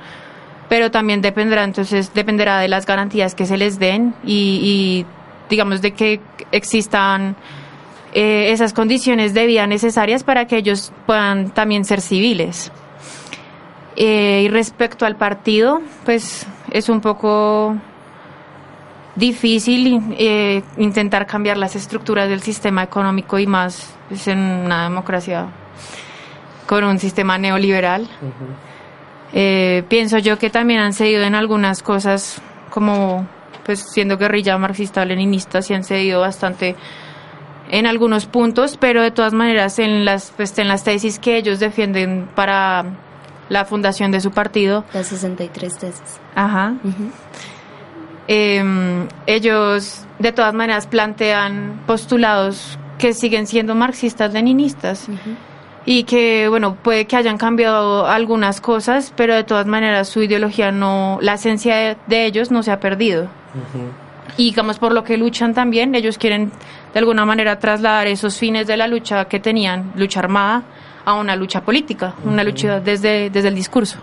pero 0.68 0.90
también 0.90 1.22
dependerá, 1.22 1.62
entonces, 1.62 2.12
dependerá 2.12 2.58
de 2.58 2.66
las 2.66 2.86
garantías 2.86 3.36
que 3.36 3.46
se 3.46 3.56
les 3.56 3.78
den 3.78 4.16
y, 4.24 4.58
y 4.62 5.06
digamos, 5.48 5.80
de 5.80 5.92
que 5.92 6.20
existan 6.50 7.36
eh, 8.14 8.50
esas 8.50 8.72
condiciones 8.72 9.32
de 9.32 9.46
vida 9.46 9.68
necesarias 9.68 10.24
para 10.24 10.46
que 10.46 10.56
ellos 10.56 10.92
puedan 11.06 11.50
también 11.50 11.84
ser 11.84 12.00
civiles. 12.00 12.72
Eh, 13.94 14.42
y 14.44 14.48
respecto 14.48 15.06
al 15.06 15.14
partido, 15.14 15.80
pues 16.04 16.48
es 16.72 16.88
un 16.88 17.00
poco 17.00 17.76
difícil 19.16 20.14
eh, 20.18 20.62
intentar 20.78 21.26
cambiar 21.26 21.56
las 21.56 21.76
estructuras 21.76 22.28
del 22.28 22.42
sistema 22.42 22.82
económico 22.82 23.38
y 23.38 23.46
más 23.46 23.94
pues, 24.08 24.26
en 24.28 24.38
una 24.38 24.84
democracia 24.84 25.48
con 26.66 26.84
un 26.84 26.98
sistema 26.98 27.36
neoliberal. 27.38 28.08
Eh, 29.32 29.84
pienso 29.88 30.18
yo 30.18 30.38
que 30.38 30.50
también 30.50 30.80
han 30.80 30.92
cedido 30.92 31.22
en 31.24 31.34
algunas 31.34 31.82
cosas 31.82 32.40
como 32.70 33.26
pues 33.64 33.84
siendo 33.92 34.18
guerrilla 34.18 34.58
marxista-leninista, 34.58 35.62
sí 35.62 35.74
han 35.74 35.84
cedido 35.84 36.20
bastante 36.20 36.74
en 37.70 37.86
algunos 37.86 38.26
puntos, 38.26 38.76
pero 38.76 39.02
de 39.02 39.10
todas 39.10 39.32
maneras 39.32 39.78
en 39.78 40.04
las, 40.04 40.32
pues, 40.36 40.58
en 40.58 40.68
las 40.68 40.84
tesis 40.84 41.18
que 41.18 41.36
ellos 41.36 41.58
defienden 41.60 42.28
para 42.34 42.84
la 43.48 43.64
fundación 43.64 44.10
de 44.10 44.20
su 44.20 44.30
partido. 44.30 44.84
Las 44.92 45.06
63 45.08 45.78
tesis. 45.78 46.20
Ajá. 46.34 46.74
Em, 48.28 49.08
ellos 49.26 50.04
de 50.18 50.32
todas 50.32 50.54
maneras 50.54 50.86
plantean 50.86 51.80
postulados 51.86 52.78
que 52.98 53.14
siguen 53.14 53.46
siendo 53.46 53.74
marxistas-leninistas. 53.74 55.08
Y 55.84 56.04
que, 56.04 56.46
bueno, 56.48 56.76
puede 56.76 57.06
que 57.06 57.16
hayan 57.16 57.38
cambiado 57.38 58.06
algunas 58.06 58.60
cosas, 58.60 59.12
pero 59.16 59.34
de 59.34 59.42
todas 59.42 59.66
maneras 59.66 60.08
su 60.08 60.22
ideología 60.22 60.70
no, 60.70 61.18
la 61.20 61.34
esencia 61.34 61.74
de, 61.74 61.96
de 62.06 62.26
ellos 62.26 62.52
no 62.52 62.62
se 62.62 62.70
ha 62.70 62.78
perdido. 62.78 63.28
Y 64.36 64.44
digamos, 64.44 64.78
por 64.78 64.92
lo 64.92 65.02
que 65.02 65.16
luchan 65.16 65.54
también, 65.54 65.96
ellos 65.96 66.18
quieren 66.18 66.52
de 66.92 66.98
alguna 66.98 67.24
manera 67.24 67.58
trasladar 67.58 68.06
esos 68.06 68.38
fines 68.38 68.68
de 68.68 68.76
la 68.76 68.86
lucha 68.86 69.24
que 69.24 69.40
tenían, 69.40 69.92
lucha 69.96 70.20
armada, 70.20 70.62
a 71.04 71.14
una 71.14 71.34
lucha 71.34 71.62
política, 71.62 72.14
una 72.24 72.44
lucha 72.44 72.78
desde, 72.78 73.30
desde 73.30 73.48
el 73.48 73.54
discurso. 73.56 73.98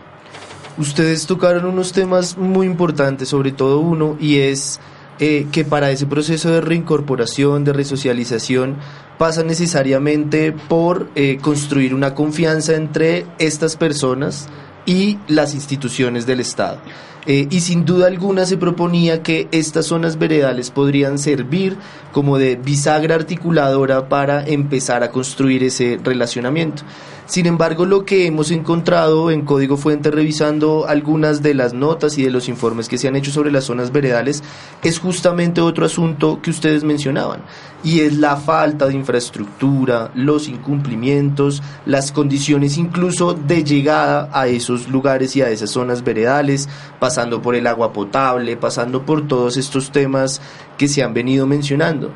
Ustedes 0.80 1.28
tocaron 1.28 1.66
unos 1.66 1.92
temas 1.92 2.38
muy 2.38 2.66
importantes, 2.66 3.28
sobre 3.28 3.52
todo 3.52 3.82
uno, 3.82 4.16
y 4.18 4.38
es 4.38 4.80
eh, 5.20 5.48
que 5.52 5.66
para 5.66 5.92
ese 5.92 6.06
proceso 6.06 6.50
de 6.52 6.62
reincorporación, 6.62 7.66
de 7.66 7.74
resocialización, 7.74 8.78
pasa 9.18 9.44
necesariamente 9.44 10.54
por 10.54 11.10
eh, 11.16 11.38
construir 11.42 11.94
una 11.94 12.16
confianza 12.16 12.76
entre 12.76 13.26
estas 13.40 13.76
personas 13.76 14.48
y 14.86 15.20
las 15.28 15.54
instituciones 15.54 16.26
del 16.26 16.40
Estado. 16.40 16.80
Eh, 17.26 17.48
y 17.50 17.60
sin 17.60 17.84
duda 17.84 18.08
alguna 18.08 18.46
se 18.46 18.56
proponía 18.56 19.22
que 19.22 19.50
estas 19.52 19.88
zonas 19.88 20.18
veredales 20.18 20.72
podrían 20.72 21.20
servir 21.20 21.76
como 22.14 22.38
de 22.38 22.56
bisagra 22.56 23.16
articuladora 23.16 24.08
para 24.08 24.46
empezar 24.46 25.04
a 25.04 25.12
construir 25.12 25.64
ese 25.64 26.00
relacionamiento. 26.02 26.84
Sin 27.30 27.46
embargo, 27.46 27.86
lo 27.86 28.06
que 28.06 28.26
hemos 28.26 28.50
encontrado 28.50 29.30
en 29.30 29.46
Código 29.46 29.78
Fuente 29.78 30.10
revisando 30.10 30.88
algunas 30.88 31.44
de 31.44 31.54
las 31.54 31.76
notas 31.76 32.18
y 32.18 32.24
de 32.24 32.32
los 32.32 32.50
informes 32.50 32.90
que 32.90 32.98
se 32.98 33.08
han 33.08 33.16
hecho 33.16 33.30
sobre 33.30 33.52
las 33.52 33.66
zonas 33.66 33.92
veredales 33.92 34.42
es 34.82 34.98
justamente 34.98 35.62
otro 35.62 35.86
asunto 35.86 36.40
que 36.42 36.50
ustedes 36.50 36.84
mencionaban 36.84 37.44
y 37.84 38.00
es 38.00 38.18
la 38.18 38.36
falta 38.36 38.88
de 38.88 38.96
infraestructura, 38.96 40.10
los 40.16 40.48
incumplimientos, 40.48 41.62
las 41.86 42.12
condiciones 42.12 42.80
incluso 42.80 43.36
de 43.36 43.64
llegada 43.64 44.32
a 44.34 44.48
esos 44.48 44.90
lugares 44.90 45.36
y 45.36 45.44
a 45.44 45.52
esas 45.52 45.70
zonas 45.70 46.04
veredales, 46.04 46.68
pasando 47.00 47.44
por 47.44 47.54
el 47.54 47.68
agua 47.68 47.94
potable, 47.94 48.58
pasando 48.58 49.06
por 49.06 49.28
todos 49.28 49.56
estos 49.56 49.92
temas 49.92 50.42
que 50.80 50.88
se 50.88 51.04
han 51.04 51.14
venido 51.14 51.46
mencionando. 51.46 52.12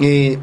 Eh, 0.00 0.40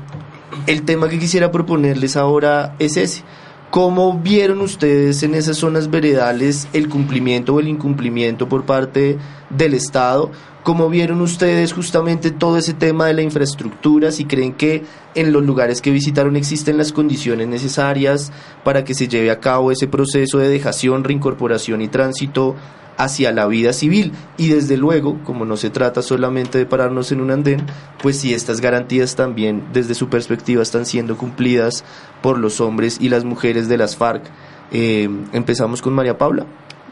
el 0.65 0.83
tema 0.83 1.09
que 1.09 1.19
quisiera 1.19 1.51
proponerles 1.51 2.15
ahora 2.15 2.77
es 2.79 2.95
ese 2.95 3.25
¿Cómo 3.73 4.19
vieron 4.19 4.61
ustedes 4.61 5.23
en 5.23 5.33
esas 5.33 5.57
zonas 5.57 5.89
veredales 5.89 6.67
el 6.73 6.89
cumplimiento 6.89 7.55
o 7.55 7.59
el 7.59 7.67
incumplimiento 7.67 8.47
por 8.47 8.67
parte 8.67 9.17
del 9.49 9.73
Estado? 9.73 10.29
¿Cómo 10.61 10.89
vieron 10.89 11.21
ustedes 11.21 11.73
justamente 11.73 12.29
todo 12.29 12.59
ese 12.59 12.75
tema 12.75 13.07
de 13.07 13.15
la 13.15 13.23
infraestructura? 13.23 14.11
Si 14.11 14.25
creen 14.25 14.53
que 14.53 14.83
en 15.15 15.33
los 15.33 15.43
lugares 15.43 15.81
que 15.81 15.89
visitaron 15.89 16.35
existen 16.35 16.77
las 16.77 16.93
condiciones 16.93 17.47
necesarias 17.47 18.31
para 18.63 18.83
que 18.83 18.93
se 18.93 19.07
lleve 19.07 19.31
a 19.31 19.39
cabo 19.39 19.71
ese 19.71 19.87
proceso 19.87 20.37
de 20.37 20.49
dejación, 20.49 21.03
reincorporación 21.03 21.81
y 21.81 21.87
tránsito 21.87 22.55
hacia 22.97 23.31
la 23.31 23.47
vida 23.47 23.73
civil 23.73 24.11
y 24.37 24.49
desde 24.49 24.77
luego, 24.77 25.19
como 25.23 25.45
no 25.45 25.57
se 25.57 25.69
trata 25.69 26.01
solamente 26.01 26.57
de 26.57 26.65
pararnos 26.65 27.11
en 27.11 27.21
un 27.21 27.31
andén, 27.31 27.65
pues 28.01 28.19
si 28.19 28.33
estas 28.33 28.61
garantías 28.61 29.15
también 29.15 29.63
desde 29.73 29.95
su 29.95 30.09
perspectiva 30.09 30.61
están 30.61 30.85
siendo 30.85 31.17
cumplidas 31.17 31.83
por 32.21 32.37
los 32.37 32.61
hombres 32.61 32.97
y 32.99 33.09
las 33.09 33.23
mujeres 33.25 33.67
de 33.67 33.77
las 33.77 33.95
FARC. 33.95 34.23
Eh, 34.71 35.09
empezamos 35.33 35.81
con 35.81 35.93
María 35.93 36.17
Paula. 36.17 36.45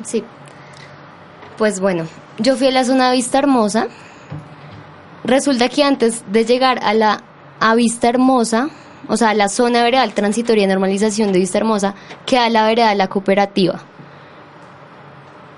Sí. 0.04 0.24
Pues 1.58 1.80
bueno, 1.80 2.06
yo 2.40 2.56
fui 2.56 2.68
a 2.68 2.72
la 2.72 2.84
zona 2.84 3.12
Vista 3.12 3.40
Hermosa. 3.40 3.88
Resulta 5.24 5.70
que 5.70 5.84
antes 5.84 6.24
de 6.32 6.46
llegar 6.46 6.80
a 6.84 6.94
la 6.94 7.24
a 7.60 7.76
Vista 7.76 8.10
Hermosa, 8.10 8.70
o 9.08 9.18
sea, 9.18 9.36
la 9.36 9.48
zona 9.48 9.84
veredal 9.84 10.14
transitoria 10.14 10.64
de 10.64 10.74
normalización 10.74 11.32
de 11.32 11.40
Vista 11.40 11.60
Hermosa, 11.60 11.94
queda 12.26 12.50
la 12.50 12.66
vereda 12.66 12.96
la 12.96 13.08
cooperativa 13.08 13.84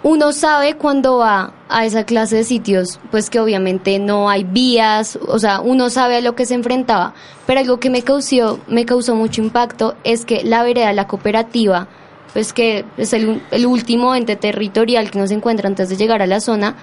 uno 0.03 0.33
sabe 0.33 0.75
cuando 0.75 1.17
va 1.17 1.53
a 1.69 1.85
esa 1.85 2.05
clase 2.05 2.35
de 2.35 2.43
sitios, 2.43 2.99
pues 3.09 3.29
que 3.29 3.39
obviamente 3.39 3.99
no 3.99 4.29
hay 4.29 4.43
vías, 4.43 5.17
o 5.27 5.39
sea, 5.39 5.61
uno 5.61 5.89
sabe 5.89 6.17
a 6.17 6.21
lo 6.21 6.35
que 6.35 6.45
se 6.45 6.55
enfrentaba, 6.55 7.13
pero 7.47 7.61
algo 7.61 7.79
que 7.79 7.89
me 7.89 8.01
causó, 8.01 8.59
me 8.67 8.85
causó 8.85 9.15
mucho 9.15 9.41
impacto 9.41 9.95
es 10.03 10.25
que 10.25 10.43
la 10.43 10.63
vereda, 10.63 10.91
la 10.91 11.07
cooperativa, 11.07 11.87
pues 12.33 12.51
que 12.51 12.83
es 12.97 13.13
el, 13.13 13.41
el 13.51 13.65
último 13.65 14.13
ente 14.13 14.35
territorial 14.35 15.09
que 15.09 15.19
nos 15.19 15.31
encuentra 15.31 15.69
antes 15.69 15.87
de 15.87 15.95
llegar 15.95 16.21
a 16.21 16.27
la 16.27 16.41
zona, 16.41 16.75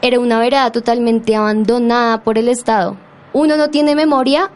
era 0.00 0.18
una 0.18 0.38
vereda 0.38 0.72
totalmente 0.72 1.36
abandonada 1.36 2.22
por 2.22 2.38
el 2.38 2.48
Estado. 2.48 2.96
Uno 3.34 3.58
no 3.58 3.68
tiene 3.68 3.94
memoria, 3.94 4.50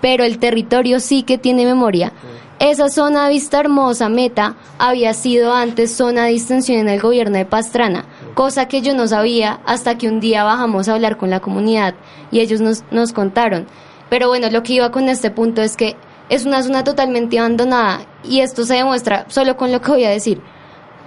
pero 0.00 0.24
el 0.24 0.38
territorio 0.38 1.00
sí 1.00 1.22
que 1.24 1.36
tiene 1.36 1.66
memoria. 1.66 2.12
Esa 2.60 2.90
zona 2.90 3.24
de 3.24 3.30
Vista 3.30 3.58
Hermosa, 3.58 4.10
Meta, 4.10 4.54
había 4.78 5.14
sido 5.14 5.54
antes 5.54 5.96
zona 5.96 6.26
de 6.26 6.32
distensión 6.32 6.78
en 6.78 6.90
el 6.90 7.00
gobierno 7.00 7.38
de 7.38 7.46
Pastrana, 7.46 8.04
cosa 8.34 8.68
que 8.68 8.82
yo 8.82 8.92
no 8.94 9.08
sabía 9.08 9.60
hasta 9.64 9.96
que 9.96 10.08
un 10.08 10.20
día 10.20 10.44
bajamos 10.44 10.86
a 10.86 10.92
hablar 10.92 11.16
con 11.16 11.30
la 11.30 11.40
comunidad 11.40 11.94
y 12.30 12.40
ellos 12.40 12.60
nos, 12.60 12.84
nos 12.90 13.14
contaron. 13.14 13.66
Pero 14.10 14.28
bueno, 14.28 14.50
lo 14.50 14.62
que 14.62 14.74
iba 14.74 14.90
con 14.90 15.08
este 15.08 15.30
punto 15.30 15.62
es 15.62 15.74
que 15.74 15.96
es 16.28 16.44
una 16.44 16.62
zona 16.62 16.84
totalmente 16.84 17.38
abandonada 17.38 18.02
y 18.24 18.40
esto 18.40 18.66
se 18.66 18.74
demuestra 18.74 19.24
solo 19.28 19.56
con 19.56 19.72
lo 19.72 19.80
que 19.80 19.92
voy 19.92 20.04
a 20.04 20.10
decir. 20.10 20.42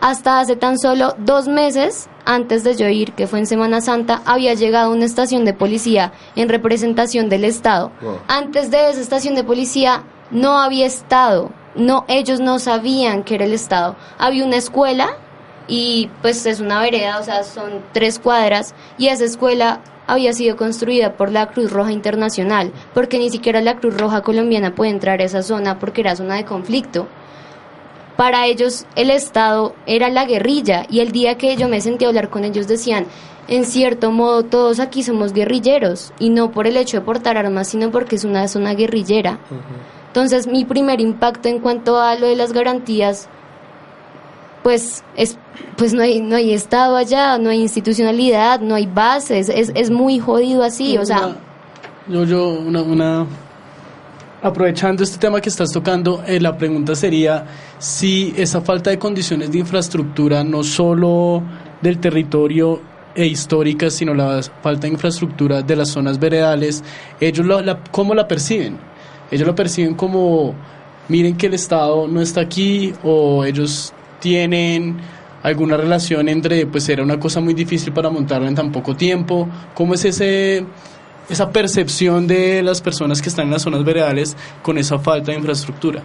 Hasta 0.02 0.40
hace 0.40 0.56
tan 0.56 0.80
solo 0.80 1.14
dos 1.20 1.48
meses 1.48 2.10
antes 2.26 2.64
de 2.64 2.76
yo 2.76 2.88
ir, 2.90 3.14
que 3.14 3.28
fue 3.28 3.38
en 3.38 3.46
Semana 3.46 3.80
Santa, 3.80 4.24
había 4.26 4.56
llegado 4.56 4.92
una 4.92 5.06
estación 5.06 5.46
de 5.46 5.54
policía 5.54 6.14
en 6.36 6.50
representación 6.50 7.30
del 7.30 7.46
Estado. 7.46 7.92
Antes 8.28 8.72
de 8.72 8.90
esa 8.90 9.02
estación 9.02 9.36
de 9.36 9.44
policía 9.44 10.04
no 10.34 10.58
había 10.58 10.86
Estado, 10.86 11.52
no, 11.76 12.06
ellos 12.08 12.40
no 12.40 12.60
sabían 12.60 13.24
que 13.24 13.36
era 13.36 13.46
el 13.46 13.54
Estado. 13.54 13.96
Había 14.18 14.46
una 14.46 14.58
escuela 14.58 15.18
y 15.68 16.10
pues 16.22 16.46
es 16.46 16.60
una 16.60 16.82
vereda, 16.82 17.20
o 17.20 17.24
sea, 17.24 17.44
son 17.44 17.82
tres 17.94 18.20
cuadras 18.20 18.76
y 18.98 19.08
esa 19.08 19.24
escuela 19.24 19.80
había 20.06 20.34
sido 20.34 20.58
construida 20.58 21.14
por 21.14 21.32
la 21.32 21.48
Cruz 21.48 21.72
Roja 21.72 21.92
Internacional, 21.92 22.74
porque 22.94 23.18
ni 23.18 23.30
siquiera 23.30 23.62
la 23.62 23.78
Cruz 23.78 23.98
Roja 23.98 24.22
colombiana 24.22 24.76
puede 24.76 24.92
entrar 24.92 25.22
a 25.22 25.24
esa 25.24 25.44
zona 25.44 25.80
porque 25.80 26.02
era 26.02 26.16
zona 26.16 26.36
de 26.36 26.46
conflicto. 26.46 27.08
Para 28.18 28.46
ellos 28.46 28.86
el 28.96 29.10
Estado 29.10 29.74
era 29.86 30.10
la 30.10 30.26
guerrilla 30.26 30.86
y 30.90 31.00
el 31.00 31.12
día 31.12 31.38
que 31.38 31.56
yo 31.56 31.68
me 31.68 31.82
sentí 31.82 32.06
a 32.06 32.10
hablar 32.10 32.30
con 32.30 32.44
ellos 32.44 32.68
decían, 32.68 33.08
en 33.48 33.66
cierto 33.66 34.12
modo 34.12 34.44
todos 34.44 34.80
aquí 34.80 35.04
somos 35.04 35.34
guerrilleros 35.34 36.14
y 36.20 36.30
no 36.30 36.52
por 36.52 36.68
el 36.68 36.78
hecho 36.78 36.98
de 36.98 37.06
portar 37.06 37.38
armas, 37.38 37.70
sino 37.70 37.90
porque 37.92 38.16
es 38.16 38.24
una 38.24 38.48
zona 38.48 38.74
guerrillera. 38.76 39.40
Entonces, 40.14 40.46
mi 40.46 40.64
primer 40.64 41.02
impacto 41.02 41.50
en 41.50 41.58
cuanto 41.58 42.00
a 42.00 42.14
lo 42.14 42.28
de 42.28 42.36
las 42.36 42.54
garantías, 42.54 43.28
pues 44.62 45.04
es 45.16 45.40
pues 45.76 45.92
no 45.96 46.04
hay 46.04 46.22
no 46.22 46.36
hay 46.36 46.54
estado 46.54 46.96
allá, 46.98 47.40
no 47.40 47.50
hay 47.50 47.62
institucionalidad, 47.62 48.60
no 48.60 48.76
hay 48.76 48.86
bases, 48.86 49.50
es, 49.50 49.72
es 49.74 49.90
muy 49.90 50.20
jodido 50.20 50.62
así, 50.62 51.00
o 51.00 51.06
sea, 51.06 51.36
yo 52.08 52.26
yo 52.26 52.48
una, 52.48 52.84
una 52.84 53.26
aprovechando 54.44 55.02
este 55.02 55.18
tema 55.18 55.42
que 55.42 55.50
estás 55.50 55.72
tocando, 55.72 56.24
eh, 56.28 56.40
la 56.40 56.56
pregunta 56.56 56.94
sería 56.94 57.48
si 57.80 58.36
esa 58.38 58.62
falta 58.62 58.92
de 58.92 59.00
condiciones 59.00 59.52
de 59.52 59.58
infraestructura 59.58 60.44
no 60.44 60.64
solo 60.64 61.42
del 61.82 61.98
territorio 61.98 62.80
e 63.16 63.26
históricas, 63.26 63.96
sino 63.96 64.14
la 64.14 64.44
falta 64.62 64.86
de 64.86 64.94
infraestructura 64.94 65.64
de 65.64 65.76
las 65.76 65.90
zonas 65.90 66.20
veredales, 66.20 66.84
ellos 67.20 67.48
lo, 67.48 67.62
la, 67.62 67.80
¿cómo 67.90 68.14
la 68.14 68.28
perciben? 68.28 68.93
Ellos 69.34 69.48
lo 69.48 69.56
perciben 69.56 69.96
como, 69.96 70.54
miren 71.10 71.36
que 71.36 71.48
el 71.48 71.56
Estado 71.56 72.08
no 72.08 72.22
está 72.22 72.42
aquí 72.42 72.94
o 73.04 73.44
ellos 73.44 73.92
tienen 74.20 74.98
alguna 75.42 75.76
relación 75.76 76.30
entre, 76.30 76.68
pues 76.68 76.88
era 76.88 77.02
una 77.02 77.20
cosa 77.20 77.42
muy 77.42 77.56
difícil 77.56 77.92
para 77.92 78.12
montarla 78.12 78.48
en 78.48 78.54
tan 78.54 78.72
poco 78.72 78.96
tiempo. 78.96 79.50
¿Cómo 79.74 79.96
es 79.96 80.06
ese, 80.06 80.64
esa 81.28 81.52
percepción 81.52 82.28
de 82.28 82.62
las 82.62 82.80
personas 82.80 83.24
que 83.24 83.30
están 83.30 83.46
en 83.46 83.54
las 83.54 83.64
zonas 83.64 83.84
veredales 83.84 84.38
con 84.62 84.78
esa 84.78 85.00
falta 85.00 85.32
de 85.32 85.40
infraestructura? 85.40 86.04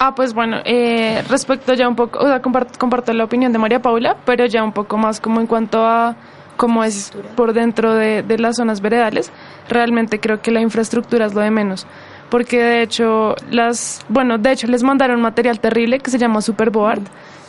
Ah, 0.00 0.12
pues 0.12 0.34
bueno, 0.34 0.56
eh, 0.64 1.22
respecto 1.28 1.74
ya 1.74 1.88
un 1.88 1.94
poco, 1.94 2.18
o 2.18 2.26
sea, 2.26 2.42
comparto, 2.42 2.76
comparto 2.76 3.12
la 3.12 3.22
opinión 3.22 3.52
de 3.52 3.58
María 3.60 3.80
Paula, 3.80 4.16
pero 4.24 4.46
ya 4.46 4.64
un 4.64 4.72
poco 4.72 4.98
más 4.98 5.20
como 5.20 5.40
en 5.40 5.46
cuanto 5.46 5.86
a 5.86 6.16
cómo 6.60 6.84
es 6.84 7.10
por 7.36 7.54
dentro 7.54 7.94
de, 7.94 8.22
de 8.22 8.38
las 8.38 8.56
zonas 8.56 8.82
veredales, 8.82 9.32
realmente 9.70 10.20
creo 10.20 10.42
que 10.42 10.50
la 10.50 10.60
infraestructura 10.60 11.24
es 11.24 11.32
lo 11.32 11.40
de 11.40 11.50
menos. 11.50 11.86
Porque 12.28 12.62
de 12.62 12.82
hecho 12.82 13.34
las 13.50 14.04
bueno 14.10 14.36
de 14.36 14.52
hecho 14.52 14.66
les 14.66 14.82
mandaron 14.82 15.22
material 15.22 15.58
terrible 15.58 16.00
que 16.00 16.10
se 16.10 16.18
llama 16.18 16.42
Superboard 16.42 17.00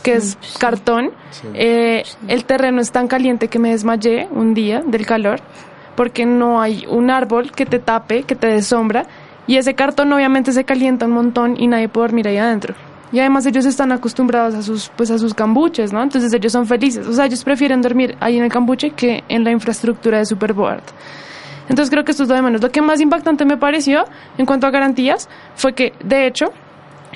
que 0.01 0.13
es 0.13 0.37
cartón. 0.57 1.11
Eh, 1.53 2.03
el 2.29 2.45
terreno 2.45 2.79
es 2.79 2.91
tan 2.93 3.09
caliente 3.09 3.49
que 3.49 3.59
me 3.59 3.71
desmayé 3.71 4.29
un 4.31 4.53
día 4.53 4.81
del 4.81 5.05
calor 5.05 5.41
porque 5.97 6.25
no 6.25 6.61
hay 6.61 6.85
un 6.87 7.11
árbol 7.11 7.51
que 7.51 7.65
te 7.65 7.79
tape 7.79 8.23
que 8.23 8.35
te 8.35 8.47
dé 8.47 8.61
sombra 8.61 9.07
y 9.45 9.57
ese 9.57 9.73
cartón 9.73 10.13
obviamente 10.13 10.53
se 10.53 10.63
calienta 10.63 11.05
un 11.05 11.11
montón 11.11 11.57
y 11.59 11.67
nadie 11.67 11.89
puede 11.89 12.07
dormir 12.07 12.29
ahí 12.29 12.37
adentro 12.37 12.75
y 13.11 13.19
además 13.19 13.45
ellos 13.45 13.65
están 13.65 13.91
acostumbrados 13.91 14.55
a 14.55 14.61
sus 14.61 14.89
pues 14.95 15.11
a 15.11 15.17
sus 15.17 15.33
cambuches 15.33 15.91
no 15.93 16.01
entonces 16.01 16.31
ellos 16.33 16.51
son 16.51 16.65
felices 16.65 17.05
o 17.07 17.13
sea 17.13 17.25
ellos 17.25 17.43
prefieren 17.43 17.81
dormir 17.81 18.15
ahí 18.19 18.37
en 18.37 18.43
el 18.43 18.51
cambuche 18.51 18.91
que 18.91 19.23
en 19.27 19.43
la 19.43 19.51
infraestructura 19.51 20.17
de 20.19 20.25
Superboard 20.25 20.83
entonces 21.69 21.89
creo 21.89 22.03
que 22.03 22.11
esto 22.11 22.23
es 22.23 22.29
lo 22.29 22.35
de 22.35 22.41
menos. 22.41 22.61
Lo 22.61 22.69
que 22.69 22.81
más 22.81 22.99
impactante 22.99 23.45
me 23.45 23.55
pareció 23.55 24.03
en 24.37 24.45
cuanto 24.45 24.67
a 24.67 24.71
garantías 24.71 25.29
fue 25.55 25.73
que, 25.73 25.93
de 26.03 26.27
hecho, 26.27 26.47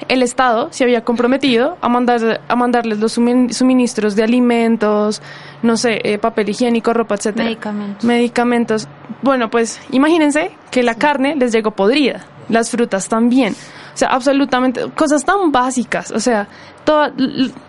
el 0.08 0.22
Estado 0.24 0.70
se 0.72 0.86
había 0.86 1.04
comprometido 1.04 1.78
a, 1.82 1.89
mandar, 1.89 2.39
a 2.48 2.56
mandarles 2.56 3.00
los 3.00 3.18
sumin- 3.18 3.52
suministros 3.52 4.16
de 4.16 4.24
alimentos, 4.24 5.22
no 5.62 5.76
sé, 5.76 6.00
eh, 6.04 6.20
papel 6.20 6.50
higiénico, 6.50 6.93
ropa, 6.93 7.16
etcétera. 7.16 7.46
Medicamentos. 7.46 8.04
Medicamentos. 8.06 8.88
Bueno, 9.22 9.50
pues 9.50 9.82
imagínense 9.91 10.52
que 10.72 10.84
la 10.84 10.96
carne 10.96 11.36
les 11.36 11.52
llegó 11.52 11.72
podrida, 11.72 12.26
las 12.50 12.70
frutas 12.70 13.08
también. 13.10 13.54
O 13.54 13.98
sea, 13.98 14.10
absolutamente, 14.10 14.82
cosas 14.96 15.24
tan 15.24 15.52
básicas. 15.52 16.12
O 16.12 16.20
sea, 16.20 16.48
toda- 16.84 17.12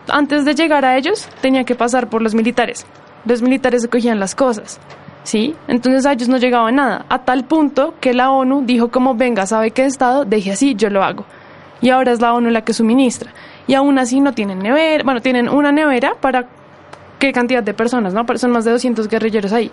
antes 0.08 0.44
de 0.44 0.54
llegar 0.54 0.84
a 0.84 0.96
ellos 0.96 1.28
tenía 1.40 1.64
que 1.64 1.74
pasar 1.74 2.08
por 2.08 2.22
los 2.22 2.34
militares. 2.34 2.86
Los 3.24 3.42
militares 3.42 3.82
se 3.82 3.88
cogían 3.88 4.20
las 4.20 4.34
cosas. 4.34 4.78
¿sí? 5.24 5.56
Entonces 5.66 6.06
a 6.06 6.12
ellos 6.12 6.28
no 6.28 6.36
llegaba 6.36 6.70
nada, 6.70 7.04
a 7.08 7.24
tal 7.24 7.44
punto 7.46 7.94
que 8.00 8.14
la 8.14 8.30
ONU 8.30 8.62
dijo 8.64 8.92
como, 8.92 9.16
venga, 9.16 9.44
¿sabe 9.44 9.72
qué 9.72 9.84
Estado? 9.84 10.24
Deje 10.24 10.52
así, 10.52 10.76
yo 10.76 10.88
lo 10.88 11.02
hago. 11.02 11.24
Y 11.80 11.90
ahora 11.90 12.12
es 12.12 12.20
la 12.20 12.32
ONU 12.32 12.50
la 12.50 12.60
que 12.62 12.72
suministra. 12.72 13.32
Y 13.66 13.74
aún 13.74 13.98
así 13.98 14.20
no 14.20 14.34
tienen 14.34 14.60
nevera, 14.60 15.02
bueno, 15.02 15.20
tienen 15.20 15.48
una 15.48 15.72
nevera 15.72 16.12
para 16.20 16.46
qué 17.18 17.32
cantidad 17.32 17.64
de 17.64 17.74
personas, 17.74 18.14
¿no? 18.14 18.24
Son 18.38 18.52
más 18.52 18.64
de 18.64 18.70
200 18.70 19.08
guerrilleros 19.08 19.52
ahí. 19.52 19.72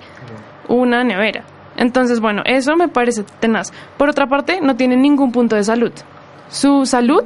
Una 0.67 1.03
nevera. 1.03 1.43
Entonces, 1.83 2.21
bueno, 2.21 2.43
eso 2.45 2.77
me 2.77 2.87
parece 2.87 3.25
tenaz. 3.41 3.73
Por 3.97 4.07
otra 4.07 4.25
parte, 4.25 4.61
no 4.61 4.77
tienen 4.77 5.01
ningún 5.01 5.33
punto 5.33 5.57
de 5.57 5.65
salud. 5.65 5.91
Su 6.47 6.85
salud 6.85 7.23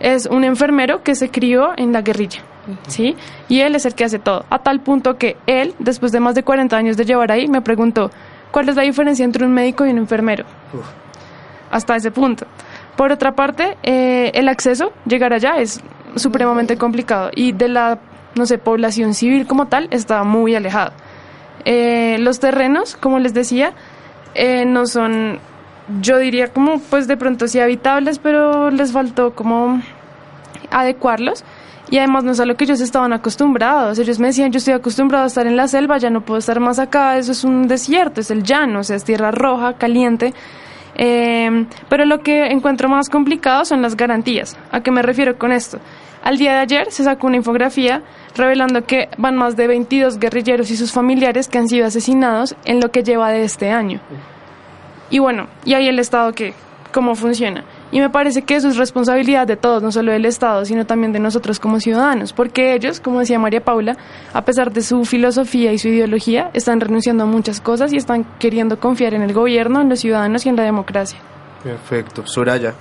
es 0.00 0.26
un 0.26 0.42
enfermero 0.42 1.04
que 1.04 1.14
se 1.14 1.30
crió 1.30 1.68
en 1.76 1.92
la 1.92 2.02
guerrilla. 2.02 2.42
¿sí? 2.88 3.14
Y 3.48 3.60
él 3.60 3.76
es 3.76 3.86
el 3.86 3.94
que 3.94 4.02
hace 4.02 4.18
todo. 4.18 4.44
A 4.50 4.58
tal 4.58 4.80
punto 4.80 5.16
que 5.16 5.36
él, 5.46 5.76
después 5.78 6.10
de 6.10 6.18
más 6.18 6.34
de 6.34 6.42
40 6.42 6.76
años 6.76 6.96
de 6.96 7.04
llevar 7.04 7.30
ahí, 7.30 7.46
me 7.46 7.60
preguntó, 7.60 8.10
¿cuál 8.50 8.68
es 8.68 8.74
la 8.74 8.82
diferencia 8.82 9.24
entre 9.24 9.46
un 9.46 9.52
médico 9.52 9.86
y 9.86 9.90
un 9.90 9.98
enfermero? 9.98 10.44
Hasta 11.70 11.94
ese 11.94 12.10
punto. 12.10 12.46
Por 12.96 13.12
otra 13.12 13.36
parte, 13.36 13.76
eh, 13.84 14.32
el 14.34 14.48
acceso, 14.48 14.92
llegar 15.06 15.32
allá 15.32 15.58
es 15.58 15.80
supremamente 16.16 16.76
complicado 16.76 17.30
y 17.32 17.52
de 17.52 17.68
la, 17.68 18.00
no 18.34 18.44
sé, 18.44 18.58
población 18.58 19.14
civil 19.14 19.46
como 19.46 19.66
tal 19.66 19.86
está 19.92 20.24
muy 20.24 20.56
alejado. 20.56 20.90
Eh, 21.64 22.16
los 22.18 22.40
terrenos, 22.40 22.96
como 22.96 23.18
les 23.18 23.34
decía, 23.34 23.72
eh, 24.34 24.64
no 24.64 24.86
son, 24.86 25.38
yo 26.00 26.18
diría 26.18 26.48
como, 26.48 26.78
pues 26.78 27.06
de 27.08 27.16
pronto 27.16 27.48
sí 27.48 27.60
habitables, 27.60 28.18
pero 28.18 28.70
les 28.70 28.92
faltó 28.92 29.34
como 29.34 29.82
adecuarlos. 30.70 31.44
Y 31.90 31.98
además 31.98 32.22
no 32.22 32.30
es 32.30 32.40
a 32.40 32.46
lo 32.46 32.56
que 32.56 32.64
ellos 32.64 32.80
estaban 32.80 33.12
acostumbrados. 33.12 33.98
Ellos 33.98 34.20
me 34.20 34.28
decían, 34.28 34.52
yo 34.52 34.58
estoy 34.58 34.74
acostumbrado 34.74 35.24
a 35.24 35.26
estar 35.26 35.46
en 35.46 35.56
la 35.56 35.66
selva, 35.66 35.98
ya 35.98 36.08
no 36.08 36.20
puedo 36.20 36.38
estar 36.38 36.60
más 36.60 36.78
acá, 36.78 37.18
eso 37.18 37.32
es 37.32 37.42
un 37.42 37.66
desierto, 37.66 38.20
es 38.20 38.30
el 38.30 38.44
llano, 38.44 38.80
o 38.80 38.84
sea, 38.84 38.94
es 38.94 39.04
tierra 39.04 39.32
roja, 39.32 39.72
caliente. 39.72 40.32
Eh, 40.94 41.66
pero 41.88 42.04
lo 42.04 42.20
que 42.20 42.46
encuentro 42.46 42.88
más 42.88 43.08
complicado 43.08 43.64
son 43.64 43.82
las 43.82 43.96
garantías. 43.96 44.56
¿A 44.70 44.82
qué 44.82 44.92
me 44.92 45.02
refiero 45.02 45.36
con 45.36 45.50
esto? 45.50 45.80
Al 46.22 46.36
día 46.36 46.52
de 46.52 46.58
ayer 46.58 46.92
se 46.92 47.02
sacó 47.02 47.26
una 47.26 47.36
infografía 47.36 48.02
revelando 48.34 48.84
que 48.84 49.08
van 49.18 49.36
más 49.36 49.56
de 49.56 49.66
22 49.66 50.18
guerrilleros 50.18 50.70
y 50.70 50.76
sus 50.76 50.92
familiares 50.92 51.48
que 51.48 51.58
han 51.58 51.68
sido 51.68 51.86
asesinados 51.86 52.54
en 52.64 52.80
lo 52.80 52.90
que 52.90 53.02
lleva 53.02 53.30
de 53.30 53.44
este 53.44 53.70
año. 53.70 54.00
Y 55.10 55.18
bueno, 55.18 55.48
y 55.64 55.74
ahí 55.74 55.88
el 55.88 55.98
Estado 55.98 56.32
que, 56.32 56.54
cómo 56.92 57.14
funciona. 57.14 57.64
Y 57.92 58.00
me 58.00 58.10
parece 58.10 58.42
que 58.42 58.54
eso 58.54 58.68
es 58.68 58.76
responsabilidad 58.76 59.46
de 59.46 59.56
todos, 59.56 59.82
no 59.82 59.90
solo 59.90 60.12
del 60.12 60.24
Estado, 60.24 60.64
sino 60.64 60.86
también 60.86 61.12
de 61.12 61.18
nosotros 61.18 61.58
como 61.58 61.80
ciudadanos, 61.80 62.32
porque 62.32 62.74
ellos, 62.74 63.00
como 63.00 63.20
decía 63.20 63.38
María 63.38 63.64
Paula, 63.64 63.96
a 64.32 64.44
pesar 64.44 64.72
de 64.72 64.82
su 64.82 65.04
filosofía 65.04 65.72
y 65.72 65.78
su 65.78 65.88
ideología, 65.88 66.50
están 66.52 66.80
renunciando 66.80 67.24
a 67.24 67.26
muchas 67.26 67.60
cosas 67.60 67.92
y 67.92 67.96
están 67.96 68.24
queriendo 68.38 68.78
confiar 68.78 69.14
en 69.14 69.22
el 69.22 69.32
gobierno, 69.32 69.80
en 69.80 69.88
los 69.88 70.00
ciudadanos 70.00 70.46
y 70.46 70.50
en 70.50 70.56
la 70.56 70.62
democracia. 70.62 71.18
Perfecto. 71.64 72.26
Soraya. 72.26 72.74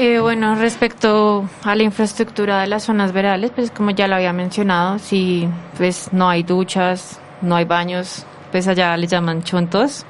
Eh, 0.00 0.20
bueno, 0.20 0.54
respecto 0.54 1.48
a 1.64 1.74
la 1.74 1.82
infraestructura 1.82 2.60
de 2.60 2.68
las 2.68 2.84
zonas 2.84 3.10
verales, 3.10 3.50
pues 3.52 3.72
como 3.72 3.90
ya 3.90 4.06
lo 4.06 4.14
había 4.14 4.32
mencionado, 4.32 5.00
si 5.00 5.48
pues 5.76 6.10
no 6.12 6.28
hay 6.28 6.44
duchas, 6.44 7.18
no 7.42 7.56
hay 7.56 7.64
baños, 7.64 8.24
pues 8.52 8.68
allá 8.68 8.96
le 8.96 9.08
llaman 9.08 9.42
chontos, 9.42 10.06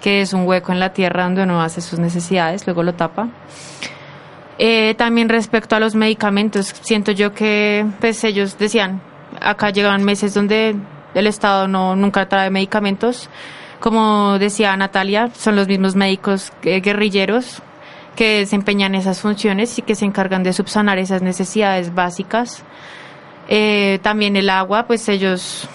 que 0.00 0.20
es 0.20 0.34
un 0.34 0.46
hueco 0.46 0.70
en 0.70 0.78
la 0.78 0.92
tierra 0.92 1.24
donde 1.24 1.42
uno 1.42 1.60
hace 1.60 1.80
sus 1.80 1.98
necesidades, 1.98 2.64
luego 2.64 2.84
lo 2.84 2.94
tapa. 2.94 3.26
Eh, 4.58 4.94
también 4.94 5.28
respecto 5.28 5.74
a 5.74 5.80
los 5.80 5.96
medicamentos, 5.96 6.72
siento 6.82 7.10
yo 7.10 7.34
que 7.34 7.84
pues 7.98 8.22
ellos 8.22 8.56
decían, 8.56 9.00
acá 9.40 9.70
llegan 9.70 10.04
meses 10.04 10.32
donde 10.32 10.76
el 11.12 11.26
Estado 11.26 11.66
no 11.66 11.96
nunca 11.96 12.28
trae 12.28 12.50
medicamentos. 12.50 13.28
Como 13.80 14.38
decía 14.38 14.76
Natalia, 14.76 15.28
son 15.34 15.56
los 15.56 15.66
mismos 15.66 15.96
médicos 15.96 16.52
eh, 16.62 16.80
guerrilleros 16.80 17.60
que 18.14 18.38
desempeñan 18.40 18.94
esas 18.94 19.20
funciones 19.20 19.78
y 19.78 19.82
que 19.82 19.94
se 19.94 20.04
encargan 20.04 20.42
de 20.42 20.52
subsanar 20.52 20.98
esas 20.98 21.22
necesidades 21.22 21.94
básicas. 21.94 22.62
Eh, 23.48 23.98
también 24.02 24.36
el 24.36 24.50
agua, 24.50 24.86
pues 24.86 25.08
ellos, 25.08 25.68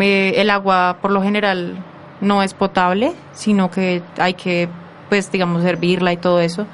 eh, 0.00 0.34
el 0.36 0.50
agua 0.50 0.98
por 1.00 1.10
lo 1.10 1.22
general 1.22 1.76
no 2.20 2.42
es 2.42 2.54
potable, 2.54 3.12
sino 3.32 3.70
que 3.70 4.02
hay 4.18 4.34
que, 4.34 4.68
pues 5.08 5.30
digamos, 5.32 5.64
hervirla 5.64 6.12
y 6.12 6.16
todo 6.16 6.40
eso. 6.40 6.66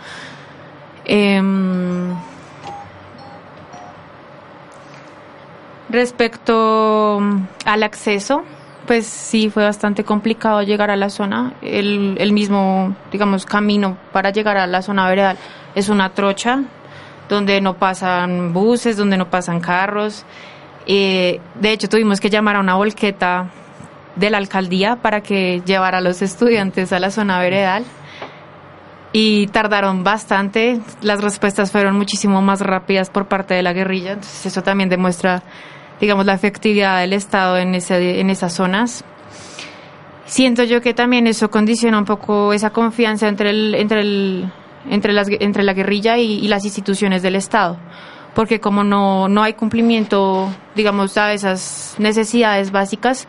Em, 1.05 2.15
respecto 5.89 7.21
al 7.65 7.83
acceso, 7.83 8.45
pues 8.87 9.07
sí 9.07 9.51
fue 9.51 9.65
bastante 9.65 10.05
complicado 10.05 10.63
llegar 10.63 10.91
a 10.91 10.97
la 10.97 11.11
zona. 11.11 11.55
El, 11.63 12.33
mismo, 12.33 12.95
digamos, 13.11 13.47
camino 13.47 13.97
para 14.13 14.31
llegar 14.31 14.57
a 14.57 14.67
la 14.67 14.83
zona 14.83 15.09
veredal 15.09 15.39
es 15.75 15.89
una 15.89 16.11
trocha 16.11 16.63
donde 17.29 17.61
no 17.61 17.75
pasan 17.75 18.53
buses, 18.53 18.97
donde 18.97 19.17
no 19.17 19.31
pasan 19.31 19.61
carros. 19.61 20.25
Eh, 20.87 21.41
de 21.55 21.73
hecho, 21.73 21.89
tuvimos 21.89 22.21
que 22.21 22.31
llamar 22.31 22.57
a 22.57 22.61
una 22.61 22.75
volqueta 22.75 23.51
de 24.17 24.31
la 24.31 24.39
alcaldía 24.39 24.97
para 24.97 25.23
que 25.23 25.63
llevara 25.65 25.99
a 25.99 26.01
los 26.01 26.23
estudiantes 26.23 26.93
a 26.93 27.01
la 27.01 27.11
zona 27.11 27.39
veredal. 27.39 27.85
Y 29.17 29.47
tardaron 29.47 30.03
bastante, 30.03 30.81
las 31.01 31.23
respuestas 31.23 31.71
fueron 31.71 31.97
muchísimo 31.97 32.43
más 32.43 32.61
rápidas 32.61 33.11
por 33.11 33.27
parte 33.27 33.55
de 33.55 33.63
la 33.63 33.73
guerrilla, 33.73 34.11
entonces 34.15 34.47
eso 34.47 34.63
también 34.65 34.89
demuestra, 34.89 35.45
digamos, 36.01 36.27
la 36.27 36.35
efectividad 36.35 37.01
del 37.01 37.13
Estado 37.13 37.59
en, 37.59 37.75
ese, 37.75 38.21
en 38.21 38.31
esas 38.31 38.53
zonas. 38.53 39.05
Siento 40.27 40.65
yo 40.65 40.81
que 40.81 40.95
también 40.95 41.27
eso 41.27 41.51
condiciona 41.51 41.99
un 41.99 42.05
poco 42.05 42.53
esa 42.53 42.71
confianza 42.71 43.29
entre, 43.29 43.51
el, 43.51 43.75
entre, 43.75 44.01
el, 44.01 44.53
entre, 44.89 45.13
las, 45.13 45.29
entre 45.29 45.63
la 45.63 45.75
guerrilla 45.75 46.17
y, 46.19 46.39
y 46.45 46.49
las 46.49 46.65
instituciones 46.65 47.23
del 47.23 47.37
Estado 47.37 47.79
porque 48.35 48.61
como 48.61 48.85
no, 48.85 49.29
no 49.29 49.43
hay 49.43 49.55
cumplimiento, 49.55 50.49
digamos, 50.75 51.17
a 51.17 51.33
esas 51.33 51.95
necesidades 51.99 52.73
básicas, 52.73 53.29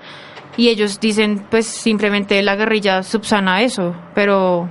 y 0.58 0.70
ellos 0.70 1.00
dicen, 1.00 1.46
pues 1.50 1.68
simplemente 1.68 2.42
la 2.42 2.56
guerrilla 2.56 3.04
subsana 3.04 3.62
eso, 3.62 3.94
pero 4.14 4.70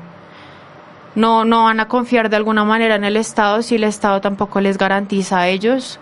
no, 1.15 1.45
no 1.45 1.65
van 1.65 1.81
a 1.81 1.89
confiar 1.89 2.31
de 2.31 2.37
alguna 2.37 2.65
manera 2.65 2.97
en 2.97 3.05
el 3.05 3.17
Estado 3.17 3.63
si 3.63 3.77
el 3.77 3.85
Estado 3.85 4.21
tampoco 4.21 4.61
les 4.61 4.79
garantiza 4.79 5.41
a 5.41 5.49
ellos, 5.49 6.01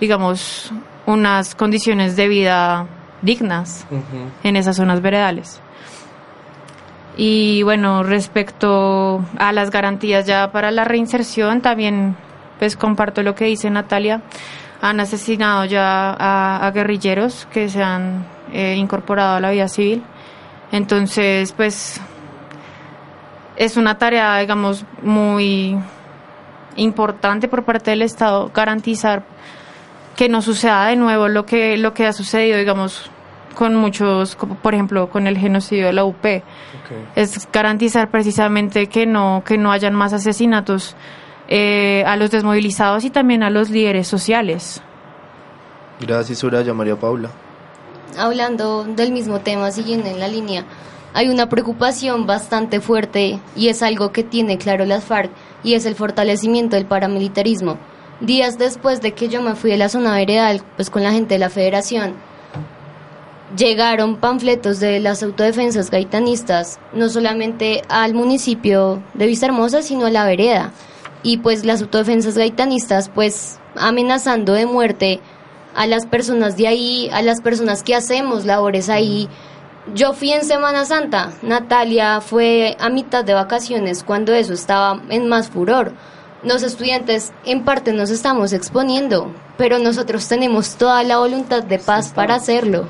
digamos, 0.00 0.72
unas 1.06 1.54
condiciones 1.54 2.16
de 2.16 2.28
vida 2.28 2.86
dignas 3.22 3.86
en 4.42 4.56
esas 4.56 4.76
zonas 4.76 5.00
veredales. 5.00 5.60
Y 7.16 7.62
bueno, 7.62 8.02
respecto 8.02 9.24
a 9.38 9.52
las 9.52 9.70
garantías 9.70 10.26
ya 10.26 10.50
para 10.50 10.70
la 10.70 10.84
reinserción, 10.84 11.60
también 11.62 12.16
pues 12.58 12.76
comparto 12.76 13.22
lo 13.22 13.34
que 13.34 13.46
dice 13.46 13.70
Natalia. 13.70 14.22
Han 14.80 15.00
asesinado 15.00 15.64
ya 15.64 16.16
a, 16.18 16.70
guerrilleros 16.72 17.46
que 17.52 17.68
se 17.68 17.82
han 17.82 18.26
eh, 18.52 18.74
incorporado 18.76 19.36
a 19.36 19.40
la 19.40 19.50
vida 19.50 19.68
civil. 19.68 20.02
Entonces, 20.72 21.52
pues 21.52 22.00
es 23.56 23.76
una 23.76 23.96
tarea, 23.96 24.38
digamos, 24.38 24.84
muy 25.02 25.78
importante 26.76 27.46
por 27.46 27.64
parte 27.64 27.92
del 27.92 28.02
Estado 28.02 28.50
garantizar 28.52 29.24
que 30.16 30.28
no 30.28 30.42
suceda 30.42 30.86
de 30.86 30.96
nuevo 30.96 31.28
lo 31.28 31.46
que 31.46 31.76
lo 31.76 31.94
que 31.94 32.06
ha 32.06 32.12
sucedido, 32.12 32.58
digamos, 32.58 33.10
con 33.54 33.74
muchos, 33.74 34.36
como 34.36 34.56
por 34.56 34.74
ejemplo, 34.74 35.08
con 35.08 35.26
el 35.26 35.38
genocidio 35.38 35.86
de 35.86 35.92
la 35.92 36.04
UP. 36.04 36.24
Es 37.14 37.48
garantizar 37.52 38.10
precisamente 38.10 38.88
que 38.88 39.06
no 39.06 39.42
que 39.44 39.58
no 39.58 39.72
hayan 39.72 39.94
más 39.94 40.12
asesinatos 40.12 40.96
eh, 41.48 42.04
a 42.06 42.16
los 42.16 42.30
desmovilizados 42.30 43.04
y 43.04 43.10
también 43.10 43.42
a 43.42 43.50
los 43.50 43.70
líderes 43.70 44.08
sociales. 44.08 44.82
Gracias, 46.00 46.38
Soraya 46.38 46.74
María 46.74 46.96
Paula. 46.96 47.30
Hablando 48.18 48.84
del 48.84 49.12
mismo 49.12 49.40
tema, 49.40 49.70
siguiendo 49.70 50.08
en 50.08 50.20
la 50.20 50.28
línea, 50.28 50.64
hay 51.14 51.28
una 51.28 51.48
preocupación 51.48 52.26
bastante 52.26 52.80
fuerte 52.80 53.38
y 53.56 53.68
es 53.68 53.82
algo 53.82 54.12
que 54.12 54.24
tiene 54.24 54.58
claro 54.58 54.84
las 54.84 55.04
FARC 55.04 55.30
y 55.62 55.74
es 55.74 55.86
el 55.86 55.94
fortalecimiento 55.94 56.76
del 56.76 56.86
paramilitarismo. 56.86 57.78
Días 58.20 58.58
después 58.58 59.00
de 59.00 59.12
que 59.12 59.28
yo 59.28 59.42
me 59.42 59.54
fui 59.54 59.70
de 59.70 59.76
la 59.76 59.88
zona 59.88 60.14
veredal, 60.14 60.62
pues 60.76 60.88
con 60.88 61.02
la 61.02 61.12
gente 61.12 61.34
de 61.34 61.40
la 61.40 61.50
federación, 61.50 62.14
llegaron 63.56 64.16
panfletos 64.16 64.80
de 64.80 65.00
las 65.00 65.22
autodefensas 65.22 65.90
gaitanistas, 65.90 66.78
no 66.92 67.08
solamente 67.08 67.82
al 67.88 68.14
municipio 68.14 69.02
de 69.14 69.26
Vista 69.26 69.46
Hermosa, 69.46 69.82
sino 69.82 70.06
a 70.06 70.10
la 70.10 70.24
vereda. 70.24 70.72
Y 71.22 71.38
pues 71.38 71.64
las 71.64 71.82
autodefensas 71.82 72.38
gaitanistas, 72.38 73.08
pues 73.08 73.58
amenazando 73.76 74.52
de 74.52 74.66
muerte 74.66 75.20
a 75.74 75.86
las 75.86 76.06
personas 76.06 76.56
de 76.56 76.68
ahí, 76.68 77.10
a 77.12 77.22
las 77.22 77.40
personas 77.40 77.82
que 77.82 77.94
hacemos 77.94 78.44
labores 78.44 78.88
ahí. 78.88 79.28
Yo 79.94 80.12
fui 80.12 80.32
en 80.32 80.44
Semana 80.44 80.84
Santa, 80.84 81.32
Natalia 81.42 82.20
fue 82.20 82.76
a 82.80 82.88
mitad 82.88 83.24
de 83.24 83.34
vacaciones 83.34 84.02
cuando 84.02 84.32
eso 84.32 84.54
estaba 84.54 85.02
en 85.10 85.28
más 85.28 85.48
furor. 85.48 85.92
Los 86.44 86.62
estudiantes 86.62 87.32
en 87.44 87.64
parte 87.64 87.92
nos 87.92 88.10
estamos 88.10 88.52
exponiendo, 88.52 89.32
pero 89.56 89.78
nosotros 89.78 90.28
tenemos 90.28 90.76
toda 90.76 91.02
la 91.02 91.18
voluntad 91.18 91.62
de 91.62 91.78
paz 91.78 92.12
para 92.12 92.34
hacerlo. 92.34 92.86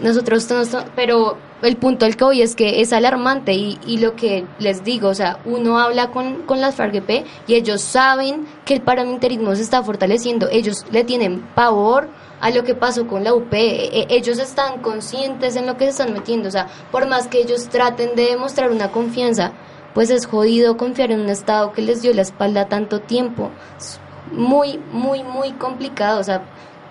Nosotros, 0.00 0.48
pero 0.96 1.36
el 1.60 1.76
punto 1.76 2.06
al 2.06 2.16
que 2.16 2.24
hoy 2.24 2.42
es 2.42 2.54
que 2.54 2.80
es 2.80 2.92
alarmante 2.92 3.52
y, 3.52 3.78
y, 3.86 3.98
lo 3.98 4.16
que 4.16 4.46
les 4.58 4.82
digo, 4.82 5.08
o 5.08 5.14
sea, 5.14 5.40
uno 5.44 5.78
habla 5.78 6.10
con, 6.10 6.42
con 6.42 6.60
las 6.60 6.76
FARC-EP 6.76 7.26
y 7.46 7.54
ellos 7.54 7.82
saben 7.82 8.46
que 8.64 8.74
el 8.74 8.80
paramilitarismo 8.80 9.54
se 9.54 9.62
está 9.62 9.82
fortaleciendo, 9.82 10.48
ellos 10.50 10.86
le 10.90 11.04
tienen 11.04 11.42
pavor 11.54 12.08
a 12.40 12.50
lo 12.50 12.64
que 12.64 12.74
pasó 12.74 13.06
con 13.06 13.24
la 13.24 13.34
UP, 13.34 13.52
e, 13.52 14.00
e, 14.00 14.06
ellos 14.10 14.38
están 14.38 14.80
conscientes 14.80 15.54
en 15.54 15.66
lo 15.66 15.76
que 15.76 15.84
se 15.84 15.90
están 15.90 16.12
metiendo, 16.12 16.48
o 16.48 16.52
sea, 16.52 16.68
por 16.90 17.06
más 17.06 17.28
que 17.28 17.40
ellos 17.40 17.68
traten 17.68 18.16
de 18.16 18.30
demostrar 18.30 18.70
una 18.70 18.90
confianza, 18.90 19.52
pues 19.94 20.10
es 20.10 20.26
jodido 20.26 20.76
confiar 20.76 21.10
en 21.10 21.20
un 21.20 21.28
Estado 21.28 21.72
que 21.72 21.82
les 21.82 22.02
dio 22.02 22.12
la 22.14 22.22
espalda 22.22 22.68
tanto 22.68 23.00
tiempo, 23.00 23.50
es 23.78 24.00
muy, 24.32 24.80
muy, 24.92 25.22
muy 25.22 25.52
complicado, 25.52 26.20
o 26.20 26.24
sea, 26.24 26.42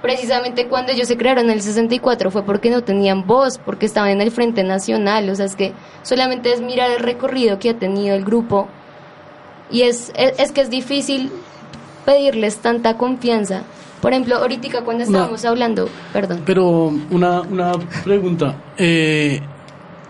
precisamente 0.01 0.67
cuando 0.67 0.91
ellos 0.91 1.07
se 1.07 1.17
crearon 1.17 1.45
en 1.45 1.51
el 1.51 1.61
64 1.61 2.31
fue 2.31 2.43
porque 2.43 2.69
no 2.69 2.83
tenían 2.83 3.25
voz, 3.25 3.57
porque 3.57 3.85
estaban 3.85 4.09
en 4.09 4.21
el 4.21 4.31
Frente 4.31 4.63
Nacional, 4.63 5.29
o 5.29 5.35
sea, 5.35 5.45
es 5.45 5.55
que 5.55 5.73
solamente 6.01 6.51
es 6.51 6.61
mirar 6.61 6.91
el 6.91 6.99
recorrido 6.99 7.59
que 7.59 7.69
ha 7.69 7.77
tenido 7.77 8.15
el 8.15 8.25
grupo. 8.25 8.67
Y 9.69 9.83
es, 9.83 10.11
es, 10.15 10.51
que 10.51 10.59
es 10.59 10.69
difícil 10.69 11.31
pedirles 12.05 12.57
tanta 12.57 12.97
confianza. 12.97 13.63
Por 14.01 14.11
ejemplo, 14.11 14.35
ahorita 14.35 14.83
cuando 14.83 15.03
estábamos 15.03 15.45
hablando, 15.45 15.87
perdón. 16.11 16.41
Pero 16.45 16.91
una, 17.09 17.41
una 17.41 17.73
pregunta, 18.03 18.55
eh, 18.77 19.39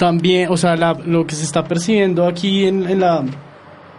también, 0.02 0.49
o 0.49 0.58
sea, 0.58 0.76
lo 1.06 1.28
que 1.28 1.36
se 1.36 1.43
está 1.43 1.64
percibiendo 1.64 2.26
aquí 2.26 2.66
en, 2.66 2.89
en 2.89 3.02
la 3.02 3.24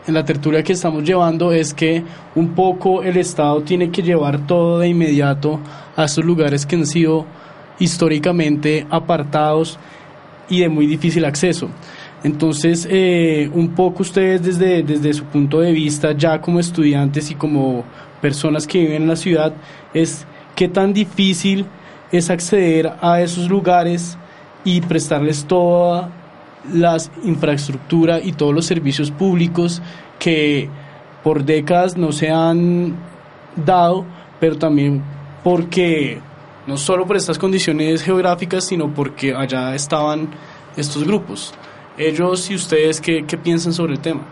en 0.04 0.14
la 0.14 0.24
tertulia 0.24 0.64
que 0.64 0.72
estamos 0.72 1.04
llevando 1.04 1.52
es 1.52 1.72
que 1.72 2.02
un 2.34 2.56
poco 2.56 3.04
el 3.04 3.16
Estado 3.16 3.62
tiene 3.62 3.92
que 3.92 4.02
llevar 4.02 4.44
todo 4.44 4.80
de 4.80 4.88
inmediato 4.88 5.60
a 5.94 6.06
esos 6.06 6.24
lugares 6.24 6.66
que 6.66 6.74
han 6.74 6.86
sido 6.86 7.24
históricamente 7.78 8.84
apartados 8.90 9.78
y 10.48 10.62
de 10.62 10.68
muy 10.68 10.88
difícil 10.88 11.24
acceso. 11.24 11.68
Entonces, 12.24 12.84
eh, 12.90 13.48
un 13.54 13.68
poco 13.68 14.02
ustedes 14.02 14.42
desde, 14.42 14.82
desde 14.82 15.14
su 15.14 15.22
punto 15.26 15.60
de 15.60 15.70
vista, 15.70 16.16
ya 16.16 16.40
como 16.40 16.58
estudiantes 16.58 17.30
y 17.30 17.36
como 17.36 17.84
personas 18.20 18.66
que 18.66 18.80
viven 18.80 19.02
en 19.02 19.08
la 19.08 19.14
ciudad, 19.14 19.54
es 19.94 20.26
qué 20.56 20.66
tan 20.66 20.92
difícil 20.92 21.64
es 22.10 22.28
acceder 22.28 22.92
a 23.00 23.20
esos 23.20 23.48
lugares 23.48 24.18
y 24.64 24.80
prestarles 24.80 25.44
toda 25.44 26.10
las 26.72 27.10
infraestructuras 27.24 28.24
y 28.24 28.32
todos 28.32 28.54
los 28.54 28.66
servicios 28.66 29.10
públicos 29.10 29.82
que 30.18 30.68
por 31.24 31.44
décadas 31.44 31.96
no 31.96 32.12
se 32.12 32.30
han 32.30 32.96
dado, 33.56 34.04
pero 34.40 34.56
también 34.58 35.02
porque 35.42 36.20
no 36.66 36.76
solo 36.76 37.06
por 37.06 37.16
estas 37.16 37.38
condiciones 37.38 38.02
geográficas, 38.02 38.64
sino 38.64 38.92
porque 38.94 39.34
allá 39.34 39.74
estaban 39.74 40.28
estos 40.76 41.04
grupos. 41.04 41.52
Ellos 41.98 42.50
y 42.50 42.54
ustedes, 42.54 43.00
¿qué, 43.00 43.24
qué 43.26 43.36
piensan 43.36 43.72
sobre 43.72 43.94
el 43.94 44.00
tema? 44.00 44.22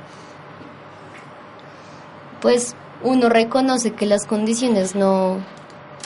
Pues 2.41 2.74
uno 3.03 3.28
reconoce 3.28 3.93
que 3.93 4.07
las 4.07 4.26
condiciones 4.26 4.95
no, 4.95 5.39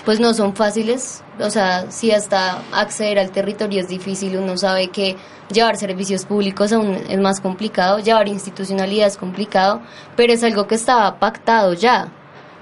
pues 0.05 0.21
no 0.21 0.35
son 0.35 0.55
fáciles, 0.55 1.24
o 1.41 1.51
sea, 1.51 1.91
si 1.91 2.11
hasta 2.11 2.63
acceder 2.73 3.19
al 3.19 3.31
territorio 3.31 3.81
es 3.81 3.89
difícil, 3.89 4.37
uno 4.37 4.57
sabe 4.57 4.89
que 4.89 5.17
llevar 5.53 5.77
servicios 5.77 6.25
públicos 6.25 6.73
aún 6.73 6.95
es 7.09 7.21
más 7.21 7.41
complicado, 7.41 7.99
llevar 7.99 8.29
institucionalidad 8.29 9.07
es 9.07 9.17
complicado, 9.17 9.81
pero 10.17 10.33
es 10.33 10.43
algo 10.43 10.67
que 10.67 10.75
estaba 10.75 11.19
pactado 11.19 11.75
ya. 11.75 12.09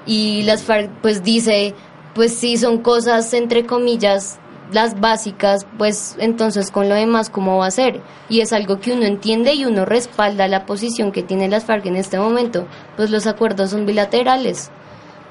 Y 0.06 0.42
las 0.42 0.62
FARC 0.62 0.90
pues 1.00 1.22
dice, 1.22 1.74
pues 2.14 2.34
si 2.34 2.56
son 2.56 2.78
cosas 2.78 3.32
entre 3.34 3.66
comillas 3.66 4.38
las 4.72 4.98
básicas, 4.98 5.66
pues 5.78 6.16
entonces 6.18 6.70
con 6.70 6.88
lo 6.88 6.94
demás 6.94 7.30
cómo 7.30 7.58
va 7.58 7.66
a 7.66 7.70
ser. 7.70 8.00
Y 8.28 8.40
es 8.40 8.52
algo 8.52 8.80
que 8.80 8.92
uno 8.92 9.04
entiende 9.04 9.54
y 9.54 9.64
uno 9.64 9.84
respalda 9.84 10.48
la 10.48 10.66
posición 10.66 11.12
que 11.12 11.22
tiene 11.22 11.48
las 11.48 11.64
FARC 11.64 11.86
en 11.86 11.96
este 11.96 12.18
momento, 12.18 12.66
pues 12.96 13.10
los 13.10 13.26
acuerdos 13.26 13.70
son 13.70 13.86
bilaterales 13.86 14.70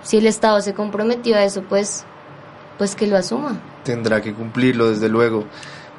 si 0.04 0.18
el 0.18 0.28
Estado 0.28 0.62
se 0.62 0.74
comprometió 0.74 1.36
a 1.36 1.44
eso, 1.44 1.64
pues, 1.64 2.06
pues 2.78 2.96
que 2.96 3.08
lo 3.08 3.18
asuma. 3.18 3.60
Tendrá 3.84 4.22
que 4.22 4.34
cumplirlo, 4.34 4.90
desde 4.90 5.10
luego. 5.10 5.46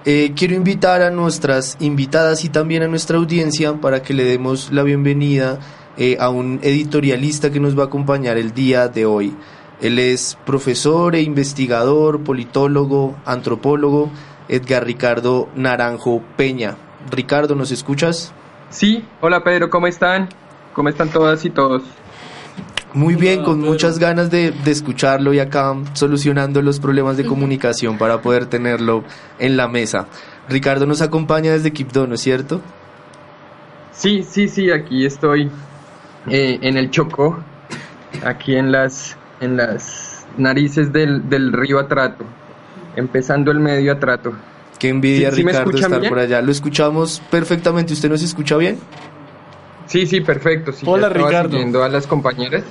Eh, 0.04 0.32
quiero 0.34 0.54
invitar 0.54 1.00
a 1.02 1.10
nuestras 1.10 1.76
invitadas 1.78 2.44
y 2.44 2.48
también 2.48 2.82
a 2.82 2.88
nuestra 2.88 3.18
audiencia 3.18 3.72
para 3.74 4.02
que 4.02 4.14
le 4.14 4.24
demos 4.24 4.72
la 4.72 4.82
bienvenida 4.82 5.60
eh, 5.96 6.16
a 6.18 6.28
un 6.28 6.58
editorialista 6.62 7.52
que 7.52 7.60
nos 7.60 7.78
va 7.78 7.84
a 7.84 7.86
acompañar 7.86 8.36
el 8.36 8.52
día 8.52 8.88
de 8.88 9.06
hoy. 9.06 9.36
Él 9.80 9.98
es 9.98 10.38
profesor 10.44 11.14
e 11.14 11.22
investigador, 11.22 12.24
politólogo, 12.24 13.16
antropólogo, 13.24 14.10
Edgar 14.48 14.84
Ricardo 14.84 15.48
Naranjo 15.54 16.22
Peña. 16.36 16.76
Ricardo, 17.10 17.54
¿nos 17.54 17.70
escuchas? 17.70 18.32
Sí, 18.70 19.04
hola 19.20 19.44
Pedro, 19.44 19.70
¿cómo 19.70 19.86
están? 19.86 20.28
¿Cómo 20.72 20.88
están 20.88 21.10
todas 21.10 21.44
y 21.44 21.50
todos? 21.50 21.82
Muy 22.94 23.14
bien, 23.14 23.42
con 23.42 23.60
muchas 23.60 23.98
ganas 23.98 24.30
de, 24.30 24.52
escucharlo 24.66 25.32
y 25.32 25.38
acá 25.38 25.74
solucionando 25.94 26.60
los 26.60 26.78
problemas 26.78 27.16
de 27.16 27.24
comunicación 27.24 27.96
para 27.96 28.20
poder 28.20 28.46
tenerlo 28.46 29.04
en 29.38 29.56
la 29.56 29.68
mesa. 29.68 30.06
Ricardo 30.48 30.86
nos 30.86 31.00
acompaña 31.00 31.52
desde 31.52 31.72
Quibdó, 31.72 32.06
¿no 32.06 32.14
es 32.14 32.20
cierto? 32.20 32.60
Sí, 33.92 34.22
sí, 34.28 34.48
sí, 34.48 34.70
aquí 34.70 35.06
estoy 35.06 35.50
eh, 36.28 36.58
en 36.60 36.76
el 36.76 36.90
Chocó, 36.90 37.42
aquí 38.24 38.56
en 38.56 38.72
las, 38.72 39.16
en 39.40 39.56
las 39.56 40.26
narices 40.36 40.92
del, 40.92 41.52
río 41.52 41.78
Atrato, 41.78 42.24
empezando 42.96 43.50
el 43.50 43.60
medio 43.60 43.92
Atrato. 43.92 44.32
Qué 44.78 44.88
envidia, 44.88 45.30
Ricardo, 45.30 45.70
estar 45.70 46.08
por 46.08 46.18
allá. 46.18 46.42
Lo 46.42 46.50
escuchamos 46.50 47.22
perfectamente. 47.30 47.92
¿Usted 47.92 48.10
nos 48.10 48.22
escucha 48.22 48.56
bien? 48.56 48.78
Sí, 49.86 50.06
sí, 50.06 50.20
perfecto. 50.20 50.72
Sí, 50.72 50.84
Hola, 50.88 51.08
Ricardo. 51.08 51.84
a 51.84 51.88
las 51.88 52.06
compañeras. 52.06 52.64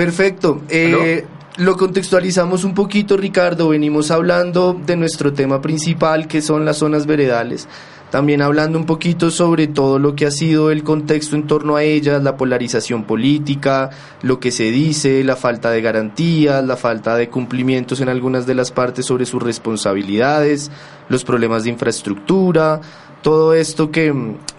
Perfecto. 0.00 0.62
Eh, 0.70 1.26
lo 1.58 1.76
contextualizamos 1.76 2.64
un 2.64 2.72
poquito, 2.72 3.18
Ricardo. 3.18 3.68
Venimos 3.68 4.10
hablando 4.10 4.72
de 4.72 4.96
nuestro 4.96 5.34
tema 5.34 5.60
principal, 5.60 6.26
que 6.26 6.40
son 6.40 6.64
las 6.64 6.78
zonas 6.78 7.04
veredales. 7.04 7.68
también 8.10 8.40
hablando 8.42 8.76
un 8.78 8.86
poquito 8.86 9.30
sobre 9.30 9.68
todo 9.68 10.00
lo 10.00 10.16
que 10.16 10.26
ha 10.26 10.30
sido 10.32 10.72
el 10.72 10.82
contexto 10.82 11.36
en 11.36 11.46
torno 11.46 11.76
a 11.76 11.84
ellas, 11.84 12.22
la 12.24 12.36
polarización 12.36 13.04
política, 13.04 13.90
lo 14.22 14.40
que 14.40 14.50
se 14.50 14.72
dice, 14.72 15.22
la 15.22 15.36
falta 15.36 15.70
de 15.70 15.80
garantías, 15.80 16.64
la 16.64 16.76
falta 16.76 17.14
de 17.14 17.28
cumplimientos 17.28 18.00
en 18.00 18.08
algunas 18.08 18.46
de 18.46 18.54
las 18.54 18.72
partes 18.72 19.06
sobre 19.06 19.26
sus 19.26 19.40
responsabilidades, 19.40 20.72
los 21.08 21.22
problemas 21.22 21.62
de 21.62 21.70
infraestructura, 21.70 22.80
todo 23.22 23.54
esto 23.54 23.90
que, 23.90 24.14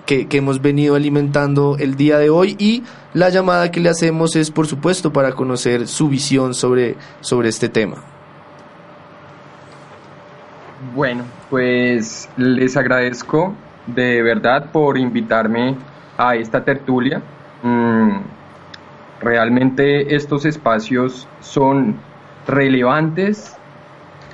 que, 0.05 0.27
hemos 0.31 0.61
venido 0.61 0.95
alimentando 0.95 1.77
el 1.79 1.95
día 1.95 2.17
de 2.17 2.29
hoy 2.29 2.55
y 2.59 2.83
la 3.13 3.29
llamada 3.29 3.71
que 3.71 3.79
le 3.79 3.89
hacemos 3.89 4.35
es 4.35 4.51
por 4.51 4.67
supuesto 4.67 5.11
para 5.13 5.33
conocer 5.33 5.87
su 5.87 6.09
visión 6.09 6.53
sobre, 6.53 6.95
sobre 7.21 7.49
este 7.49 7.69
tema. 7.69 7.97
Bueno, 10.95 11.23
pues 11.49 12.29
les 12.37 12.75
agradezco 12.75 13.53
de 13.87 14.21
verdad 14.21 14.71
por 14.71 14.97
invitarme 14.97 15.75
a 16.17 16.35
esta 16.35 16.63
tertulia. 16.63 17.21
Mm, 17.63 18.19
realmente 19.21 20.15
estos 20.15 20.45
espacios 20.45 21.27
son 21.39 21.95
relevantes 22.47 23.55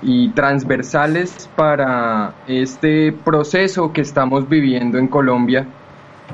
y 0.01 0.29
transversales 0.29 1.49
para 1.55 2.33
este 2.47 3.11
proceso 3.11 3.91
que 3.91 4.01
estamos 4.01 4.47
viviendo 4.47 4.97
en 4.97 5.07
Colombia, 5.07 5.65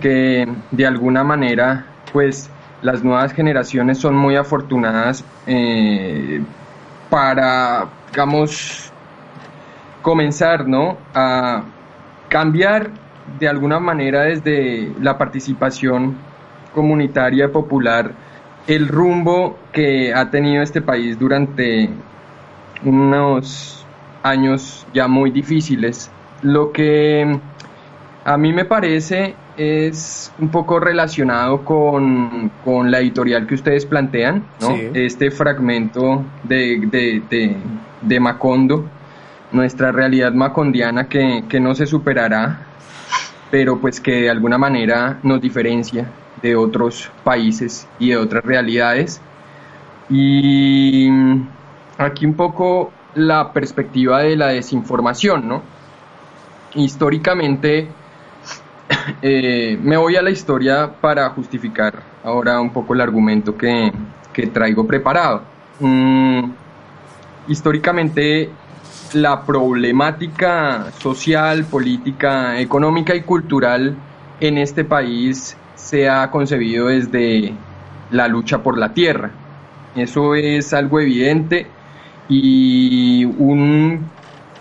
que 0.02 0.48
de 0.72 0.86
alguna 0.86 1.24
manera, 1.24 1.86
pues 2.12 2.50
las 2.82 3.04
nuevas 3.04 3.34
generaciones 3.34 3.98
son 3.98 4.16
muy 4.16 4.36
afortunadas 4.36 5.24
eh, 5.48 6.42
para, 7.10 7.88
digamos, 8.12 8.92
comenzar, 10.02 10.68
¿no? 10.68 10.98
A 11.14 11.64
cambiar 12.28 12.90
de 13.40 13.48
alguna 13.48 13.80
manera 13.80 14.24
desde 14.24 14.92
la 15.00 15.18
participación 15.18 16.18
comunitaria 16.74 17.52
popular 17.52 18.12
el 18.68 18.88
rumbo 18.88 19.58
que 19.72 20.14
ha 20.14 20.30
tenido 20.30 20.64
este 20.64 20.82
país 20.82 21.20
durante 21.20 21.90
unos 22.86 23.86
años 24.24 24.86
ya 24.94 25.08
muy 25.08 25.32
difíciles. 25.32 26.10
Lo 26.42 26.72
que 26.72 27.40
a 28.26 28.38
mí 28.38 28.54
me 28.54 28.66
parece 28.66 29.36
es 29.58 30.32
un 30.40 30.50
poco 30.50 30.80
relacionado 30.80 31.64
con, 31.64 32.52
la 32.90 33.00
editorial 33.00 33.46
que 33.46 33.56
ustedes 33.56 33.86
plantean, 33.86 34.44
este 34.94 35.30
fragmento 35.32 36.24
de, 36.44 37.22
de, 38.02 38.20
Macondo, 38.20 38.86
nuestra 39.52 39.92
realidad 39.92 40.34
macondiana 40.34 41.08
que, 41.08 41.44
que 41.48 41.60
no 41.60 41.76
se 41.76 41.86
superará, 41.86 42.62
pero 43.52 43.80
pues 43.80 44.02
que 44.02 44.22
de 44.22 44.30
alguna 44.30 44.58
manera 44.58 45.20
nos 45.22 45.40
diferencia 45.40 46.08
de 46.42 46.56
otros 46.56 47.12
países 47.24 47.88
y 48.00 48.10
de 48.10 48.18
otras 48.18 48.44
realidades. 48.44 49.22
Y 50.10 51.10
aquí 51.98 52.26
un 52.26 52.34
poco 52.34 52.92
la 53.16 53.54
perspectiva 53.54 54.22
de 54.22 54.36
la 54.36 54.48
desinformación, 54.48 55.48
¿no? 55.48 55.62
Históricamente, 56.76 57.88
eh, 59.22 59.78
me 59.82 59.98
voy 59.98 60.16
a 60.16 60.22
la 60.22 60.32
historia 60.32 60.92
para 61.00 61.30
justificar 61.30 62.02
ahora 62.24 62.60
un 62.60 62.72
poco 62.72 62.94
el 62.94 63.02
argumento 63.02 63.56
que, 63.56 63.92
traigo 64.52 64.88
preparado. 64.88 65.44
Mm, 65.80 66.52
históricamente, 67.48 68.50
la 69.14 69.44
problemática 69.44 70.92
social, 70.98 71.66
política, 71.66 72.60
económica 72.60 73.14
y 73.14 73.22
cultural 73.22 73.96
en 74.40 74.58
este 74.58 74.84
país 74.84 75.56
se 75.76 76.10
ha 76.10 76.32
concebido 76.32 76.88
desde 76.88 77.54
la 78.10 78.28
lucha 78.28 78.64
por 78.64 78.80
la 78.80 78.94
tierra. 78.94 79.30
Eso 79.96 80.34
es 80.34 80.74
algo 80.74 81.00
evidente 81.00 81.68
y 82.36 83.26
un 83.26 84.10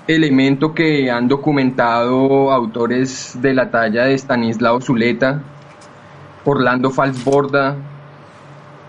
elemento 0.07 0.75
que 0.75 1.11
han 1.11 1.27
documentado 1.27 2.53
autores 2.53 3.41
de 3.41 3.55
la 3.55 3.71
talla 3.71 4.05
de 4.05 4.15
Stanislao 4.15 4.79
Zuleta, 4.83 5.41
Orlando 6.45 6.91
Falsborda, 6.91 7.77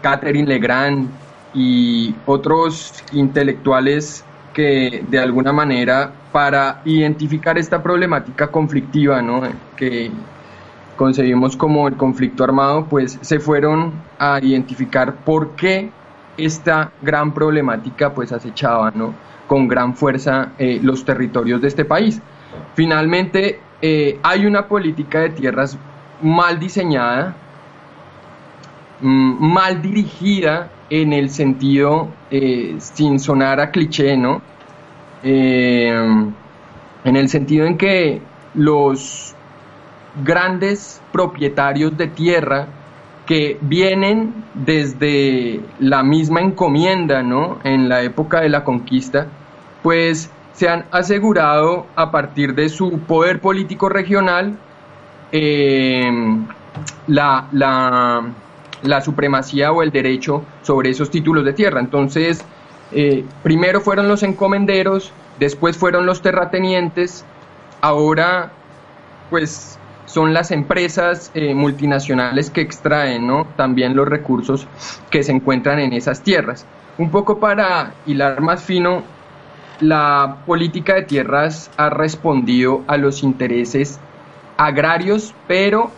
Catherine 0.02 0.48
Legrand 0.48 1.10
y 1.54 2.14
otros 2.26 3.02
intelectuales 3.14 4.26
que 4.54 5.06
de 5.08 5.20
alguna 5.20 5.54
manera 5.54 6.12
para 6.34 6.82
identificar 6.84 7.58
esta 7.58 7.82
problemática 7.82 8.48
conflictiva 8.48 9.22
¿no? 9.22 9.44
que 9.78 10.12
concebimos 10.98 11.56
como 11.56 11.88
el 11.88 11.96
conflicto 11.96 12.44
armado, 12.44 12.86
pues 12.90 13.18
se 13.22 13.40
fueron 13.40 13.94
a 14.20 14.40
identificar 14.42 15.16
por 15.16 15.52
qué 15.56 15.90
esta 16.38 16.92
gran 17.02 17.34
problemática 17.34 18.14
pues 18.14 18.32
acechaba 18.32 18.92
¿no? 18.92 19.14
con 19.48 19.68
gran 19.68 19.96
fuerza 19.96 20.54
eh, 20.58 20.80
los 20.82 21.06
territorios 21.06 21.62
de 21.62 21.68
este 21.68 21.86
país. 21.86 22.22
Finalmente, 22.76 23.60
eh, 23.82 24.20
hay 24.24 24.46
una 24.46 24.68
política 24.68 25.20
de 25.20 25.30
tierras 25.30 25.78
mal 26.22 26.60
diseñada, 26.60 27.36
mm, 29.02 29.54
mal 29.54 29.82
dirigida 29.82 30.70
en 30.90 31.14
el 31.14 31.30
sentido, 31.30 32.10
eh, 32.32 32.76
sin 32.80 33.20
sonar 33.20 33.60
a 33.60 33.72
cliché, 33.72 34.18
¿no? 34.18 34.42
en 35.26 36.36
el 37.06 37.30
sentido 37.30 37.66
en 37.66 37.78
que 37.78 38.22
los 38.56 39.34
grandes 40.22 41.02
propietarios 41.14 41.98
de 41.98 42.08
tierra 42.08 42.68
que 43.26 43.58
vienen 43.62 44.34
desde 44.54 45.62
la 45.80 46.04
misma 46.04 46.42
encomienda, 46.42 47.24
¿no? 47.24 47.60
En 47.64 47.88
la 47.88 48.02
época 48.02 48.42
de 48.42 48.50
la 48.50 48.64
conquista, 48.64 49.28
pues 49.82 50.30
se 50.54 50.70
han 50.70 50.86
asegurado 50.92 51.88
a 51.96 52.12
partir 52.12 52.54
de 52.54 52.70
su 52.70 53.00
poder 53.00 53.40
político 53.40 53.90
regional 53.90 54.58
em, 55.32 56.46
la, 57.08 57.48
la, 57.52 59.02
supremacía 59.02 59.72
o 59.72 59.82
el 59.82 59.92
derecho 59.92 60.44
sobre 60.62 60.90
esos 60.90 61.10
títulos 61.10 61.44
de 61.46 61.54
tierra. 61.54 61.80
Entonces, 61.80 62.46
eh, 62.92 63.26
primero 63.42 63.82
fueron 63.82 64.08
los 64.08 64.22
encomenderos, 64.22 65.12
después 65.40 65.78
fueron 65.78 66.06
los 66.06 66.22
terratenientes, 66.22 67.26
ahora 67.82 68.52
pues 69.30 69.80
son 70.06 70.34
las 70.34 70.52
empresas 70.52 71.32
eh, 71.34 71.54
multinacionales 71.54 72.50
que 72.50 72.62
extraen 72.62 73.30
también 73.56 73.96
los 73.96 74.08
recursos 74.08 74.68
que 75.10 75.24
se 75.24 75.32
encuentran 75.32 75.80
en 75.80 75.94
esas 75.94 76.22
tierras. 76.22 76.66
Un 76.98 77.10
poco 77.10 77.40
para 77.40 77.94
hilar 78.06 78.42
más 78.42 78.64
fino, 78.64 79.04
la 79.80 80.38
política 80.46 80.96
de 80.96 81.04
tierras 81.04 81.72
ha 81.78 81.90
respondido 81.90 82.84
a 82.88 82.98
los 82.98 83.24
intereses 83.24 84.00
agrarios, 84.58 85.34
pero 85.48 85.92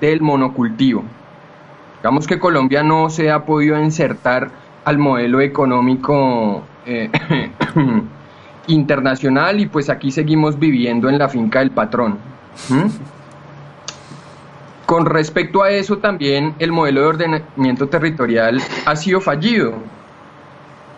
del 0.00 0.20
monocultivo. 0.20 1.04
Digamos 1.98 2.26
que 2.26 2.38
Colombia 2.38 2.82
no 2.82 3.08
se 3.10 3.30
ha 3.30 3.44
podido 3.44 3.78
insertar 3.78 4.50
al 4.84 4.98
modelo 4.98 5.40
económico 5.40 6.62
eh, 6.84 7.10
internacional 8.66 9.60
y 9.60 9.66
pues 9.66 9.88
aquí 9.88 10.10
seguimos 10.10 10.58
viviendo 10.58 11.08
en 11.08 11.18
la 11.18 11.28
finca 11.28 11.60
del 11.60 11.70
patrón. 11.70 12.31
¿Mm? 12.68 12.88
Con 14.86 15.06
respecto 15.06 15.62
a 15.62 15.70
eso 15.70 15.98
también 15.98 16.54
el 16.58 16.72
modelo 16.72 17.00
de 17.00 17.06
ordenamiento 17.06 17.88
territorial 17.88 18.60
ha 18.84 18.96
sido 18.96 19.20
fallido. 19.20 19.74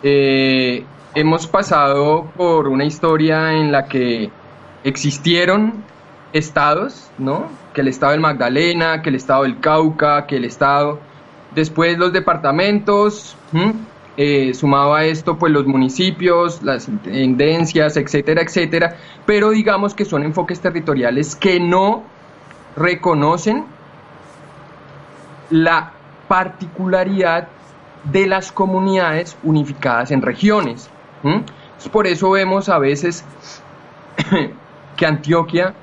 Eh, 0.03 0.83
hemos 1.13 1.47
pasado 1.47 2.25
por 2.35 2.67
una 2.67 2.83
historia 2.83 3.53
en 3.53 3.71
la 3.71 3.85
que 3.85 4.29
existieron 4.83 5.83
estados, 6.33 7.09
¿no? 7.17 7.47
Que 7.73 7.81
el 7.81 7.87
estado 7.87 8.11
del 8.11 8.21
Magdalena, 8.21 9.01
que 9.01 9.09
el 9.09 9.15
estado 9.15 9.43
del 9.43 9.59
Cauca, 9.59 10.27
que 10.27 10.35
el 10.35 10.45
estado, 10.45 10.99
después 11.55 11.97
los 11.97 12.11
departamentos, 12.11 13.37
eh, 14.17 14.53
sumado 14.53 14.93
a 14.93 15.03
esto, 15.03 15.37
pues 15.37 15.51
los 15.51 15.65
municipios, 15.65 16.63
las 16.63 16.87
intendencias, 16.87 17.97
etcétera, 17.97 18.41
etcétera, 18.41 18.95
pero 19.25 19.49
digamos 19.49 19.93
que 19.93 20.05
son 20.05 20.23
enfoques 20.23 20.61
territoriales 20.61 21.35
que 21.35 21.59
no 21.59 22.03
reconocen 22.77 23.65
la 25.49 25.91
particularidad 26.27 27.49
de 28.05 28.27
las 28.27 28.51
comunidades 28.51 29.37
unificadas 29.43 30.11
en 30.11 30.21
regiones. 30.21 30.89
Por 31.91 32.07
eso 32.07 32.31
vemos 32.31 32.69
a 32.69 32.79
veces 32.79 33.25
que 34.95 35.05
Antioquia 35.05 35.73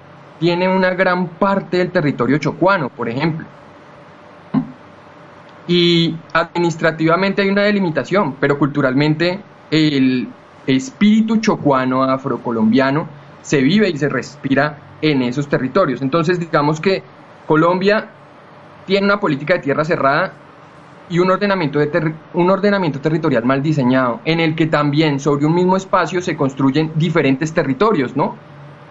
tiene 0.40 0.68
una 0.68 0.90
gran 0.90 1.28
parte 1.28 1.76
del 1.78 1.90
territorio 1.90 2.38
chocuano, 2.38 2.88
por 2.88 3.08
ejemplo 3.08 3.46
y 5.66 6.16
administrativamente 6.32 7.42
hay 7.42 7.48
una 7.48 7.62
delimitación, 7.62 8.36
pero 8.40 8.58
culturalmente 8.58 9.40
el 9.70 10.28
espíritu 10.66 11.38
chocuano 11.38 12.02
afrocolombiano 12.02 13.08
se 13.42 13.60
vive 13.60 13.88
y 13.90 13.96
se 13.96 14.08
respira 14.08 14.78
en 15.00 15.22
esos 15.22 15.48
territorios. 15.48 16.02
Entonces, 16.02 16.38
digamos 16.38 16.80
que 16.80 17.02
Colombia 17.46 18.08
tiene 18.86 19.06
una 19.06 19.20
política 19.20 19.54
de 19.54 19.60
tierra 19.60 19.84
cerrada 19.84 20.32
y 21.08 21.18
un 21.18 21.30
ordenamiento, 21.30 21.78
de 21.78 22.14
un 22.34 22.50
ordenamiento 22.50 23.00
territorial 23.00 23.44
mal 23.44 23.62
diseñado, 23.62 24.20
en 24.24 24.40
el 24.40 24.54
que 24.54 24.66
también 24.66 25.20
sobre 25.20 25.46
un 25.46 25.54
mismo 25.54 25.76
espacio 25.76 26.22
se 26.22 26.36
construyen 26.36 26.92
diferentes 26.94 27.52
territorios, 27.52 28.16
¿no? 28.16 28.36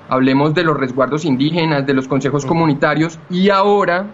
Hablemos 0.10 0.54
de 0.54 0.64
los 0.64 0.78
resguardos 0.78 1.24
indígenas, 1.24 1.86
de 1.86 1.94
los 1.94 2.08
consejos 2.08 2.46
comunitarios 2.46 3.18
y 3.30 3.50
ahora, 3.50 4.08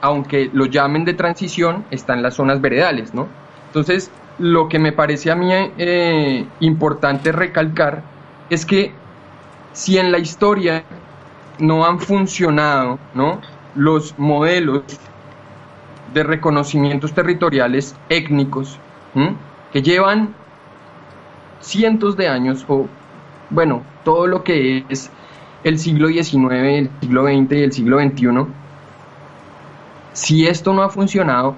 aunque 0.00 0.50
lo 0.52 0.66
llamen 0.66 1.04
de 1.04 1.14
transición, 1.14 1.84
están 1.90 2.22
las 2.22 2.34
zonas 2.34 2.60
veredales, 2.60 3.14
¿no? 3.14 3.26
Entonces, 3.68 4.10
lo 4.38 4.68
que 4.68 4.78
me 4.78 4.92
parece 4.92 5.30
a 5.30 5.36
mí 5.36 5.50
eh, 5.52 6.46
importante 6.60 7.32
recalcar 7.32 8.02
es 8.50 8.66
que 8.66 8.92
si 9.72 9.98
en 9.98 10.12
la 10.12 10.18
historia 10.18 10.84
no 11.58 11.84
han 11.84 11.98
funcionado 11.98 12.98
¿no? 13.14 13.40
los 13.74 14.18
modelos 14.18 14.82
de 16.12 16.22
reconocimientos 16.22 17.12
territoriales 17.12 17.94
étnicos 18.08 18.78
que 19.72 19.82
llevan 19.82 20.34
cientos 21.60 22.16
de 22.16 22.28
años 22.28 22.64
o 22.68 22.86
bueno, 23.48 23.82
todo 24.04 24.26
lo 24.26 24.44
que 24.44 24.84
es 24.88 25.10
el 25.64 25.78
siglo 25.78 26.08
XIX, 26.08 26.52
el 26.52 26.90
siglo 27.00 27.24
XX 27.24 27.52
y 27.52 27.62
el 27.62 27.72
siglo 27.72 28.00
XXI, 28.00 28.28
si 30.16 30.46
esto 30.46 30.72
no 30.72 30.82
ha 30.82 30.88
funcionado, 30.88 31.56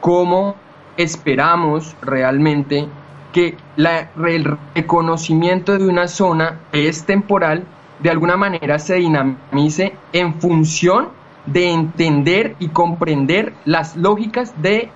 ¿cómo 0.00 0.56
esperamos 0.98 1.96
realmente 2.02 2.86
que 3.32 3.56
el 3.78 4.58
reconocimiento 4.74 5.78
de 5.78 5.88
una 5.88 6.06
zona 6.06 6.60
es 6.72 7.04
temporal 7.04 7.64
de 7.98 8.10
alguna 8.10 8.36
manera 8.36 8.78
se 8.78 8.96
dinamice 8.96 9.96
en 10.12 10.34
función 10.34 11.08
de 11.46 11.70
entender 11.70 12.56
y 12.58 12.68
comprender 12.68 13.54
las 13.64 13.96
lógicas 13.96 14.52
de 14.60 14.90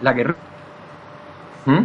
la 0.00 0.12
guerra. 0.14 0.36
¿Mm? 1.66 1.82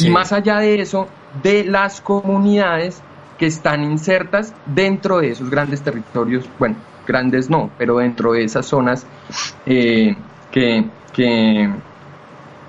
Y 0.00 0.10
más 0.10 0.32
allá 0.32 0.58
de 0.58 0.80
eso, 0.80 1.08
de 1.42 1.64
las 1.64 2.00
comunidades 2.00 3.02
que 3.38 3.46
están 3.46 3.84
insertas 3.84 4.54
dentro 4.64 5.18
de 5.18 5.32
esos 5.32 5.50
grandes 5.50 5.82
territorios, 5.82 6.48
bueno, 6.58 6.76
grandes 7.06 7.48
no, 7.48 7.70
pero 7.78 7.98
dentro 7.98 8.32
de 8.32 8.44
esas 8.44 8.66
zonas 8.66 9.06
eh, 9.64 10.16
que, 10.50 10.84
que, 11.12 11.70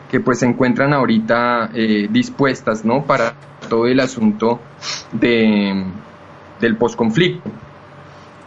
que, 0.10 0.20
pues 0.20 0.40
se 0.40 0.46
encuentran 0.46 0.94
ahorita 0.94 1.72
eh, 1.74 2.08
dispuestas, 2.10 2.86
¿no? 2.86 3.04
Para 3.04 3.34
todo 3.70 3.88
el 3.88 4.00
asunto 4.00 4.60
de, 5.12 5.86
del 6.60 6.78
posconflicto. 6.78 7.50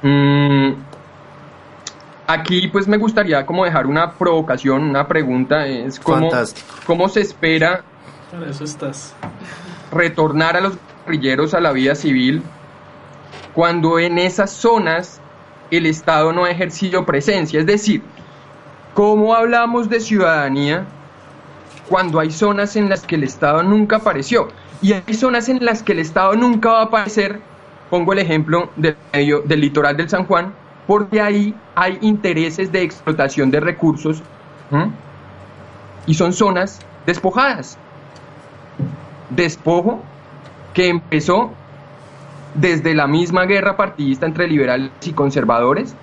Mm, 0.02 0.72
aquí 2.26 2.68
pues 2.68 2.88
me 2.88 2.96
gustaría 2.96 3.44
como 3.44 3.64
dejar 3.64 3.86
una 3.86 4.12
provocación, 4.12 4.82
una 4.82 5.06
pregunta, 5.06 5.66
es 5.66 6.00
cómo, 6.00 6.30
cómo 6.86 7.08
se 7.08 7.20
espera 7.20 7.82
eso 8.48 8.64
estás. 8.64 9.14
retornar 9.90 10.56
a 10.56 10.60
los 10.60 10.74
guerrilleros 11.04 11.54
a 11.54 11.60
la 11.60 11.72
vida 11.72 11.94
civil 11.94 12.42
cuando 13.54 13.98
en 13.98 14.18
esas 14.18 14.52
zonas 14.52 15.19
el 15.70 15.86
Estado 15.86 16.32
no 16.32 16.44
ha 16.44 16.50
ejercido 16.50 17.04
presencia. 17.06 17.60
Es 17.60 17.66
decir, 17.66 18.02
¿cómo 18.94 19.34
hablamos 19.34 19.88
de 19.88 20.00
ciudadanía 20.00 20.84
cuando 21.88 22.20
hay 22.20 22.30
zonas 22.30 22.76
en 22.76 22.88
las 22.88 23.06
que 23.06 23.16
el 23.16 23.24
Estado 23.24 23.62
nunca 23.62 23.96
apareció? 23.96 24.48
Y 24.82 24.92
hay 24.92 25.14
zonas 25.14 25.48
en 25.48 25.64
las 25.64 25.82
que 25.82 25.92
el 25.92 25.98
Estado 25.98 26.34
nunca 26.34 26.70
va 26.70 26.80
a 26.80 26.84
aparecer 26.84 27.40
Pongo 27.90 28.12
el 28.12 28.20
ejemplo 28.20 28.70
del, 28.76 28.96
del 29.12 29.60
litoral 29.60 29.96
del 29.96 30.08
San 30.08 30.24
Juan, 30.24 30.54
porque 30.86 31.20
ahí 31.20 31.54
hay 31.74 31.98
intereses 32.02 32.70
de 32.70 32.82
explotación 32.82 33.50
de 33.50 33.58
recursos 33.58 34.22
y 36.06 36.14
son 36.14 36.32
zonas 36.32 36.78
despojadas. 37.04 37.76
Despojo 39.28 40.00
que 40.72 40.88
empezó 40.88 41.50
desde 42.54 42.94
la 42.94 43.06
misma 43.06 43.44
guerra 43.44 43.76
partidista 43.76 44.26
entre 44.26 44.48
liberales 44.48 44.90
y 45.02 45.12
conservadores 45.12 45.94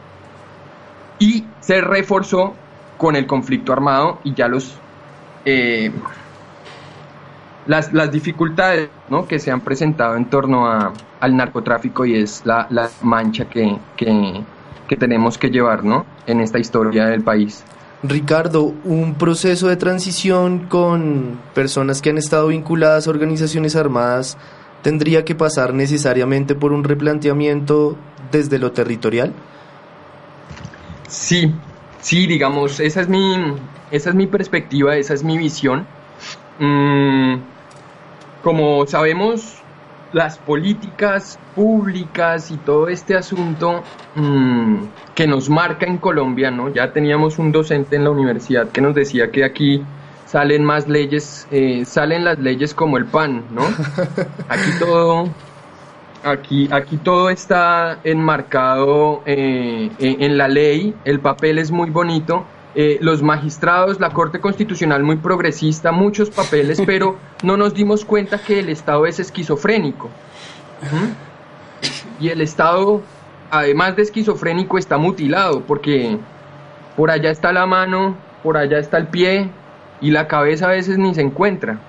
y 1.20 1.45
se 1.60 1.82
reforzó 1.82 2.54
con 2.98 3.16
el 3.16 3.28
conflicto 3.28 3.74
armado 3.74 4.20
y 4.24 4.34
ya 4.34 4.48
los 4.48 4.78
eh, 5.45 5.91
las, 7.68 7.93
las 7.93 8.12
dificultades 8.12 8.89
¿no? 9.10 9.28
que 9.28 9.39
se 9.39 9.52
han 9.52 9.62
presentado 9.62 10.16
en 10.16 10.26
torno 10.26 10.68
a, 10.68 10.93
al 11.20 11.36
narcotráfico 11.36 12.06
y 12.06 12.16
es 12.16 12.41
la, 12.45 12.68
la 12.70 12.89
mancha 13.02 13.45
que, 13.45 13.78
que, 13.95 14.41
que, 14.88 14.95
tenemos 14.95 15.38
que 15.38 15.50
llevar 15.50 15.84
¿no? 15.84 16.06
en 16.26 16.39
esta 16.41 16.60
historia 16.60 17.06
del 17.08 17.24
país. 17.24 17.64
Ricardo, 18.04 18.74
un 18.84 19.16
proceso 19.16 19.68
de 19.68 19.76
transición 19.76 20.68
con 20.70 21.39
personas 21.54 22.02
que 22.02 22.12
han 22.12 22.18
estado 22.18 22.48
vinculadas 22.48 23.08
a 23.08 23.10
organizaciones 23.10 23.76
armadas 23.76 24.38
tendría 24.82 25.25
que 25.25 25.36
pasar 25.36 25.73
necesariamente 25.73 26.55
por 26.55 26.71
un 26.73 26.84
replanteamiento 26.84 27.97
desde 28.32 28.59
lo 28.59 28.71
territorial? 28.71 29.34
Sí, 31.07 31.53
sí, 32.01 32.28
digamos, 32.28 32.80
esa 32.80 33.01
es 33.01 33.09
mi, 33.09 33.36
esa 33.91 34.09
es 34.09 34.15
mi 34.15 34.28
perspectiva, 34.28 34.95
esa 34.95 35.13
es 35.13 35.23
mi 35.23 35.38
visión. 35.38 35.86
Mm, 36.59 37.36
como 38.43 38.86
sabemos, 38.88 39.61
las 40.13 40.38
políticas 40.38 41.39
públicas 41.55 42.51
y 42.51 42.57
todo 42.57 42.88
este 42.88 43.15
asunto 43.15 43.84
mm, 44.15 44.75
que 45.15 45.28
nos 45.28 45.49
marca 45.49 45.86
en 45.86 45.97
Colombia, 45.97 46.51
¿no? 46.51 46.69
Ya 46.69 46.91
teníamos 46.93 47.39
un 47.39 47.51
docente 47.51 47.95
en 47.95 48.03
la 48.03 48.11
universidad 48.11 48.69
que 48.69 48.82
nos 48.82 48.95
decía 48.95 49.32
que 49.32 49.43
aquí 49.43 49.84
salen 50.28 50.63
más 50.63 50.88
leyes, 50.88 51.47
eh, 51.51 51.86
salen 51.86 52.25
las 52.25 52.38
leyes 52.38 52.73
como 52.73 52.97
el 52.97 53.05
pan, 53.05 53.45
¿no? 53.51 53.63
Aquí 54.49 54.71
todo, 54.80 55.30
aquí, 56.23 56.69
aquí 56.71 56.97
todo 56.97 57.30
está 57.30 57.99
enmarcado 58.03 59.23
eh, 59.25 59.89
en 59.99 60.38
la 60.38 60.47
ley, 60.47 60.93
el 61.05 61.19
papel 61.19 61.57
es 61.57 61.71
muy 61.71 61.89
bonito, 61.89 62.45
eh, 62.75 62.99
los 63.01 63.23
magistrados, 63.23 63.99
la 63.99 64.11
Corte 64.11 64.39
Constitucional 64.39 65.01
muy 65.01 65.15
progresista, 65.15 65.91
muchos 65.91 66.30
papeles, 66.30 66.80
pero 66.86 67.17
no 67.41 67.57
nos 67.57 67.73
dimos 67.73 68.05
cuenta 68.05 68.38
que 68.38 68.59
el 68.59 68.69
Estado 68.69 69.07
es 69.07 69.19
esquizofrénico. 69.19 70.09
Y 72.19 72.30
el 72.30 72.41
Estado, 72.41 73.01
además 73.49 73.95
de 73.95 74.03
esquizofrénico, 74.03 74.78
está 74.78 74.97
mutilado, 74.97 75.61
porque 75.61 76.19
por 76.95 77.09
allá 77.09 77.32
está 77.32 77.51
la 77.51 77.65
mano, 77.65 78.15
por 78.43 78.57
allá 78.57 78.78
está 78.78 78.97
el 78.97 79.07
pie, 79.07 79.49
y 80.02 80.12
la 80.12 80.28
cabeza 80.28 80.68
a 80.68 80.72
veces 80.72 80.98
ni 80.98 81.14
se 81.14 81.22
encuentra. 81.22 81.80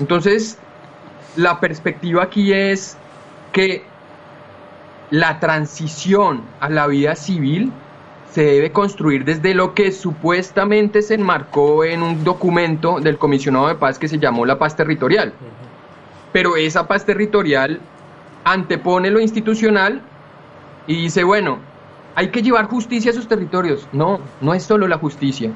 Entonces, 0.00 0.58
la 1.36 1.60
perspectiva 1.60 2.24
aquí 2.24 2.52
es 2.52 2.96
que 3.52 3.84
la 5.10 5.40
transición 5.40 6.42
a 6.60 6.68
la 6.68 6.86
vida 6.86 7.14
civil 7.16 7.72
se 8.30 8.44
debe 8.44 8.72
construir 8.72 9.24
desde 9.24 9.54
lo 9.54 9.74
que 9.74 9.92
supuestamente 9.92 11.02
se 11.02 11.14
enmarcó 11.14 11.84
en 11.84 12.02
un 12.02 12.24
documento 12.24 12.98
del 12.98 13.18
comisionado 13.18 13.68
de 13.68 13.74
paz 13.74 13.98
que 13.98 14.08
se 14.08 14.18
llamó 14.18 14.46
la 14.46 14.58
paz 14.58 14.74
territorial. 14.74 15.34
Pero 16.32 16.56
esa 16.56 16.88
paz 16.88 17.04
territorial 17.04 17.80
antepone 18.44 19.10
lo 19.10 19.20
institucional 19.20 20.00
y 20.86 21.02
dice, 21.02 21.24
bueno, 21.24 21.58
hay 22.14 22.28
que 22.28 22.42
llevar 22.42 22.66
justicia 22.66 23.10
a 23.10 23.12
esos 23.12 23.28
territorios. 23.28 23.86
No, 23.92 24.20
no 24.40 24.54
es 24.54 24.62
solo 24.62 24.88
la 24.88 24.96
justicia, 24.96 25.50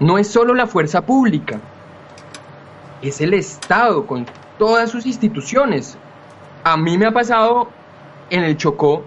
no 0.00 0.18
es 0.18 0.28
solo 0.28 0.54
la 0.54 0.66
fuerza 0.66 1.02
pública, 1.02 1.60
es 3.02 3.20
el 3.20 3.34
Estado 3.34 4.06
con 4.06 4.26
todas 4.58 4.90
sus 4.90 5.06
instituciones. 5.06 5.96
A 6.64 6.76
mí 6.76 6.98
me 6.98 7.06
ha 7.06 7.12
pasado 7.12 7.68
en 8.30 8.42
el 8.42 8.56
Chocó 8.56 9.04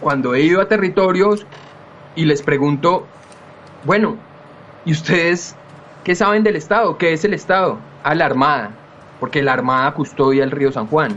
cuando 0.00 0.34
he 0.34 0.42
ido 0.42 0.60
a 0.60 0.68
territorios 0.68 1.46
y 2.16 2.24
les 2.24 2.42
pregunto, 2.42 3.06
bueno, 3.84 4.16
¿y 4.84 4.92
ustedes 4.92 5.54
qué 6.04 6.14
saben 6.14 6.42
del 6.42 6.56
Estado? 6.56 6.96
¿Qué 6.98 7.12
es 7.12 7.24
el 7.24 7.34
Estado? 7.34 7.78
A 8.02 8.14
la 8.14 8.26
Armada, 8.26 8.70
porque 9.20 9.42
la 9.42 9.52
Armada 9.52 9.92
custodia 9.92 10.42
el 10.42 10.50
río 10.50 10.72
San 10.72 10.86
Juan, 10.86 11.14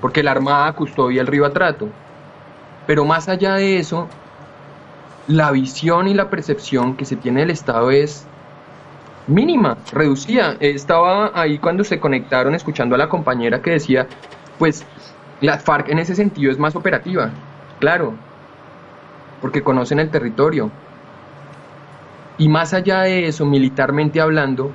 porque 0.00 0.22
la 0.22 0.30
Armada 0.30 0.72
custodia 0.72 1.20
el 1.20 1.26
río 1.26 1.44
Atrato. 1.44 1.88
Pero 2.86 3.04
más 3.04 3.28
allá 3.28 3.54
de 3.54 3.78
eso, 3.78 4.08
la 5.26 5.50
visión 5.50 6.08
y 6.08 6.14
la 6.14 6.28
percepción 6.28 6.96
que 6.96 7.04
se 7.04 7.16
tiene 7.16 7.40
del 7.40 7.50
Estado 7.50 7.90
es 7.90 8.26
mínima, 9.26 9.78
reducida. 9.92 10.56
Estaba 10.60 11.30
ahí 11.34 11.58
cuando 11.58 11.84
se 11.84 11.98
conectaron 11.98 12.54
escuchando 12.54 12.94
a 12.94 12.98
la 12.98 13.08
compañera 13.08 13.62
que 13.62 13.70
decía, 13.70 14.06
pues 14.58 14.84
la 15.40 15.58
FARC 15.58 15.88
en 15.88 15.98
ese 15.98 16.14
sentido 16.14 16.50
es 16.50 16.58
más 16.58 16.76
operativa. 16.76 17.30
Claro, 17.80 18.14
porque 19.40 19.62
conocen 19.62 19.98
el 19.98 20.10
territorio. 20.10 20.70
Y 22.36 22.48
más 22.48 22.74
allá 22.74 23.02
de 23.02 23.26
eso, 23.26 23.46
militarmente 23.46 24.20
hablando, 24.20 24.72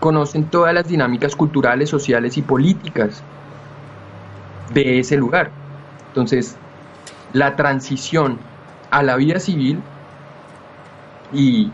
conocen 0.00 0.46
todas 0.46 0.72
las 0.74 0.88
dinámicas 0.88 1.36
culturales, 1.36 1.90
sociales 1.90 2.36
y 2.36 2.42
políticas 2.42 3.22
de 4.72 4.98
ese 4.98 5.16
lugar. 5.16 5.50
Entonces, 6.08 6.56
la 7.32 7.54
transición 7.56 8.38
a 8.96 9.02
la 9.02 9.16
vida 9.16 9.38
civil 9.40 9.82
y 11.30 11.70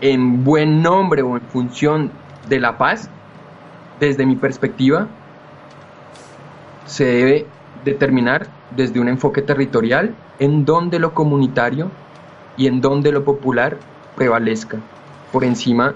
en 0.00 0.42
buen 0.42 0.82
nombre 0.82 1.22
o 1.22 1.36
en 1.36 1.42
función 1.42 2.10
de 2.48 2.58
la 2.58 2.76
paz, 2.76 3.08
desde 4.00 4.26
mi 4.26 4.34
perspectiva, 4.34 5.06
se 6.86 7.04
debe 7.04 7.46
determinar 7.84 8.48
desde 8.74 8.98
un 8.98 9.06
enfoque 9.06 9.42
territorial 9.42 10.12
en 10.40 10.64
donde 10.64 10.98
lo 10.98 11.14
comunitario 11.14 11.88
y 12.56 12.66
en 12.66 12.80
donde 12.80 13.12
lo 13.12 13.22
popular 13.22 13.76
prevalezca 14.16 14.78
por 15.30 15.44
encima 15.44 15.94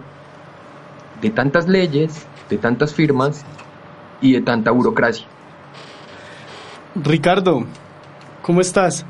de 1.21 1.31
tantas 1.31 1.67
leyes, 1.67 2.29
de 2.49 2.59
tantas 2.59 2.95
firmas 2.95 3.45
y 4.21 4.35
de 4.35 4.41
tanta 4.41 4.71
burocracia. 4.71 5.27
Ricardo, 6.95 7.65
¿cómo 8.43 8.61
estás? 8.61 9.05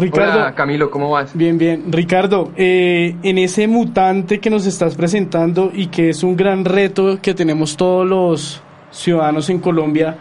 Ricardo, 0.00 0.40
Hola, 0.40 0.54
Camilo, 0.54 0.90
¿cómo 0.90 1.10
vas? 1.10 1.36
Bien, 1.36 1.58
bien. 1.58 1.84
Ricardo, 1.92 2.52
eh, 2.56 3.16
en 3.22 3.38
ese 3.38 3.66
mutante 3.66 4.40
que 4.40 4.50
nos 4.50 4.66
estás 4.66 4.94
presentando 4.96 5.70
y 5.74 5.88
que 5.88 6.10
es 6.10 6.22
un 6.22 6.36
gran 6.36 6.64
reto 6.64 7.18
que 7.20 7.34
tenemos 7.34 7.76
todos 7.76 8.06
los 8.06 8.62
ciudadanos 8.90 9.50
en 9.50 9.58
Colombia, 9.58 10.16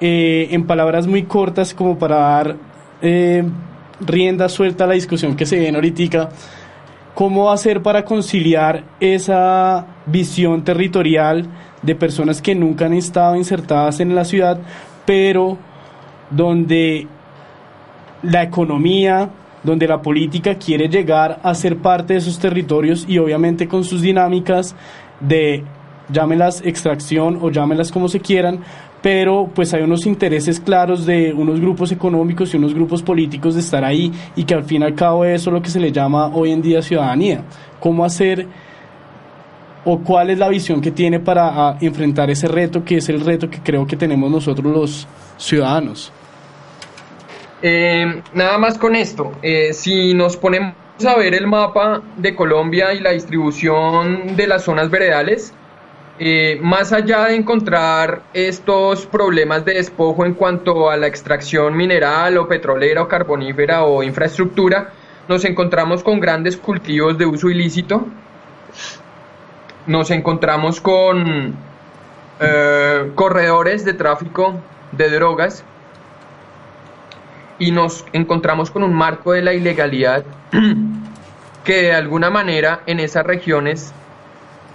eh, 0.00 0.48
en 0.50 0.66
palabras 0.66 1.06
muy 1.06 1.24
cortas 1.24 1.74
como 1.74 1.98
para 1.98 2.16
dar 2.16 2.56
eh, 3.02 3.44
rienda 4.00 4.48
suelta 4.48 4.84
a 4.84 4.86
la 4.86 4.94
discusión 4.94 5.36
que 5.36 5.46
se 5.46 5.58
viene 5.58 5.76
ahorita, 5.76 6.30
¿cómo 7.14 7.50
hacer 7.50 7.82
para 7.82 8.04
conciliar 8.04 8.84
esa 9.00 9.86
visión 10.06 10.62
territorial 10.62 11.48
de 11.82 11.94
personas 11.94 12.40
que 12.42 12.54
nunca 12.54 12.86
han 12.86 12.94
estado 12.94 13.36
insertadas 13.36 14.00
en 14.00 14.14
la 14.14 14.24
ciudad, 14.24 14.58
pero 15.04 15.58
donde 16.30 17.06
la 18.22 18.42
economía, 18.42 19.30
donde 19.62 19.86
la 19.86 20.02
política 20.02 20.54
quiere 20.54 20.88
llegar 20.88 21.40
a 21.42 21.54
ser 21.54 21.78
parte 21.78 22.14
de 22.14 22.20
esos 22.20 22.38
territorios 22.38 23.04
y 23.08 23.18
obviamente 23.18 23.68
con 23.68 23.84
sus 23.84 24.02
dinámicas 24.02 24.74
de 25.20 25.64
llámelas 26.10 26.62
extracción 26.64 27.38
o 27.42 27.50
llámelas 27.50 27.92
como 27.92 28.08
se 28.08 28.20
quieran, 28.20 28.60
pero 29.02 29.48
pues 29.54 29.72
hay 29.74 29.82
unos 29.82 30.06
intereses 30.06 30.58
claros 30.58 31.06
de 31.06 31.32
unos 31.32 31.60
grupos 31.60 31.92
económicos 31.92 32.52
y 32.52 32.56
unos 32.56 32.74
grupos 32.74 33.02
políticos 33.02 33.54
de 33.54 33.60
estar 33.60 33.84
ahí 33.84 34.12
y 34.34 34.44
que 34.44 34.54
al 34.54 34.64
fin 34.64 34.82
y 34.82 34.86
al 34.86 34.94
cabo 34.94 35.24
eso 35.24 35.50
es 35.50 35.54
lo 35.54 35.62
que 35.62 35.70
se 35.70 35.80
le 35.80 35.92
llama 35.92 36.28
hoy 36.28 36.50
en 36.50 36.62
día 36.62 36.82
ciudadanía. 36.82 37.42
¿Cómo 37.78 38.04
hacer 38.04 38.46
o 39.84 39.98
cuál 40.00 40.30
es 40.30 40.38
la 40.38 40.48
visión 40.48 40.80
que 40.80 40.90
tiene 40.90 41.20
para 41.20 41.68
ah, 41.68 41.78
enfrentar 41.80 42.30
ese 42.30 42.48
reto 42.48 42.84
que 42.84 42.96
es 42.96 43.08
el 43.08 43.20
reto 43.20 43.48
que 43.48 43.60
creo 43.60 43.86
que 43.86 43.96
tenemos 43.96 44.30
nosotros 44.30 44.72
los 44.72 45.06
ciudadanos? 45.36 46.12
Eh, 47.60 48.22
nada 48.34 48.56
más 48.58 48.78
con 48.78 48.94
esto, 48.94 49.32
eh, 49.42 49.72
si 49.72 50.14
nos 50.14 50.36
ponemos 50.36 50.74
a 51.04 51.16
ver 51.16 51.34
el 51.34 51.48
mapa 51.48 52.02
de 52.16 52.34
Colombia 52.36 52.92
y 52.94 53.00
la 53.00 53.10
distribución 53.10 54.36
de 54.36 54.46
las 54.46 54.62
zonas 54.62 54.90
veredales, 54.90 55.52
eh, 56.20 56.58
más 56.62 56.92
allá 56.92 57.24
de 57.24 57.34
encontrar 57.34 58.22
estos 58.32 59.06
problemas 59.06 59.64
de 59.64 59.74
despojo 59.74 60.24
en 60.24 60.34
cuanto 60.34 60.88
a 60.88 60.96
la 60.96 61.08
extracción 61.08 61.76
mineral 61.76 62.38
o 62.38 62.46
petrolera 62.46 63.02
o 63.02 63.08
carbonífera 63.08 63.82
o 63.82 64.04
infraestructura, 64.04 64.92
nos 65.26 65.44
encontramos 65.44 66.04
con 66.04 66.20
grandes 66.20 66.56
cultivos 66.56 67.18
de 67.18 67.26
uso 67.26 67.50
ilícito, 67.50 68.06
nos 69.86 70.10
encontramos 70.12 70.80
con 70.80 71.56
corredores 73.16 73.84
de 73.84 73.94
tráfico 73.94 74.54
de 74.92 75.10
drogas 75.10 75.64
y 77.58 77.70
nos 77.72 78.04
encontramos 78.12 78.70
con 78.70 78.82
un 78.82 78.94
marco 78.94 79.32
de 79.32 79.42
la 79.42 79.52
ilegalidad 79.52 80.24
que 81.64 81.82
de 81.82 81.92
alguna 81.92 82.30
manera 82.30 82.82
en 82.86 83.00
esas 83.00 83.26
regiones 83.26 83.92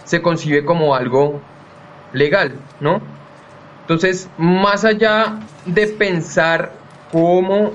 se 0.04 0.22
concibe 0.22 0.66
como 0.66 0.96
algo 0.96 1.42
legal, 2.12 2.54
¿no? 2.80 3.02
Entonces, 3.82 4.30
más 4.38 4.86
allá 4.86 5.40
de 5.66 5.88
pensar 5.88 6.72
cómo 7.12 7.72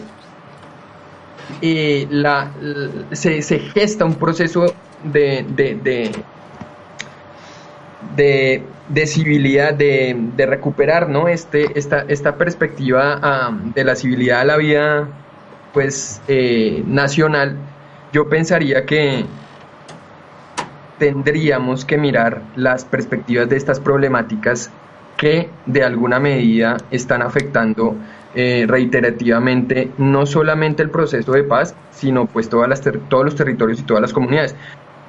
eh, 1.61 2.07
la, 2.11 2.51
se, 3.13 3.43
gesta 3.43 4.05
un 4.05 4.15
proceso 4.15 4.75
de, 5.03 5.45
de, 5.49 6.13
de, 8.15 8.63
civilidad, 9.07 9.75
de, 9.75 10.17
recuperar 10.39 11.09
¿no? 11.09 11.29
este, 11.29 11.79
esta, 11.79 12.05
esta 12.09 12.37
perspectiva 12.37 13.53
de 13.75 13.85
la 13.85 13.95
civilidad 13.95 14.41
a 14.41 14.45
la 14.45 14.57
vida 14.57 15.09
pues, 15.73 16.21
eh, 16.29 16.83
nacional, 16.87 17.57
yo 18.13 18.29
pensaría 18.29 18.87
que, 18.87 19.27
tendríamos 20.99 21.85
que 21.85 21.97
mirar 21.97 22.43
las 22.57 22.85
perspectivas 22.85 23.49
de 23.49 23.57
estas 23.57 23.81
problemáticas 23.81 24.71
que 25.17 25.49
de 25.67 25.83
alguna 25.83 26.21
medida 26.21 26.77
están 26.91 27.23
afectando 27.23 27.97
eh, 28.35 28.67
reiterativamente 28.69 29.91
no 29.99 30.27
solamente 30.27 30.83
el 30.83 30.91
proceso 30.91 31.33
de 31.33 31.45
paz, 31.45 31.75
sino 31.91 32.27
pues 32.27 32.49
todas 32.49 32.69
las 32.69 32.83
todos 33.09 33.25
los 33.25 33.35
territorios 33.35 33.81
y 33.81 33.83
todas 33.83 34.03
las 34.03 34.13
comunidades. 34.13 34.55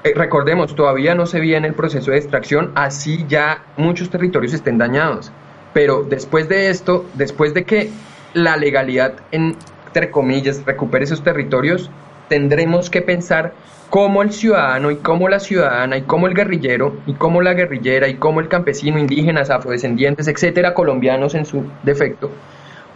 Eh, 0.04 0.14
recordemos, 0.16 0.76
todavía 0.76 1.14
no 1.14 1.26
se 1.26 1.41
viene 1.41 1.68
el 1.68 1.74
proceso 1.74 2.12
de 2.12 2.18
extracción, 2.18 2.72
así 2.76 3.26
ya 3.28 3.64
muchos 3.76 4.10
territorios 4.10 4.54
estén 4.54 4.78
dañados. 4.78 5.32
Pero 5.74 6.04
después 6.04 6.47
de 6.47 6.70
esto, 6.70 7.06
después 7.16 7.54
de 7.54 7.66
que 7.66 7.89
la 8.34 8.56
legalidad, 8.56 9.14
entre 9.32 10.10
comillas, 10.10 10.64
recupere 10.66 11.04
esos 11.04 11.24
territorios, 11.24 11.89
tendremos 12.30 12.89
que 12.89 13.02
pensar 13.02 13.54
cómo 13.89 14.22
el 14.22 14.32
ciudadano 14.32 14.91
y 14.91 14.97
cómo 14.97 15.28
la 15.28 15.39
ciudadana 15.39 15.97
y 15.97 16.04
cómo 16.04 16.28
el 16.28 16.36
guerrillero 16.36 16.95
y 17.06 17.14
cómo 17.14 17.41
la 17.41 17.54
guerrillera 17.54 18.08
y 18.08 18.16
cómo 18.16 18.39
el 18.39 18.47
campesino, 18.47 19.00
indígenas, 19.00 19.50
afrodescendientes, 19.50 20.28
etcétera, 20.28 20.74
colombianos 20.74 21.36
en 21.36 21.45
su 21.45 21.66
defecto, 21.84 22.32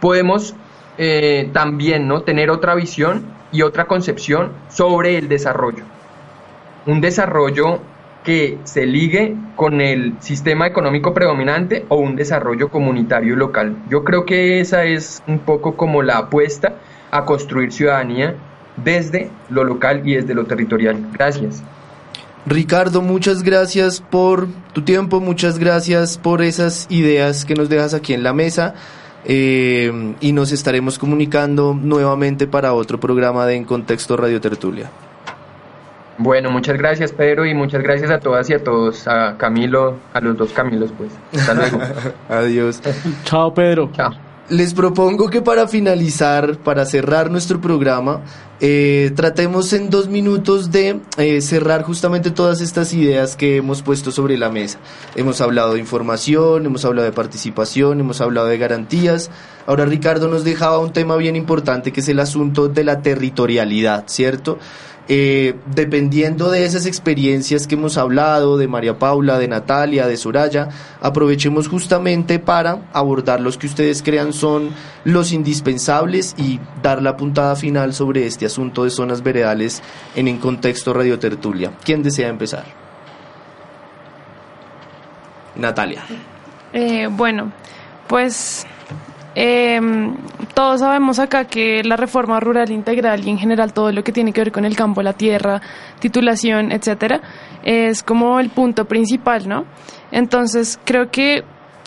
podemos 0.00 0.54
eh, 0.96 1.50
también 1.52 2.08
¿no? 2.08 2.22
tener 2.22 2.48
otra 2.50 2.74
visión 2.74 3.24
y 3.52 3.62
otra 3.62 3.86
concepción 3.86 4.52
sobre 4.68 5.18
el 5.18 5.28
desarrollo. 5.28 5.84
Un 6.86 7.00
desarrollo 7.00 7.80
que 8.24 8.58
se 8.64 8.86
ligue 8.86 9.36
con 9.54 9.80
el 9.80 10.14
sistema 10.20 10.66
económico 10.66 11.12
predominante 11.12 11.84
o 11.88 11.96
un 11.96 12.16
desarrollo 12.16 12.70
comunitario 12.70 13.36
local. 13.36 13.76
Yo 13.90 14.02
creo 14.02 14.24
que 14.24 14.60
esa 14.60 14.84
es 14.84 15.22
un 15.28 15.38
poco 15.38 15.76
como 15.76 16.02
la 16.02 16.18
apuesta 16.18 16.76
a 17.10 17.24
construir 17.26 17.70
ciudadanía 17.70 18.34
desde 18.82 19.30
lo 19.50 19.62
local 19.62 20.02
y 20.08 20.14
desde 20.14 20.34
lo 20.34 20.46
territorial. 20.46 20.96
Gracias. 21.12 21.62
Ricardo, 22.46 23.00
muchas 23.00 23.42
gracias 23.42 24.00
por 24.00 24.48
tu 24.72 24.82
tiempo, 24.82 25.20
muchas 25.20 25.58
gracias 25.58 26.18
por 26.18 26.42
esas 26.42 26.86
ideas 26.90 27.44
que 27.44 27.54
nos 27.54 27.68
dejas 27.68 27.94
aquí 27.94 28.12
en 28.12 28.22
la 28.22 28.34
mesa 28.34 28.74
eh, 29.24 30.14
y 30.20 30.32
nos 30.32 30.52
estaremos 30.52 30.98
comunicando 30.98 31.72
nuevamente 31.74 32.46
para 32.46 32.74
otro 32.74 33.00
programa 33.00 33.46
de 33.46 33.54
En 33.54 33.64
Contexto 33.64 34.16
Radio 34.16 34.40
Tertulia. 34.40 34.90
Bueno, 36.18 36.50
muchas 36.50 36.76
gracias 36.76 37.12
Pedro 37.12 37.44
y 37.44 37.54
muchas 37.54 37.82
gracias 37.82 38.10
a 38.10 38.20
todas 38.20 38.48
y 38.50 38.54
a 38.54 38.62
todos, 38.62 39.08
a 39.08 39.36
Camilo, 39.36 39.96
a 40.12 40.20
los 40.20 40.36
dos 40.36 40.52
Camilos 40.52 40.92
pues. 40.96 41.12
Hasta 41.32 41.54
luego. 41.54 41.78
Adiós. 42.28 42.80
Chao 43.24 43.52
Pedro. 43.52 43.90
Chao 43.92 44.12
les 44.48 44.74
propongo 44.74 45.30
que 45.30 45.40
para 45.40 45.66
finalizar, 45.68 46.58
para 46.58 46.84
cerrar 46.84 47.30
nuestro 47.30 47.60
programa, 47.60 48.20
eh, 48.60 49.10
tratemos 49.16 49.72
en 49.72 49.88
dos 49.88 50.08
minutos 50.08 50.70
de 50.70 51.00
eh, 51.16 51.40
cerrar 51.40 51.82
justamente 51.82 52.30
todas 52.30 52.60
estas 52.60 52.92
ideas 52.92 53.36
que 53.36 53.56
hemos 53.56 53.82
puesto 53.82 54.10
sobre 54.12 54.36
la 54.36 54.50
mesa. 54.50 54.78
Hemos 55.16 55.40
hablado 55.40 55.74
de 55.74 55.80
información, 55.80 56.66
hemos 56.66 56.84
hablado 56.84 57.06
de 57.06 57.12
participación, 57.12 58.00
hemos 58.00 58.20
hablado 58.20 58.46
de 58.48 58.58
garantías. 58.58 59.30
Ahora 59.66 59.86
Ricardo 59.86 60.28
nos 60.28 60.44
dejaba 60.44 60.78
un 60.78 60.92
tema 60.92 61.16
bien 61.16 61.36
importante 61.36 61.90
que 61.90 62.00
es 62.00 62.08
el 62.08 62.20
asunto 62.20 62.68
de 62.68 62.84
la 62.84 63.00
territorialidad, 63.00 64.04
¿cierto? 64.08 64.58
Eh, 65.06 65.56
dependiendo 65.66 66.50
de 66.50 66.64
esas 66.64 66.86
experiencias 66.86 67.66
que 67.66 67.74
hemos 67.74 67.98
hablado, 67.98 68.56
de 68.56 68.68
María 68.68 68.98
Paula, 68.98 69.38
de 69.38 69.48
Natalia, 69.48 70.06
de 70.06 70.16
Soraya, 70.16 70.70
aprovechemos 71.00 71.68
justamente 71.68 72.38
para 72.38 72.88
abordar 72.92 73.40
los 73.40 73.58
que 73.58 73.66
ustedes 73.66 74.02
crean 74.02 74.32
son 74.32 74.70
los 75.04 75.32
indispensables 75.32 76.34
y 76.38 76.58
dar 76.82 77.02
la 77.02 77.18
puntada 77.18 77.54
final 77.54 77.92
sobre 77.92 78.26
este 78.26 78.46
asunto 78.46 78.84
de 78.84 78.90
zonas 78.90 79.22
veredales 79.22 79.82
en 80.16 80.26
el 80.26 80.38
contexto 80.38 80.94
Radio 80.94 81.18
Tertulia. 81.18 81.72
¿Quién 81.84 82.02
desea 82.02 82.28
empezar? 82.28 82.64
Natalia. 85.54 86.02
Eh, 86.72 87.08
bueno, 87.10 87.52
pues 88.06 88.66
eh, 89.34 89.80
todos 90.54 90.80
sabemos 90.80 91.18
acá 91.18 91.44
que 91.44 91.82
la 91.82 91.96
reforma 91.96 92.38
rural 92.40 92.70
integral 92.70 93.26
y 93.26 93.30
en 93.30 93.38
general 93.38 93.72
todo 93.72 93.90
lo 93.92 94.04
que 94.04 94.12
tiene 94.12 94.32
que 94.32 94.40
ver 94.40 94.52
con 94.52 94.64
el 94.64 94.76
campo, 94.76 95.02
la 95.02 95.12
tierra, 95.12 95.60
titulación, 95.98 96.70
etcétera, 96.72 97.20
es 97.62 98.02
como 98.02 98.38
el 98.38 98.50
punto 98.50 98.84
principal, 98.84 99.48
¿no? 99.48 99.64
Entonces 100.12 100.78
creo 100.84 101.10
que 101.10 101.42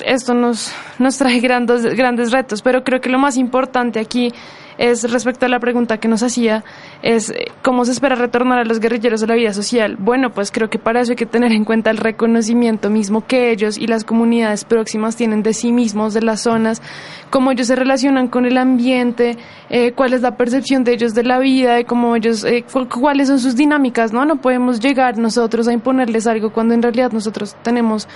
esto 0.05 0.33
nos, 0.33 0.73
nos 0.99 1.17
trae 1.17 1.39
grandes, 1.39 1.83
grandes 1.95 2.31
retos, 2.31 2.61
pero 2.61 2.83
creo 2.83 2.99
que 2.99 3.09
lo 3.09 3.19
más 3.19 3.37
importante 3.37 3.99
aquí 3.99 4.31
es 4.77 5.11
respecto 5.11 5.45
a 5.45 5.49
la 5.49 5.59
pregunta 5.59 5.97
que 5.97 6.07
nos 6.07 6.23
hacía, 6.23 6.63
es 7.01 7.29
eh, 7.29 7.51
cómo 7.61 7.85
se 7.85 7.91
espera 7.91 8.15
retornar 8.15 8.59
a 8.59 8.65
los 8.65 8.79
guerrilleros 8.79 9.23
a 9.23 9.27
la 9.27 9.35
vida 9.35 9.53
social. 9.53 9.95
Bueno, 9.97 10.31
pues 10.31 10.51
creo 10.51 10.69
que 10.69 10.79
para 10.79 11.01
eso 11.01 11.11
hay 11.13 11.15
que 11.15 11.25
tener 11.25 11.51
en 11.51 11.65
cuenta 11.65 11.89
el 11.89 11.97
reconocimiento 11.97 12.89
mismo 12.89 13.25
que 13.25 13.51
ellos 13.51 13.77
y 13.77 13.87
las 13.87 14.03
comunidades 14.03 14.65
próximas 14.65 15.15
tienen 15.15 15.43
de 15.43 15.53
sí 15.53 15.71
mismos, 15.71 16.13
de 16.13 16.21
las 16.21 16.41
zonas, 16.41 16.81
cómo 17.29 17.51
ellos 17.51 17.67
se 17.67 17.75
relacionan 17.75 18.27
con 18.27 18.45
el 18.45 18.57
ambiente, 18.57 19.37
eh, 19.69 19.93
cuál 19.93 20.13
es 20.13 20.21
la 20.21 20.37
percepción 20.37 20.83
de 20.83 20.93
ellos 20.93 21.13
de 21.13 21.23
la 21.23 21.39
vida, 21.39 21.75
de 21.75 21.85
cómo 21.85 22.15
ellos, 22.15 22.43
eh, 22.43 22.63
cuáles 22.99 23.27
son 23.27 23.39
sus 23.39 23.55
dinámicas, 23.55 24.13
¿no? 24.13 24.25
No 24.25 24.37
podemos 24.37 24.79
llegar 24.79 25.17
nosotros 25.17 25.67
a 25.67 25.73
imponerles 25.73 26.27
algo 26.27 26.51
cuando 26.51 26.73
en 26.73 26.81
realidad 26.81 27.11
nosotros 27.11 27.55
tenemos 27.63 28.07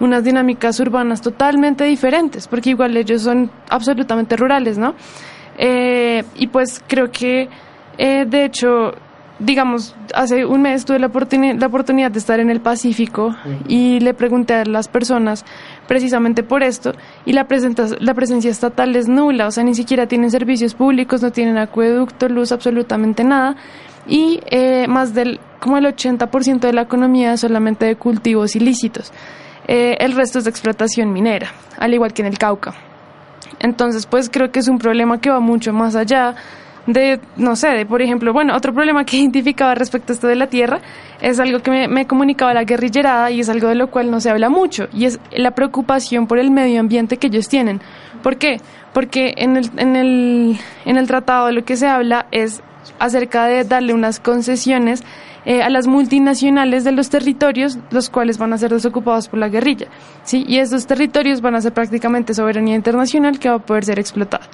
unas 0.00 0.24
dinámicas 0.24 0.78
urbanas 0.80 1.20
totalmente 1.20 1.84
diferentes, 1.84 2.48
porque 2.48 2.70
igual 2.70 2.96
ellos 2.96 3.22
son 3.22 3.50
absolutamente 3.68 4.36
rurales, 4.36 4.78
¿no? 4.78 4.94
Eh, 5.58 6.24
y 6.36 6.46
pues 6.48 6.82
creo 6.86 7.10
que, 7.10 7.48
eh, 7.98 8.24
de 8.26 8.44
hecho, 8.44 8.92
digamos, 9.38 9.94
hace 10.14 10.44
un 10.44 10.62
mes 10.62 10.84
tuve 10.84 10.98
la, 10.98 11.08
la 11.08 11.66
oportunidad 11.66 12.10
de 12.10 12.18
estar 12.18 12.40
en 12.40 12.50
el 12.50 12.60
Pacífico 12.60 13.34
y 13.68 14.00
le 14.00 14.14
pregunté 14.14 14.54
a 14.54 14.64
las 14.64 14.88
personas 14.88 15.44
precisamente 15.86 16.42
por 16.42 16.62
esto 16.62 16.92
y 17.24 17.32
la, 17.32 17.46
la 18.00 18.14
presencia 18.14 18.50
estatal 18.50 18.94
es 18.96 19.08
nula, 19.08 19.48
o 19.48 19.50
sea, 19.50 19.64
ni 19.64 19.74
siquiera 19.74 20.06
tienen 20.06 20.30
servicios 20.30 20.74
públicos, 20.74 21.22
no 21.22 21.30
tienen 21.30 21.58
acueducto, 21.58 22.28
luz, 22.28 22.52
absolutamente 22.52 23.24
nada 23.24 23.56
y 24.06 24.40
eh, 24.46 24.86
más 24.88 25.14
del 25.14 25.40
como 25.60 25.78
el 25.78 25.86
80% 25.86 26.60
de 26.60 26.72
la 26.74 26.82
economía 26.82 27.32
es 27.32 27.40
solamente 27.40 27.86
de 27.86 27.96
cultivos 27.96 28.54
ilícitos. 28.54 29.12
el 29.66 30.12
resto 30.12 30.38
es 30.38 30.44
de 30.44 30.50
explotación 30.50 31.10
minera, 31.10 31.48
al 31.78 31.94
igual 31.94 32.12
que 32.12 32.20
en 32.20 32.28
el 32.28 32.38
Cauca. 32.38 32.74
Entonces, 33.60 34.06
pues 34.06 34.30
creo 34.30 34.50
que 34.50 34.60
es 34.60 34.68
un 34.68 34.78
problema 34.78 35.20
que 35.20 35.30
va 35.30 35.40
mucho 35.40 35.72
más 35.72 35.96
allá 35.96 36.34
de, 36.86 37.18
no 37.36 37.56
sé, 37.56 37.68
de, 37.68 37.86
por 37.86 38.02
ejemplo, 38.02 38.32
bueno, 38.32 38.54
otro 38.54 38.74
problema 38.74 39.04
que 39.04 39.16
identificaba 39.18 39.74
respecto 39.74 40.12
a 40.12 40.14
esto 40.14 40.26
de 40.26 40.36
la 40.36 40.48
tierra 40.48 40.80
es 41.20 41.40
algo 41.40 41.60
que 41.60 41.88
me, 41.88 42.06
comunicaba 42.06 42.52
la 42.52 42.64
guerrillerada 42.64 43.30
y 43.30 43.40
es 43.40 43.48
algo 43.48 43.68
de 43.68 43.74
lo 43.74 43.88
cual 43.88 44.10
no 44.10 44.20
se 44.20 44.30
habla 44.30 44.48
mucho 44.50 44.88
y 44.92 45.06
es 45.06 45.18
la 45.32 45.52
preocupación 45.52 46.26
por 46.26 46.38
el 46.38 46.50
medio 46.50 46.80
ambiente 46.80 47.16
que 47.16 47.28
ellos 47.28 47.48
tienen. 47.48 47.80
¿Por 48.22 48.36
qué? 48.36 48.60
Porque 48.92 49.34
en 49.36 49.56
el, 49.56 49.70
en 49.76 49.96
el, 49.96 50.58
en 50.84 50.96
el 50.96 51.06
tratado 51.06 51.50
lo 51.50 51.64
que 51.64 51.76
se 51.76 51.86
habla 51.86 52.26
es 52.30 52.62
acerca 52.98 53.46
de 53.46 53.64
darle 53.64 53.94
unas 53.94 54.20
concesiones 54.20 55.02
eh, 55.46 55.62
a 55.62 55.68
las 55.68 55.86
multinacionales 55.86 56.84
de 56.84 56.92
los 56.92 57.10
territorios, 57.10 57.78
los 57.90 58.08
cuales 58.10 58.38
van 58.38 58.52
a 58.52 58.58
ser 58.58 58.72
desocupados 58.72 59.28
por 59.28 59.38
la 59.38 59.48
guerrilla. 59.48 59.88
¿sí? 60.22 60.44
Y 60.48 60.58
esos 60.58 60.86
territorios 60.86 61.40
van 61.40 61.54
a 61.54 61.60
ser 61.60 61.72
prácticamente 61.72 62.34
soberanía 62.34 62.74
internacional 62.74 63.38
que 63.38 63.48
va 63.48 63.56
a 63.56 63.58
poder 63.58 63.84
ser 63.84 63.98
explotada. 63.98 64.46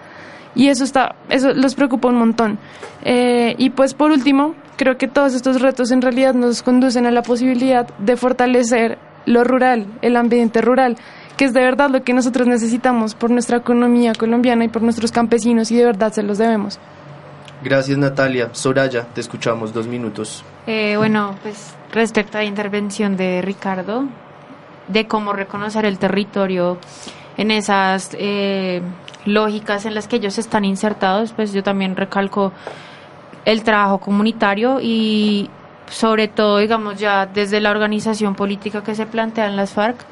Y 0.55 0.69
eso, 0.69 0.83
está, 0.83 1.15
eso 1.29 1.53
los 1.55 1.75
preocupa 1.75 2.09
un 2.09 2.17
montón. 2.17 2.59
Eh, 3.05 3.55
y 3.57 3.71
pues 3.71 3.95
por 3.95 4.11
último, 4.11 4.55
creo 4.77 4.97
que 4.99 5.07
todos 5.07 5.35
estos 5.35 5.61
retos 5.61 5.93
en 5.93 6.03
realidad 6.03 6.35
nos 6.35 6.63
conducen 6.63 7.07
a 7.07 7.11
la 7.11 7.23
posibilidad 7.23 7.87
de 7.99 8.17
fortalecer 8.17 8.99
lo 9.27 9.45
rural, 9.45 9.87
el 10.03 10.17
ambiente 10.17 10.61
rural, 10.61 10.97
que 11.37 11.45
es 11.45 11.53
de 11.53 11.61
verdad 11.61 11.91
lo 11.91 12.03
que 12.03 12.13
nosotros 12.13 12.49
necesitamos 12.49 13.15
por 13.15 13.31
nuestra 13.31 13.59
economía 13.59 14.13
colombiana 14.15 14.65
y 14.65 14.69
por 14.69 14.83
nuestros 14.83 15.13
campesinos 15.13 15.71
y 15.71 15.77
de 15.77 15.85
verdad 15.85 16.13
se 16.13 16.23
los 16.23 16.39
debemos. 16.39 16.81
Gracias 17.63 17.99
Natalia. 17.99 18.49
Soraya, 18.53 19.07
te 19.15 19.21
escuchamos 19.21 19.73
dos 19.73 19.87
minutos. 19.87 20.43
Eh, 20.67 20.97
bueno, 20.97 21.37
pues 21.43 21.75
respecto 21.93 22.39
a 22.39 22.43
la 22.43 22.47
intervención 22.47 23.17
de 23.17 23.43
Ricardo, 23.43 24.05
de 24.89 25.07
cómo 25.07 25.33
reconocer 25.33 25.85
el 25.85 25.99
territorio 25.99 26.79
en 27.37 27.51
esas 27.51 28.11
eh, 28.19 28.83
lógicas 29.25 29.87
en 29.87 29.95
las 29.95 30.07
que 30.07 30.17
ellos 30.17 30.39
están 30.39 30.65
insertados, 30.65 31.33
pues 31.33 31.53
yo 31.53 31.63
también 31.63 31.97
recalco 31.97 32.53
el 33.45 33.63
trabajo 33.63 33.99
comunitario 33.99 34.81
y 34.83 35.49
sobre 35.89 36.29
todo, 36.29 36.59
digamos, 36.59 36.99
ya 36.99 37.27
desde 37.27 37.61
la 37.61 37.71
organización 37.71 38.35
política 38.35 38.83
que 38.83 38.95
se 38.95 39.07
plantea 39.07 39.47
en 39.47 39.57
las 39.57 39.73
FARC 39.73 40.05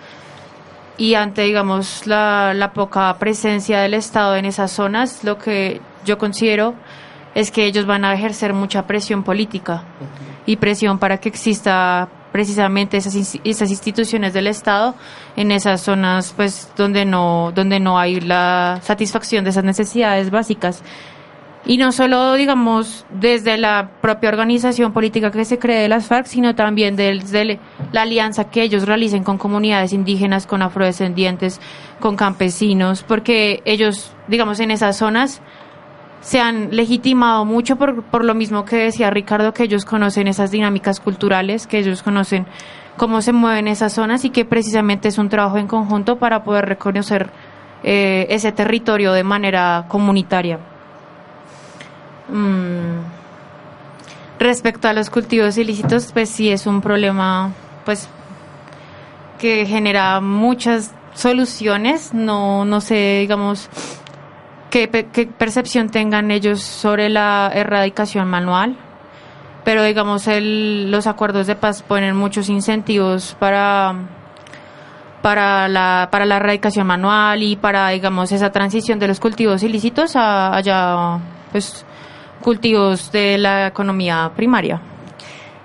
y 0.96 1.14
ante, 1.14 1.42
digamos, 1.42 2.06
la, 2.06 2.54
la 2.54 2.72
poca 2.72 3.14
presencia 3.18 3.80
del 3.80 3.94
Estado 3.94 4.36
en 4.36 4.46
esas 4.46 4.72
zonas, 4.72 5.22
lo 5.22 5.38
que 5.38 5.80
yo 6.04 6.18
considero 6.18 6.74
es 7.34 7.50
que 7.50 7.66
ellos 7.66 7.86
van 7.86 8.04
a 8.04 8.14
ejercer 8.14 8.54
mucha 8.54 8.86
presión 8.86 9.22
política 9.22 9.84
y 10.48 10.56
presión 10.56 10.98
para 10.98 11.18
que 11.18 11.28
exista 11.28 12.08
precisamente 12.32 12.96
esas, 12.96 13.38
esas 13.44 13.70
instituciones 13.70 14.32
del 14.32 14.46
Estado 14.46 14.94
en 15.36 15.52
esas 15.52 15.82
zonas 15.82 16.32
pues 16.34 16.72
donde 16.74 17.04
no 17.04 17.52
donde 17.54 17.78
no 17.80 17.98
hay 17.98 18.18
la 18.20 18.80
satisfacción 18.82 19.44
de 19.44 19.50
esas 19.50 19.64
necesidades 19.64 20.30
básicas. 20.30 20.82
Y 21.66 21.76
no 21.76 21.92
solo 21.92 22.32
digamos 22.32 23.04
desde 23.10 23.58
la 23.58 23.90
propia 24.00 24.30
organización 24.30 24.94
política 24.94 25.30
que 25.30 25.44
se 25.44 25.58
cree 25.58 25.82
de 25.82 25.88
las 25.90 26.06
FARC 26.06 26.24
sino 26.24 26.54
también 26.54 26.96
desde 26.96 27.60
la 27.92 28.02
alianza 28.02 28.44
que 28.44 28.62
ellos 28.62 28.86
realicen 28.86 29.24
con 29.24 29.36
comunidades 29.36 29.92
indígenas 29.92 30.46
con 30.46 30.62
afrodescendientes 30.62 31.60
con 32.00 32.16
campesinos 32.16 33.02
porque 33.02 33.60
ellos 33.66 34.14
digamos 34.28 34.60
en 34.60 34.70
esas 34.70 34.96
zonas 34.96 35.42
se 36.20 36.40
han 36.40 36.74
legitimado 36.74 37.44
mucho 37.44 37.76
por, 37.76 38.02
por 38.02 38.24
lo 38.24 38.34
mismo 38.34 38.64
que 38.64 38.76
decía 38.76 39.10
Ricardo, 39.10 39.54
que 39.54 39.64
ellos 39.64 39.84
conocen 39.84 40.28
esas 40.28 40.50
dinámicas 40.50 41.00
culturales, 41.00 41.66
que 41.66 41.78
ellos 41.78 42.02
conocen 42.02 42.46
cómo 42.96 43.22
se 43.22 43.32
mueven 43.32 43.68
esas 43.68 43.94
zonas 43.94 44.24
y 44.24 44.30
que 44.30 44.44
precisamente 44.44 45.08
es 45.08 45.18
un 45.18 45.28
trabajo 45.28 45.58
en 45.58 45.66
conjunto 45.66 46.18
para 46.18 46.44
poder 46.44 46.66
reconocer 46.66 47.30
eh, 47.82 48.26
ese 48.30 48.52
territorio 48.52 49.12
de 49.12 49.24
manera 49.24 49.86
comunitaria. 49.88 50.58
Mm. 52.28 52.98
Respecto 54.38 54.88
a 54.88 54.92
los 54.92 55.10
cultivos 55.10 55.56
ilícitos, 55.56 56.12
pues 56.12 56.28
sí 56.28 56.50
es 56.50 56.66
un 56.66 56.80
problema 56.80 57.52
pues 57.84 58.08
que 59.38 59.66
genera 59.66 60.20
muchas 60.20 60.92
soluciones, 61.14 62.12
no, 62.14 62.64
no 62.64 62.80
sé, 62.80 63.18
digamos, 63.20 63.68
qué, 64.70 64.88
percepción 65.38 65.88
tengan 65.90 66.30
ellos 66.30 66.62
sobre 66.62 67.08
la 67.08 67.50
erradicación 67.54 68.28
manual, 68.28 68.76
pero 69.64 69.82
digamos 69.82 70.26
el, 70.26 70.90
los 70.90 71.06
acuerdos 71.06 71.46
de 71.46 71.54
paz 71.54 71.82
ponen 71.82 72.16
muchos 72.16 72.48
incentivos 72.48 73.36
para 73.38 73.94
para 75.22 75.68
la 75.68 76.08
para 76.12 76.24
la 76.26 76.36
erradicación 76.36 76.86
manual 76.86 77.42
y 77.42 77.56
para 77.56 77.88
digamos 77.88 78.30
esa 78.30 78.50
transición 78.50 78.98
de 79.00 79.08
los 79.08 79.18
cultivos 79.18 79.62
ilícitos 79.64 80.14
a 80.14 80.56
allá 80.56 81.18
pues 81.50 81.84
cultivos 82.40 83.10
de 83.10 83.36
la 83.38 83.66
economía 83.66 84.30
primaria. 84.36 84.80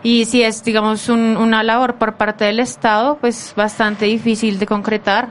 Y 0.02 0.26
si 0.26 0.44
es 0.44 0.64
digamos 0.64 1.08
una 1.08 1.64
labor 1.64 1.96
por 1.96 2.16
parte 2.16 2.46
del 2.46 2.60
Estado 2.60 3.18
pues 3.22 3.54
bastante 3.56 4.06
difícil 4.06 4.60
de 4.60 4.66
concretar. 4.66 5.30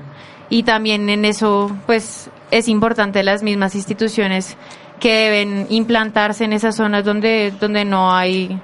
Y 0.48 0.64
también 0.64 1.08
en 1.08 1.24
eso 1.24 1.70
pues 1.86 2.30
es 2.52 2.68
importante 2.68 3.22
las 3.22 3.42
mismas 3.42 3.74
instituciones 3.74 4.56
que 5.00 5.12
deben 5.12 5.66
implantarse 5.70 6.44
en 6.44 6.52
esas 6.52 6.76
zonas 6.76 7.02
donde, 7.04 7.52
donde 7.58 7.84
no 7.84 8.14
hay 8.14 8.60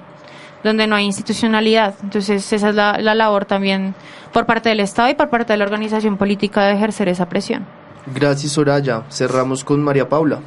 donde 0.63 0.87
no 0.87 0.95
hay 0.95 1.05
institucionalidad. 1.05 1.95
Entonces, 2.03 2.51
esa 2.51 2.69
es 2.69 2.75
la, 2.75 2.97
la 2.99 3.15
labor 3.15 3.45
también 3.45 3.95
por 4.31 4.45
parte 4.45 4.69
del 4.69 4.81
Estado 4.81 5.09
y 5.09 5.15
por 5.15 5.29
parte 5.29 5.53
de 5.53 5.57
la 5.57 5.63
organización 5.65 6.17
política 6.17 6.65
de 6.65 6.73
ejercer 6.73 7.09
esa 7.09 7.27
presión. 7.27 7.65
Gracias, 8.13 8.51
Soraya. 8.51 9.03
Cerramos 9.09 9.63
con 9.63 9.81
María 9.81 10.07
Paula. 10.07 10.39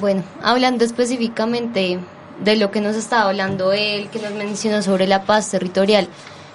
Bueno, 0.00 0.22
hablando 0.42 0.84
específicamente 0.84 1.98
de 2.42 2.56
lo 2.56 2.70
que 2.70 2.80
nos 2.80 2.96
estaba 2.96 3.30
hablando 3.30 3.72
él, 3.72 4.08
que 4.10 4.20
nos 4.20 4.32
mencionó 4.32 4.82
sobre 4.82 5.06
la 5.06 5.22
paz 5.22 5.50
territorial, 5.50 6.08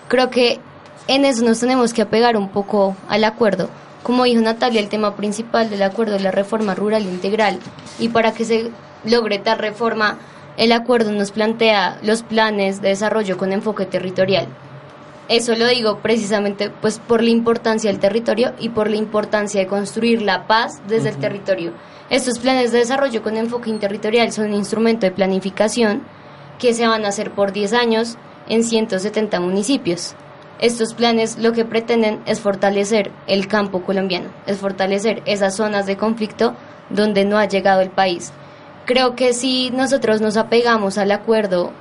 creo 0.08 0.30
que 0.30 0.60
en 1.08 1.26
eso 1.26 1.44
nos 1.44 1.60
tenemos 1.60 1.94
que 1.94 2.04
apegar 2.04 2.36
un 2.38 2.50
poco 2.50 2.96
al 3.08 3.24
acuerdo 3.24 3.70
como 4.08 4.24
dijo 4.24 4.42
Natalia, 4.42 4.80
el 4.80 4.88
tema 4.88 5.18
principal 5.18 5.70
del 5.70 5.84
acuerdo 5.84 6.16
es 6.16 6.22
la 6.22 6.32
reforma 6.32 6.74
rural 6.74 7.04
integral 7.04 7.60
y 8.00 8.08
para 8.08 8.32
que 8.32 8.46
se 8.46 8.72
logre 9.04 9.38
tal 9.38 9.60
reforma, 9.60 10.18
el 10.56 10.72
acuerdo 10.72 11.12
nos 11.12 11.32
plantea 11.32 12.00
los 12.04 12.24
planes 12.24 12.82
de 12.82 12.88
desarrollo 12.88 13.38
con 13.38 13.52
enfoque 13.52 13.86
territorial. 13.86 14.48
Eso 15.28 15.58
lo 15.58 15.68
digo 15.68 16.00
precisamente 16.00 16.70
pues 16.70 17.00
por 17.00 17.22
la 17.22 17.32
importancia 17.32 17.92
del 17.92 18.00
territorio 18.00 18.54
y 18.60 18.70
por 18.70 18.90
la 18.90 18.96
importancia 18.96 19.60
de 19.60 19.68
construir 19.68 20.22
la 20.22 20.48
paz 20.48 20.82
desde 20.88 21.10
el 21.10 21.18
territorio. 21.18 21.74
Estos 22.10 22.40
planes 22.40 22.72
de 22.72 22.78
desarrollo 22.78 23.22
con 23.22 23.36
enfoque 23.36 23.70
interterritorial 23.70 24.32
son 24.32 24.46
un 24.46 24.54
instrumento 24.54 25.06
de 25.06 25.12
planificación 25.12 26.04
que 26.60 26.74
se 26.74 26.88
van 26.88 27.04
a 27.04 27.10
hacer 27.10 27.32
por 27.32 27.52
10 27.52 27.74
años 27.74 28.16
en 28.48 28.64
170 28.64 29.42
municipios. 29.42 30.16
Estos 30.60 30.96
planes 30.96 31.38
lo 31.38 31.54
que 31.54 31.66
pretenden 31.66 32.22
es 32.26 32.40
fortalecer 32.40 33.12
el 33.28 33.48
campo 33.48 33.84
colombiano, 33.84 34.30
es 34.48 34.58
fortalecer 34.58 35.22
esas 35.26 35.56
zonas 35.56 35.86
de 35.86 35.98
conflicto 35.98 36.56
donde 36.90 37.26
no 37.26 37.38
ha 37.38 37.46
llegado 37.46 37.82
el 37.82 37.92
país. 37.92 38.34
Creo 38.86 39.16
que 39.16 39.34
si 39.34 39.70
nosotros 39.70 40.20
nos 40.20 40.36
apegamos 40.36 40.98
al 40.98 41.12
acuerdo, 41.12 41.72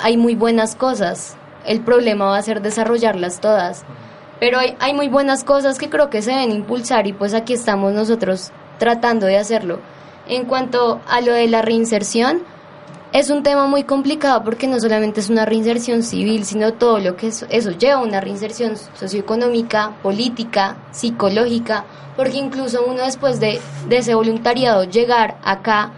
hay 0.00 0.16
muy 0.16 0.36
buenas 0.36 0.76
cosas. 0.76 1.36
El 1.66 1.80
problema 1.80 2.26
va 2.26 2.36
a 2.36 2.42
ser 2.42 2.62
desarrollarlas 2.62 3.40
todas. 3.40 3.84
Pero 4.38 4.58
hay, 4.58 4.76
hay 4.78 4.94
muy 4.94 5.08
buenas 5.08 5.42
cosas 5.42 5.78
que 5.78 5.90
creo 5.90 6.10
que 6.10 6.22
se 6.22 6.30
deben 6.30 6.52
impulsar 6.52 7.06
y 7.06 7.12
pues 7.12 7.34
aquí 7.34 7.54
estamos 7.54 7.92
nosotros 7.92 8.52
tratando 8.78 9.26
de 9.26 9.38
hacerlo. 9.38 9.80
En 10.28 10.44
cuanto 10.44 11.00
a 11.08 11.20
lo 11.20 11.32
de 11.32 11.48
la 11.48 11.62
reinserción, 11.62 12.42
es 13.12 13.28
un 13.28 13.42
tema 13.42 13.66
muy 13.66 13.84
complicado 13.84 14.42
porque 14.42 14.66
no 14.66 14.80
solamente 14.80 15.20
es 15.20 15.28
una 15.28 15.44
reinserción 15.44 16.02
civil, 16.02 16.44
sino 16.44 16.72
todo 16.72 16.98
lo 16.98 17.14
que 17.14 17.28
eso, 17.28 17.46
eso 17.50 17.70
lleva, 17.70 18.00
una 18.00 18.20
reinserción 18.20 18.76
socioeconómica, 18.94 19.92
política, 20.02 20.78
psicológica, 20.92 21.84
porque 22.16 22.38
incluso 22.38 22.84
uno 22.86 23.02
después 23.04 23.38
de, 23.38 23.60
de 23.88 23.96
ese 23.98 24.14
voluntariado 24.14 24.84
llegar 24.84 25.36
acá 25.44 25.92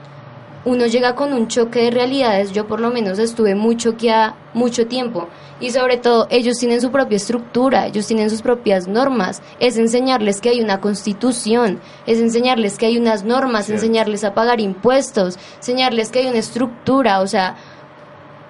uno 0.65 0.86
llega 0.86 1.15
con 1.15 1.32
un 1.32 1.49
choque 1.49 1.82
de 1.82 1.91
realidades. 1.91 2.53
Yo 2.53 2.66
por 2.66 2.81
lo 2.81 2.91
menos 2.91 3.19
estuve 3.19 3.55
muy 3.55 3.77
choqueada 3.77 4.36
mucho 4.55 4.86
tiempo. 4.86 5.28
Y 5.61 5.70
sobre 5.70 5.99
todo, 5.99 6.27
ellos 6.31 6.59
tienen 6.59 6.81
su 6.81 6.91
propia 6.91 7.16
estructura, 7.16 7.86
ellos 7.86 8.07
tienen 8.07 8.31
sus 8.31 8.43
propias 8.43 8.89
normas. 8.89 9.43
Es 9.61 9.77
enseñarles 9.77 10.41
que 10.41 10.49
hay 10.49 10.61
una 10.61 10.81
constitución, 10.81 11.81
es 12.07 12.19
enseñarles 12.19 12.78
que 12.78 12.86
hay 12.86 12.99
unas 12.99 13.24
normas, 13.24 13.70
enseñarles 13.70 14.24
a 14.24 14.35
pagar 14.35 14.61
impuestos, 14.61 15.39
enseñarles 15.57 16.11
que 16.11 16.20
hay 16.20 16.27
una 16.27 16.39
estructura. 16.39 17.20
O 17.20 17.27
sea, 17.27 17.57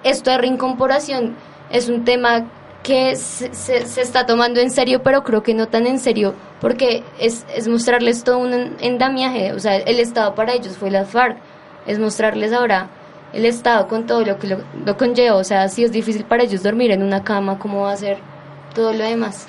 esto 0.03 0.31
de 0.31 0.37
reincorporación 0.37 1.35
es 1.69 1.89
un 1.89 2.05
tema 2.05 2.49
que 2.81 3.15
se, 3.15 3.51
se, 3.53 4.01
está 4.01 4.27
tomando 4.27 4.59
en 4.59 4.69
serio, 4.69 5.01
pero 5.01 5.23
creo 5.23 5.41
que 5.41 5.55
no 5.55 5.67
tan 5.67 5.87
en 5.87 5.97
serio, 5.99 6.35
porque 6.61 7.03
es, 7.19 7.43
es 7.55 7.67
mostrarles 7.67 8.23
todo 8.23 8.37
un 8.37 8.75
endamiaje. 8.79 9.53
O 9.53 9.59
sea, 9.59 9.77
el 9.77 9.99
Estado 9.99 10.35
para 10.35 10.53
ellos 10.53 10.77
fue 10.77 10.91
la 10.91 11.03
FARC 11.03 11.37
es 11.85 11.99
mostrarles 11.99 12.53
ahora 12.53 12.89
el 13.33 13.45
Estado 13.45 13.87
con 13.87 14.05
todo 14.05 14.23
lo 14.23 14.39
que 14.39 14.47
lo, 14.47 14.97
conlleva. 14.97 15.35
O 15.35 15.43
sea, 15.43 15.67
si 15.67 15.83
es 15.83 15.91
difícil 15.91 16.23
para 16.23 16.43
ellos 16.43 16.63
dormir 16.63 16.91
en 16.91 17.03
una 17.03 17.23
cama, 17.23 17.59
¿cómo 17.59 17.81
va 17.81 17.91
a 17.91 17.97
ser 17.97 18.17
todo 18.73 18.93
lo 18.93 19.03
demás? 19.03 19.45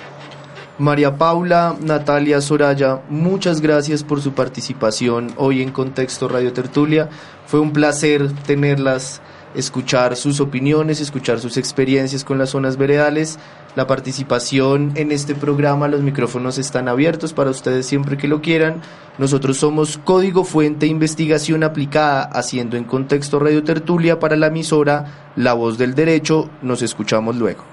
María 0.77 1.17
Paula, 1.17 1.75
Natalia, 1.79 2.39
Soraya, 2.39 3.01
muchas 3.09 3.61
gracias 3.61 4.03
por 4.03 4.21
su 4.21 4.33
participación 4.33 5.33
hoy 5.37 5.63
en 5.63 5.71
Contexto 5.71 6.27
Radio 6.27 6.53
Tertulia. 6.53 7.09
Fue 7.47 7.59
un 7.59 7.73
placer 7.73 8.31
tenerlas, 8.45 9.21
escuchar 9.57 10.15
sus 10.15 10.39
opiniones, 10.39 11.01
escuchar 11.01 11.39
sus 11.39 11.57
experiencias 11.57 12.23
con 12.23 12.37
las 12.37 12.51
zonas 12.51 12.77
veredales 12.77 13.39
la 13.77 13.85
participación 13.85 14.93
en 14.95 15.11
este 15.11 15.35
programa. 15.35 15.87
Los 15.87 16.01
micrófonos 16.01 16.57
están 16.57 16.87
abiertos 16.87 17.31
para 17.31 17.51
ustedes 17.51 17.85
siempre 17.85 18.17
que 18.17 18.27
lo 18.27 18.41
quieran. 18.41 18.81
Nosotros 19.19 19.57
somos 19.57 19.99
Código 19.99 20.43
Fuente 20.43 20.87
Investigación 20.87 21.63
Aplicada, 21.63 22.23
haciendo 22.23 22.75
en 22.75 22.85
contexto 22.85 23.37
Radio 23.37 23.63
Tertulia 23.63 24.19
para 24.19 24.35
la 24.35 24.47
emisora 24.47 25.31
La 25.35 25.53
Voz 25.53 25.77
del 25.77 25.93
Derecho. 25.93 26.49
Nos 26.63 26.81
escuchamos 26.81 27.35
luego. 27.35 27.65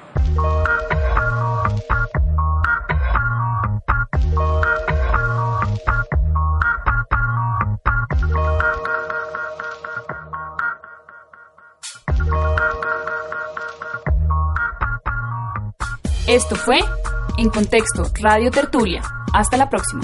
Esto 16.27 16.57
fue 16.57 16.79
En 17.37 17.51
Contexto 17.51 18.11
Radio 18.21 18.51
Tertulia. 18.51 19.03
Hasta 19.35 19.59
la 19.59 19.69
próxima. 19.69 20.03